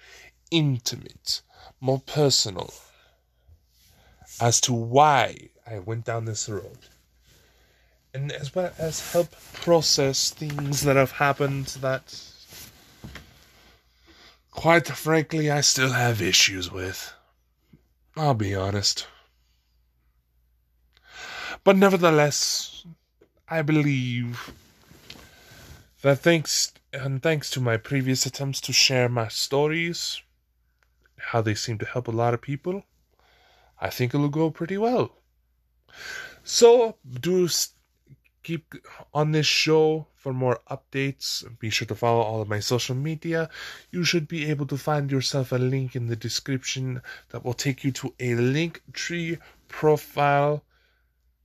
intimate, 0.50 1.44
more 1.80 2.00
personal, 2.00 2.74
as 4.42 4.60
to 4.62 4.74
why 4.74 5.50
I 5.66 5.78
went 5.78 6.06
down 6.06 6.26
this 6.26 6.50
road. 6.50 6.80
And 8.16 8.32
as 8.32 8.56
well 8.56 8.74
as 8.80 9.12
help 9.12 9.36
process 9.54 10.32
things 10.32 10.82
that 10.82 10.96
have 10.96 11.12
happened 11.12 11.68
that, 11.82 12.32
quite 14.56 14.88
frankly, 14.88 15.52
I 15.52 15.62
still 15.62 15.92
have 15.92 16.22
issues 16.22 16.72
with. 16.72 17.14
I'll 18.16 18.34
be 18.34 18.56
honest. 18.56 19.08
But 21.64 21.78
nevertheless, 21.78 22.86
I 23.50 23.62
believe 23.62 24.52
that 26.02 26.20
thanks 26.20 26.74
and 26.94 27.22
thanks 27.22 27.50
to 27.52 27.60
my 27.60 27.78
previous 27.78 28.26
attempts 28.26 28.62
to 28.62 28.74
share 28.74 29.10
my 29.10 29.28
stories, 29.28 30.22
how 31.18 31.42
they 31.42 31.56
seem 31.56 31.78
to 31.80 31.86
help 31.86 32.08
a 32.08 32.12
lot 32.12 32.34
of 32.34 32.42
people, 32.42 32.86
I 33.80 33.90
think 33.90 34.14
it'll 34.14 34.30
go 34.30 34.50
pretty 34.50 34.78
well. 34.78 35.18
So 36.44 36.98
do 37.20 37.48
keep 38.46 38.76
on 39.12 39.32
this 39.32 39.48
show 39.48 40.08
for 40.16 40.32
more 40.32 40.60
updates. 40.70 41.44
Be 41.60 41.72
sure 41.72 41.88
to 41.88 41.96
follow 41.96 42.22
all 42.22 42.42
of 42.42 42.48
my 42.48 42.60
social 42.60 42.96
media. 42.96 43.50
You 43.92 44.04
should 44.04 44.28
be 44.28 44.50
able 44.52 44.68
to 44.68 44.78
find 44.78 45.12
yourself 45.12 45.52
a 45.52 45.58
link 45.58 45.96
in 45.96 46.06
the 46.06 46.16
description 46.16 47.02
that 47.30 47.44
will 47.44 47.56
take 47.56 47.84
you 47.84 47.92
to 47.94 48.14
a 48.20 48.36
link 48.36 48.82
tree 48.94 49.40
profile 49.68 50.64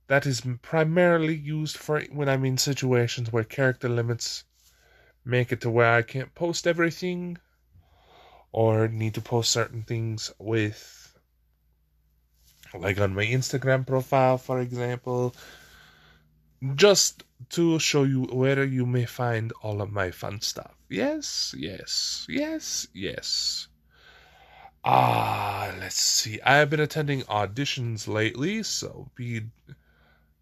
that 0.07 0.25
is 0.27 0.43
primarily 0.61 1.35
used 1.35 1.75
for 1.75 2.01
when 2.11 2.29
I'm 2.29 2.45
in 2.45 2.57
situations 2.57 3.31
where 3.31 3.43
character 3.43 3.89
limits 3.89 4.43
make 5.25 5.51
it 5.51 5.61
to 5.61 5.69
where 5.71 5.93
I 5.93 6.03
can't 6.03 6.35
post 6.35 6.67
everything 6.67 7.37
or 8.51 8.87
need 8.87 9.15
to 9.15 9.21
post 9.21 9.51
certain 9.51 9.83
things 9.83 10.31
with 10.37 11.17
like 12.77 12.99
on 12.99 13.15
my 13.15 13.25
Instagram 13.25 13.87
profile 13.87 14.37
for 14.37 14.59
example 14.59 15.33
just 16.75 17.23
to 17.49 17.79
show 17.79 18.03
you 18.03 18.23
where 18.25 18.63
you 18.63 18.85
may 18.85 19.05
find 19.05 19.51
all 19.61 19.81
of 19.81 19.91
my 19.91 20.11
fun 20.11 20.41
stuff. 20.41 20.75
Yes, 20.89 21.55
yes, 21.57 22.25
yes, 22.29 22.87
yes. 22.93 23.67
Ah, 24.83 25.73
let's 25.79 25.99
see. 25.99 26.39
I 26.41 26.55
have 26.55 26.69
been 26.69 26.79
attending 26.79 27.21
auditions 27.23 28.07
lately, 28.07 28.63
so 28.63 29.09
be 29.15 29.47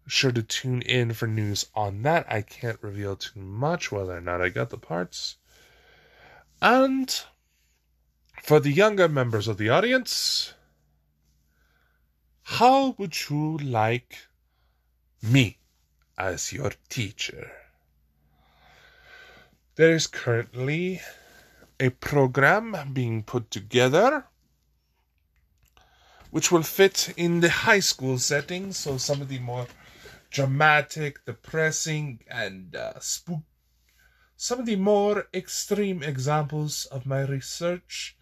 sure 0.06 0.32
to 0.32 0.42
tune 0.42 0.82
in 0.82 1.12
for 1.12 1.26
news 1.26 1.66
on 1.74 2.02
that. 2.02 2.30
I 2.30 2.42
can't 2.42 2.82
reveal 2.82 3.16
too 3.16 3.40
much 3.40 3.92
whether 3.92 4.16
or 4.16 4.20
not 4.20 4.42
I 4.42 4.48
got 4.48 4.70
the 4.70 4.78
parts. 4.78 5.36
And 6.60 7.22
for 8.42 8.60
the 8.60 8.72
younger 8.72 9.08
members 9.08 9.48
of 9.48 9.56
the 9.56 9.68
audience, 9.68 10.54
how 12.42 12.94
would 12.98 13.30
you 13.30 13.56
like 13.58 14.26
me 15.22 15.59
as 16.20 16.52
your 16.52 16.72
teacher? 16.90 17.50
There 19.76 19.94
is 19.94 20.06
currently 20.06 21.00
a 21.80 21.88
program 21.88 22.76
being 22.92 23.22
put 23.22 23.50
together 23.50 24.26
which 26.30 26.52
will 26.52 26.62
fit 26.62 27.14
in 27.16 27.40
the 27.40 27.48
high 27.48 27.80
school 27.80 28.18
setting, 28.18 28.72
so 28.72 28.98
some 28.98 29.22
of 29.22 29.28
the 29.28 29.38
more 29.38 29.66
dramatic, 30.30 31.24
depressing, 31.24 32.20
and 32.28 32.76
uh, 32.76 33.00
spook. 33.00 33.42
Some 34.36 34.60
of 34.60 34.66
the 34.66 34.76
more 34.76 35.26
extreme 35.34 36.02
examples 36.02 36.86
of 36.86 37.06
my 37.06 37.22
research 37.22 38.16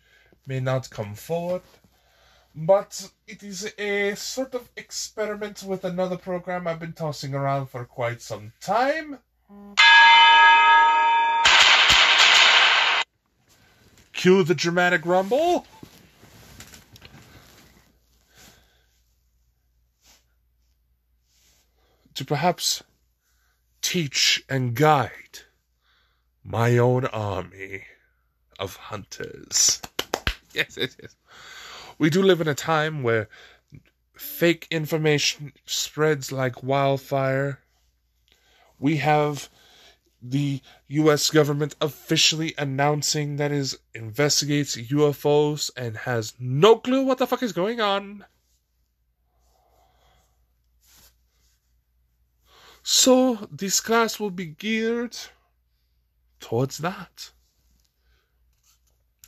may 0.46 0.60
not 0.60 0.88
come 0.88 1.14
forward, 1.14 1.62
but 2.66 3.10
it 3.28 3.44
is 3.44 3.72
a 3.78 4.16
sort 4.16 4.52
of 4.52 4.68
experiment 4.76 5.62
with 5.62 5.84
another 5.84 6.16
program 6.16 6.66
I've 6.66 6.80
been 6.80 6.92
tossing 6.92 7.32
around 7.32 7.66
for 7.68 7.84
quite 7.84 8.20
some 8.20 8.52
time. 8.60 9.18
Cue 14.12 14.42
the 14.42 14.54
dramatic 14.54 15.06
rumble. 15.06 15.66
to 22.14 22.24
perhaps 22.24 22.82
teach 23.80 24.42
and 24.48 24.74
guide 24.74 25.38
my 26.42 26.76
own 26.76 27.06
army 27.06 27.84
of 28.58 28.74
hunters. 28.74 29.80
Yes, 30.54 30.78
yes, 30.78 30.96
yes. 31.00 31.14
We 31.98 32.10
do 32.10 32.22
live 32.22 32.40
in 32.40 32.48
a 32.48 32.54
time 32.54 33.02
where 33.02 33.28
fake 34.14 34.66
information 34.70 35.52
spreads 35.66 36.30
like 36.30 36.62
wildfire. 36.62 37.60
We 38.78 38.98
have 38.98 39.48
the 40.22 40.60
US 40.88 41.30
government 41.30 41.74
officially 41.80 42.54
announcing 42.56 43.36
that 43.36 43.52
it 43.52 43.74
investigates 43.94 44.76
UFOs 44.76 45.70
and 45.76 45.96
has 45.98 46.34
no 46.38 46.76
clue 46.76 47.04
what 47.04 47.18
the 47.18 47.26
fuck 47.26 47.42
is 47.42 47.52
going 47.52 47.80
on. 47.80 48.24
So 52.82 53.48
this 53.50 53.80
class 53.80 54.18
will 54.18 54.30
be 54.30 54.46
geared 54.46 55.16
towards 56.40 56.78
that. 56.78 57.32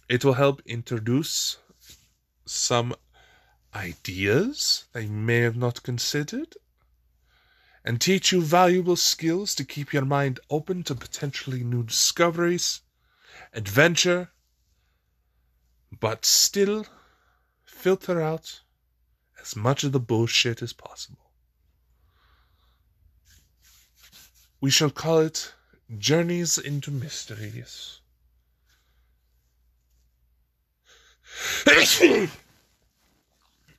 It 0.08 0.24
will 0.24 0.34
help 0.34 0.62
introduce 0.64 1.58
some 2.50 2.94
ideas 3.74 4.84
they 4.92 5.06
may 5.06 5.38
have 5.38 5.56
not 5.56 5.82
considered 5.84 6.56
and 7.84 8.00
teach 8.00 8.32
you 8.32 8.42
valuable 8.42 8.96
skills 8.96 9.54
to 9.54 9.64
keep 9.64 9.92
your 9.92 10.04
mind 10.04 10.40
open 10.50 10.82
to 10.82 10.94
potentially 10.94 11.62
new 11.62 11.82
discoveries, 11.82 12.80
adventure, 13.54 14.30
but 15.98 16.26
still 16.26 16.84
filter 17.64 18.20
out 18.20 18.60
as 19.40 19.56
much 19.56 19.84
of 19.84 19.92
the 19.92 20.00
bullshit 20.00 20.60
as 20.60 20.72
possible. 20.72 21.30
We 24.60 24.70
shall 24.70 24.90
call 24.90 25.20
it 25.20 25.54
Journeys 25.96 26.58
into 26.58 26.90
Mysteries. 26.90 27.99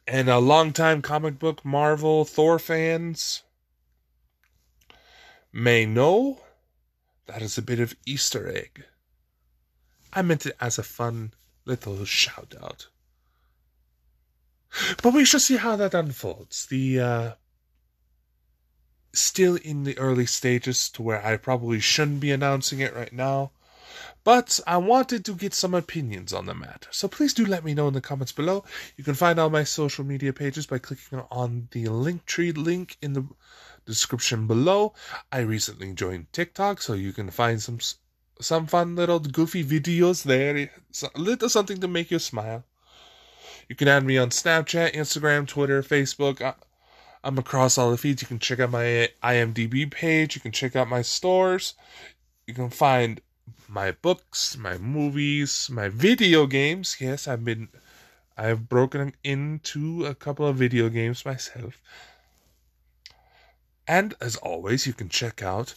And 0.08 0.30
a 0.30 0.40
longtime 0.40 1.02
comic 1.02 1.40
book 1.40 1.64
Marvel 1.64 2.26
Thor 2.26 2.60
fans 2.60 3.44
may 5.54 5.86
know 5.86 6.42
that 7.28 7.42
is 7.42 7.58
a 7.58 7.62
bit 7.62 7.80
of 7.80 7.96
Easter 8.06 8.50
egg. 8.50 8.86
I 10.14 10.22
meant 10.22 10.46
it 10.46 10.56
as 10.60 10.78
a 10.78 10.84
fun 10.84 11.34
little 11.66 12.04
shout 12.06 12.54
out. 12.62 12.88
But 15.02 15.14
we 15.14 15.26
shall 15.26 15.40
see 15.40 15.58
how 15.58 15.76
that 15.76 15.94
unfolds. 15.94 16.66
The 16.66 17.00
uh, 17.00 17.32
still 19.14 19.56
in 19.56 19.84
the 19.84 19.98
early 19.98 20.26
stages 20.26 20.90
to 20.90 21.02
where 21.02 21.26
I 21.26 21.38
probably 21.38 21.80
shouldn't 21.80 22.22
be 22.22 22.32
announcing 22.32 22.80
it 22.80 22.96
right 22.96 23.14
now. 23.14 23.52
But 24.24 24.60
I 24.68 24.78
wanted 24.78 25.26
to 25.26 25.34
get 25.34 25.54
some 25.54 25.74
opinions 25.74 26.32
on 26.32 26.46
the 26.46 26.54
matter. 26.54 26.88
So 26.92 27.08
please 27.08 27.34
do 27.34 27.46
let 27.46 27.64
me 27.64 27.74
know 27.74 27.88
in 27.88 27.96
the 27.96 28.02
comments 28.02 28.32
below. 28.32 28.64
You 28.96 29.04
can 29.04 29.16
find 29.16 29.40
all 29.40 29.50
my 29.50 29.64
social 29.64 30.06
media 30.06 30.32
pages 30.32 30.68
by 30.68 30.78
clicking 30.78 31.24
on 31.32 31.70
the 31.72 31.86
Linktree 31.86 32.56
link 32.56 32.98
in 33.02 33.14
the 33.14 33.26
description 33.86 34.46
below. 34.46 34.94
I 35.32 35.40
recently 35.40 35.94
joined 35.94 36.32
TikTok, 36.34 36.82
so 36.82 36.94
you 36.94 37.14
can 37.14 37.32
find 37.32 37.62
some 37.62 37.80
some 38.40 38.68
fun 38.68 38.96
little 38.96 39.20
goofy 39.20 39.64
videos 39.64 40.24
there. 40.24 40.70
A 41.16 41.20
little 41.20 41.50
something 41.50 41.80
to 41.80 41.88
make 41.88 42.12
you 42.12 42.20
smile. 42.20 42.64
You 43.70 43.76
can 43.76 43.88
add 43.88 44.04
me 44.04 44.18
on 44.18 44.30
Snapchat, 44.30 44.94
Instagram, 44.94 45.48
Twitter, 45.48 45.82
Facebook. 45.82 46.56
I'm 47.24 47.38
across 47.38 47.78
all 47.78 47.92
the 47.92 47.98
feeds. 47.98 48.22
You 48.22 48.28
can 48.28 48.40
check 48.40 48.60
out 48.60 48.72
my 48.72 49.10
IMDb 49.24 49.90
page. 49.90 50.36
You 50.36 50.42
can 50.42 50.52
check 50.52 50.76
out 50.76 50.90
my 50.90 51.02
stores. 51.02 51.76
You 52.48 52.54
can 52.54 52.70
find 52.70 53.22
my 53.68 53.92
books, 53.92 54.58
my 54.58 54.78
movies, 54.78 55.70
my 55.72 55.90
video 55.90 56.46
games. 56.48 56.98
Yes, 57.00 57.28
I've 57.28 57.46
been 57.46 57.70
I've 58.38 58.70
broken 58.70 59.14
into 59.24 60.06
a 60.06 60.16
couple 60.16 60.48
of 60.48 60.56
video 60.56 60.90
games 60.90 61.26
myself. 61.26 61.82
And 63.88 64.14
as 64.22 64.36
always, 64.38 64.88
you 64.88 64.94
can 64.94 65.10
check 65.10 65.44
out 65.44 65.76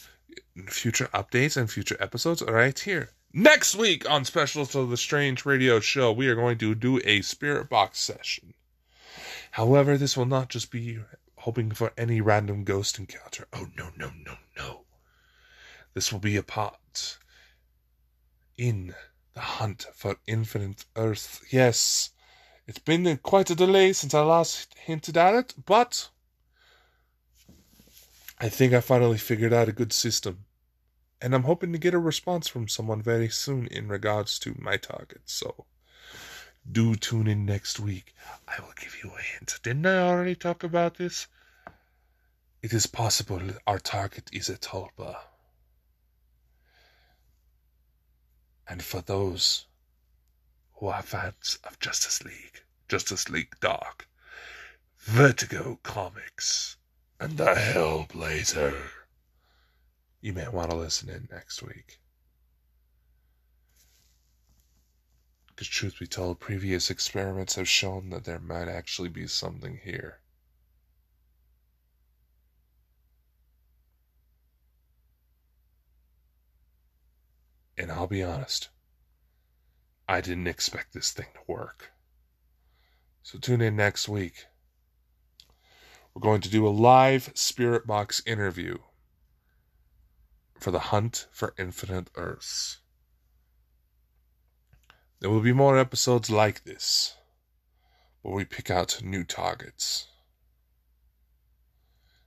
future 0.68 1.08
updates 1.12 1.56
and 1.56 1.70
future 1.70 1.96
episodes 2.00 2.42
right 2.42 2.78
here. 2.78 3.10
Next 3.32 3.74
week 3.74 4.08
on 4.08 4.24
Specialist 4.24 4.76
of 4.76 4.90
the 4.90 4.96
Strange 4.96 5.44
Radio 5.44 5.80
Show, 5.80 6.12
we 6.12 6.28
are 6.28 6.36
going 6.36 6.58
to 6.58 6.74
do 6.74 7.00
a 7.04 7.22
spirit 7.22 7.68
box 7.68 7.98
session. 7.98 8.54
However, 9.50 9.98
this 9.98 10.16
will 10.16 10.26
not 10.26 10.48
just 10.48 10.70
be 10.70 11.00
hoping 11.38 11.72
for 11.72 11.92
any 11.98 12.20
random 12.20 12.64
ghost 12.64 12.98
encounter. 12.98 13.46
Oh, 13.52 13.68
no, 13.76 13.90
no, 13.96 14.12
no, 14.24 14.36
no. 14.56 14.84
This 15.94 16.12
will 16.12 16.20
be 16.20 16.36
a 16.36 16.42
part 16.42 17.18
in 18.56 18.94
the 19.34 19.40
hunt 19.40 19.86
for 19.94 20.16
infinite 20.26 20.84
Earth. 20.96 21.44
Yes, 21.50 22.10
it's 22.66 22.78
been 22.78 23.18
quite 23.18 23.50
a 23.50 23.54
delay 23.54 23.92
since 23.92 24.14
I 24.14 24.20
last 24.20 24.74
hinted 24.78 25.16
at 25.16 25.34
it, 25.34 25.54
but 25.66 26.08
I 28.38 28.48
think 28.48 28.72
I 28.72 28.80
finally 28.80 29.18
figured 29.18 29.52
out 29.52 29.68
a 29.68 29.72
good 29.72 29.92
system. 29.92 30.44
And 31.20 31.34
I'm 31.34 31.44
hoping 31.44 31.72
to 31.72 31.78
get 31.78 31.94
a 31.94 31.98
response 31.98 32.48
from 32.48 32.68
someone 32.68 33.00
very 33.00 33.28
soon 33.28 33.66
in 33.68 33.88
regards 33.88 34.38
to 34.40 34.54
my 34.58 34.76
target. 34.76 35.22
So 35.24 35.66
do 36.70 36.94
tune 36.96 37.26
in 37.26 37.44
next 37.44 37.78
week. 37.80 38.14
I 38.48 38.60
will 38.60 38.74
give 38.78 38.96
you 39.02 39.10
a 39.10 39.20
hint. 39.20 39.60
Didn't 39.62 39.86
I 39.86 39.98
already 39.98 40.34
talk 40.34 40.62
about 40.62 40.96
this? 40.96 41.26
It 42.62 42.72
is 42.72 42.86
possible 42.86 43.42
our 43.66 43.78
target 43.78 44.30
is 44.32 44.48
a 44.48 44.56
tulpa. 44.56 45.16
And 48.74 48.82
for 48.82 49.02
those 49.02 49.66
who 50.72 50.88
are 50.88 51.00
fans 51.00 51.60
of 51.62 51.78
Justice 51.78 52.24
League, 52.24 52.64
Justice 52.88 53.30
League 53.30 53.54
Dark, 53.60 54.08
Vertigo 54.98 55.78
Comics, 55.84 56.76
and 57.20 57.36
the 57.36 57.54
Hellblazer, 57.54 58.74
you 60.20 60.32
may 60.32 60.48
want 60.48 60.70
to 60.70 60.76
listen 60.76 61.08
in 61.08 61.28
next 61.30 61.62
week. 61.62 62.00
Because, 65.46 65.68
truth 65.68 66.00
be 66.00 66.08
told, 66.08 66.40
previous 66.40 66.90
experiments 66.90 67.54
have 67.54 67.68
shown 67.68 68.10
that 68.10 68.24
there 68.24 68.40
might 68.40 68.66
actually 68.66 69.08
be 69.08 69.28
something 69.28 69.78
here. 69.84 70.18
And 77.76 77.90
I'll 77.90 78.06
be 78.06 78.22
honest, 78.22 78.68
I 80.08 80.20
didn't 80.20 80.46
expect 80.46 80.92
this 80.92 81.10
thing 81.10 81.26
to 81.34 81.40
work. 81.46 81.92
So 83.22 83.38
tune 83.38 83.60
in 83.60 83.74
next 83.74 84.08
week. 84.08 84.44
We're 86.14 86.20
going 86.20 86.42
to 86.42 86.50
do 86.50 86.66
a 86.66 86.68
live 86.68 87.32
Spirit 87.34 87.86
Box 87.86 88.22
interview 88.24 88.78
for 90.60 90.70
the 90.70 90.78
hunt 90.78 91.26
for 91.32 91.54
infinite 91.58 92.10
Earths. 92.14 92.80
There 95.20 95.30
will 95.30 95.40
be 95.40 95.52
more 95.52 95.78
episodes 95.78 96.30
like 96.30 96.64
this 96.64 97.16
where 98.22 98.34
we 98.34 98.44
pick 98.44 98.70
out 98.70 99.02
new 99.02 99.24
targets 99.24 100.06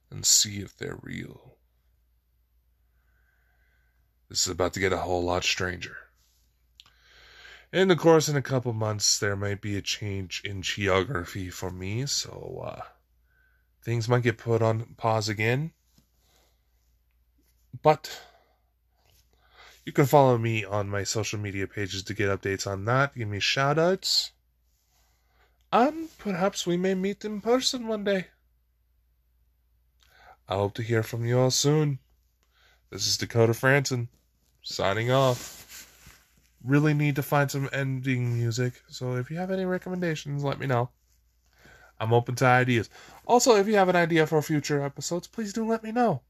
and 0.10 0.26
see 0.26 0.60
if 0.60 0.76
they're 0.76 1.00
real. 1.02 1.57
This 4.30 4.46
is 4.46 4.52
about 4.52 4.74
to 4.74 4.82
get 4.82 4.92
a 4.92 4.98
whole 4.98 5.24
lot 5.24 5.44
stranger. 5.44 5.96
In 7.72 7.88
the 7.88 7.96
course, 7.96 8.28
in 8.28 8.36
a 8.36 8.42
couple 8.42 8.74
months, 8.74 9.20
there 9.20 9.36
might 9.36 9.62
be 9.62 9.78
a 9.78 9.82
change 9.82 10.42
in 10.44 10.62
geography 10.62 11.50
for 11.50 11.72
me, 11.72 12.06
so 12.06 12.64
uh, 12.66 12.82
things 13.84 14.10
might 14.10 14.24
get 14.24 14.38
put 14.38 14.62
on 14.62 14.96
pause 14.98 15.30
again. 15.30 15.72
But 17.82 18.22
you 19.86 19.94
can 19.94 20.06
follow 20.06 20.38
me 20.38 20.66
on 20.66 20.90
my 20.90 21.04
social 21.04 21.40
media 21.40 21.68
pages 21.68 22.04
to 22.04 22.14
get 22.14 22.30
updates 22.30 22.68
on 22.68 22.86
that, 22.86 23.16
give 23.16 23.28
me 23.28 23.40
shout 23.40 23.80
outs. 23.80 24.32
And 25.72 26.10
perhaps 26.18 26.66
we 26.66 26.78
may 26.78 26.96
meet 26.96 27.24
in 27.24 27.42
person 27.42 27.88
one 27.88 28.04
day. 28.04 28.28
I 30.50 30.56
hope 30.56 30.74
to 30.76 30.84
hear 30.84 31.04
from 31.04 31.26
you 31.26 31.40
all 31.40 31.52
soon. 31.52 32.00
This 32.90 33.08
is 33.08 33.18
Dakota 33.18 33.52
Frandsen 33.52 34.08
signing 34.68 35.12
off. 35.12 35.90
Really 36.64 36.94
need 36.94 37.16
to 37.16 37.24
find 37.24 37.50
some 37.50 37.70
ending 37.72 38.34
music, 38.34 38.82
so 38.90 39.16
if 39.16 39.32
you 39.32 39.38
have 39.38 39.52
any 39.52 39.66
recommendations, 39.66 40.44
let 40.44 40.60
me 40.60 40.68
know. 40.68 40.90
I'm 42.00 42.14
open 42.14 42.36
to 42.36 42.46
ideas. 42.46 42.90
Also, 43.26 43.56
if 43.56 43.68
you 43.68 43.76
have 43.76 43.90
an 43.90 43.96
idea 43.96 44.28
for 44.28 44.42
future 44.42 44.84
episodes, 44.84 45.28
please 45.28 45.54
do 45.54 45.66
let 45.66 45.84
me 45.84 45.92
know. 45.92 46.22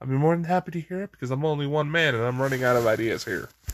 I'd 0.00 0.08
be 0.08 0.16
more 0.16 0.34
than 0.34 0.44
happy 0.44 0.72
to 0.72 0.80
hear 0.80 1.02
it 1.02 1.12
because 1.12 1.30
I'm 1.30 1.44
only 1.44 1.66
one 1.66 1.90
man 1.90 2.14
and 2.14 2.24
I'm 2.24 2.42
running 2.42 2.64
out 2.64 2.76
of 2.76 2.86
ideas 2.86 3.24
here. 3.24 3.48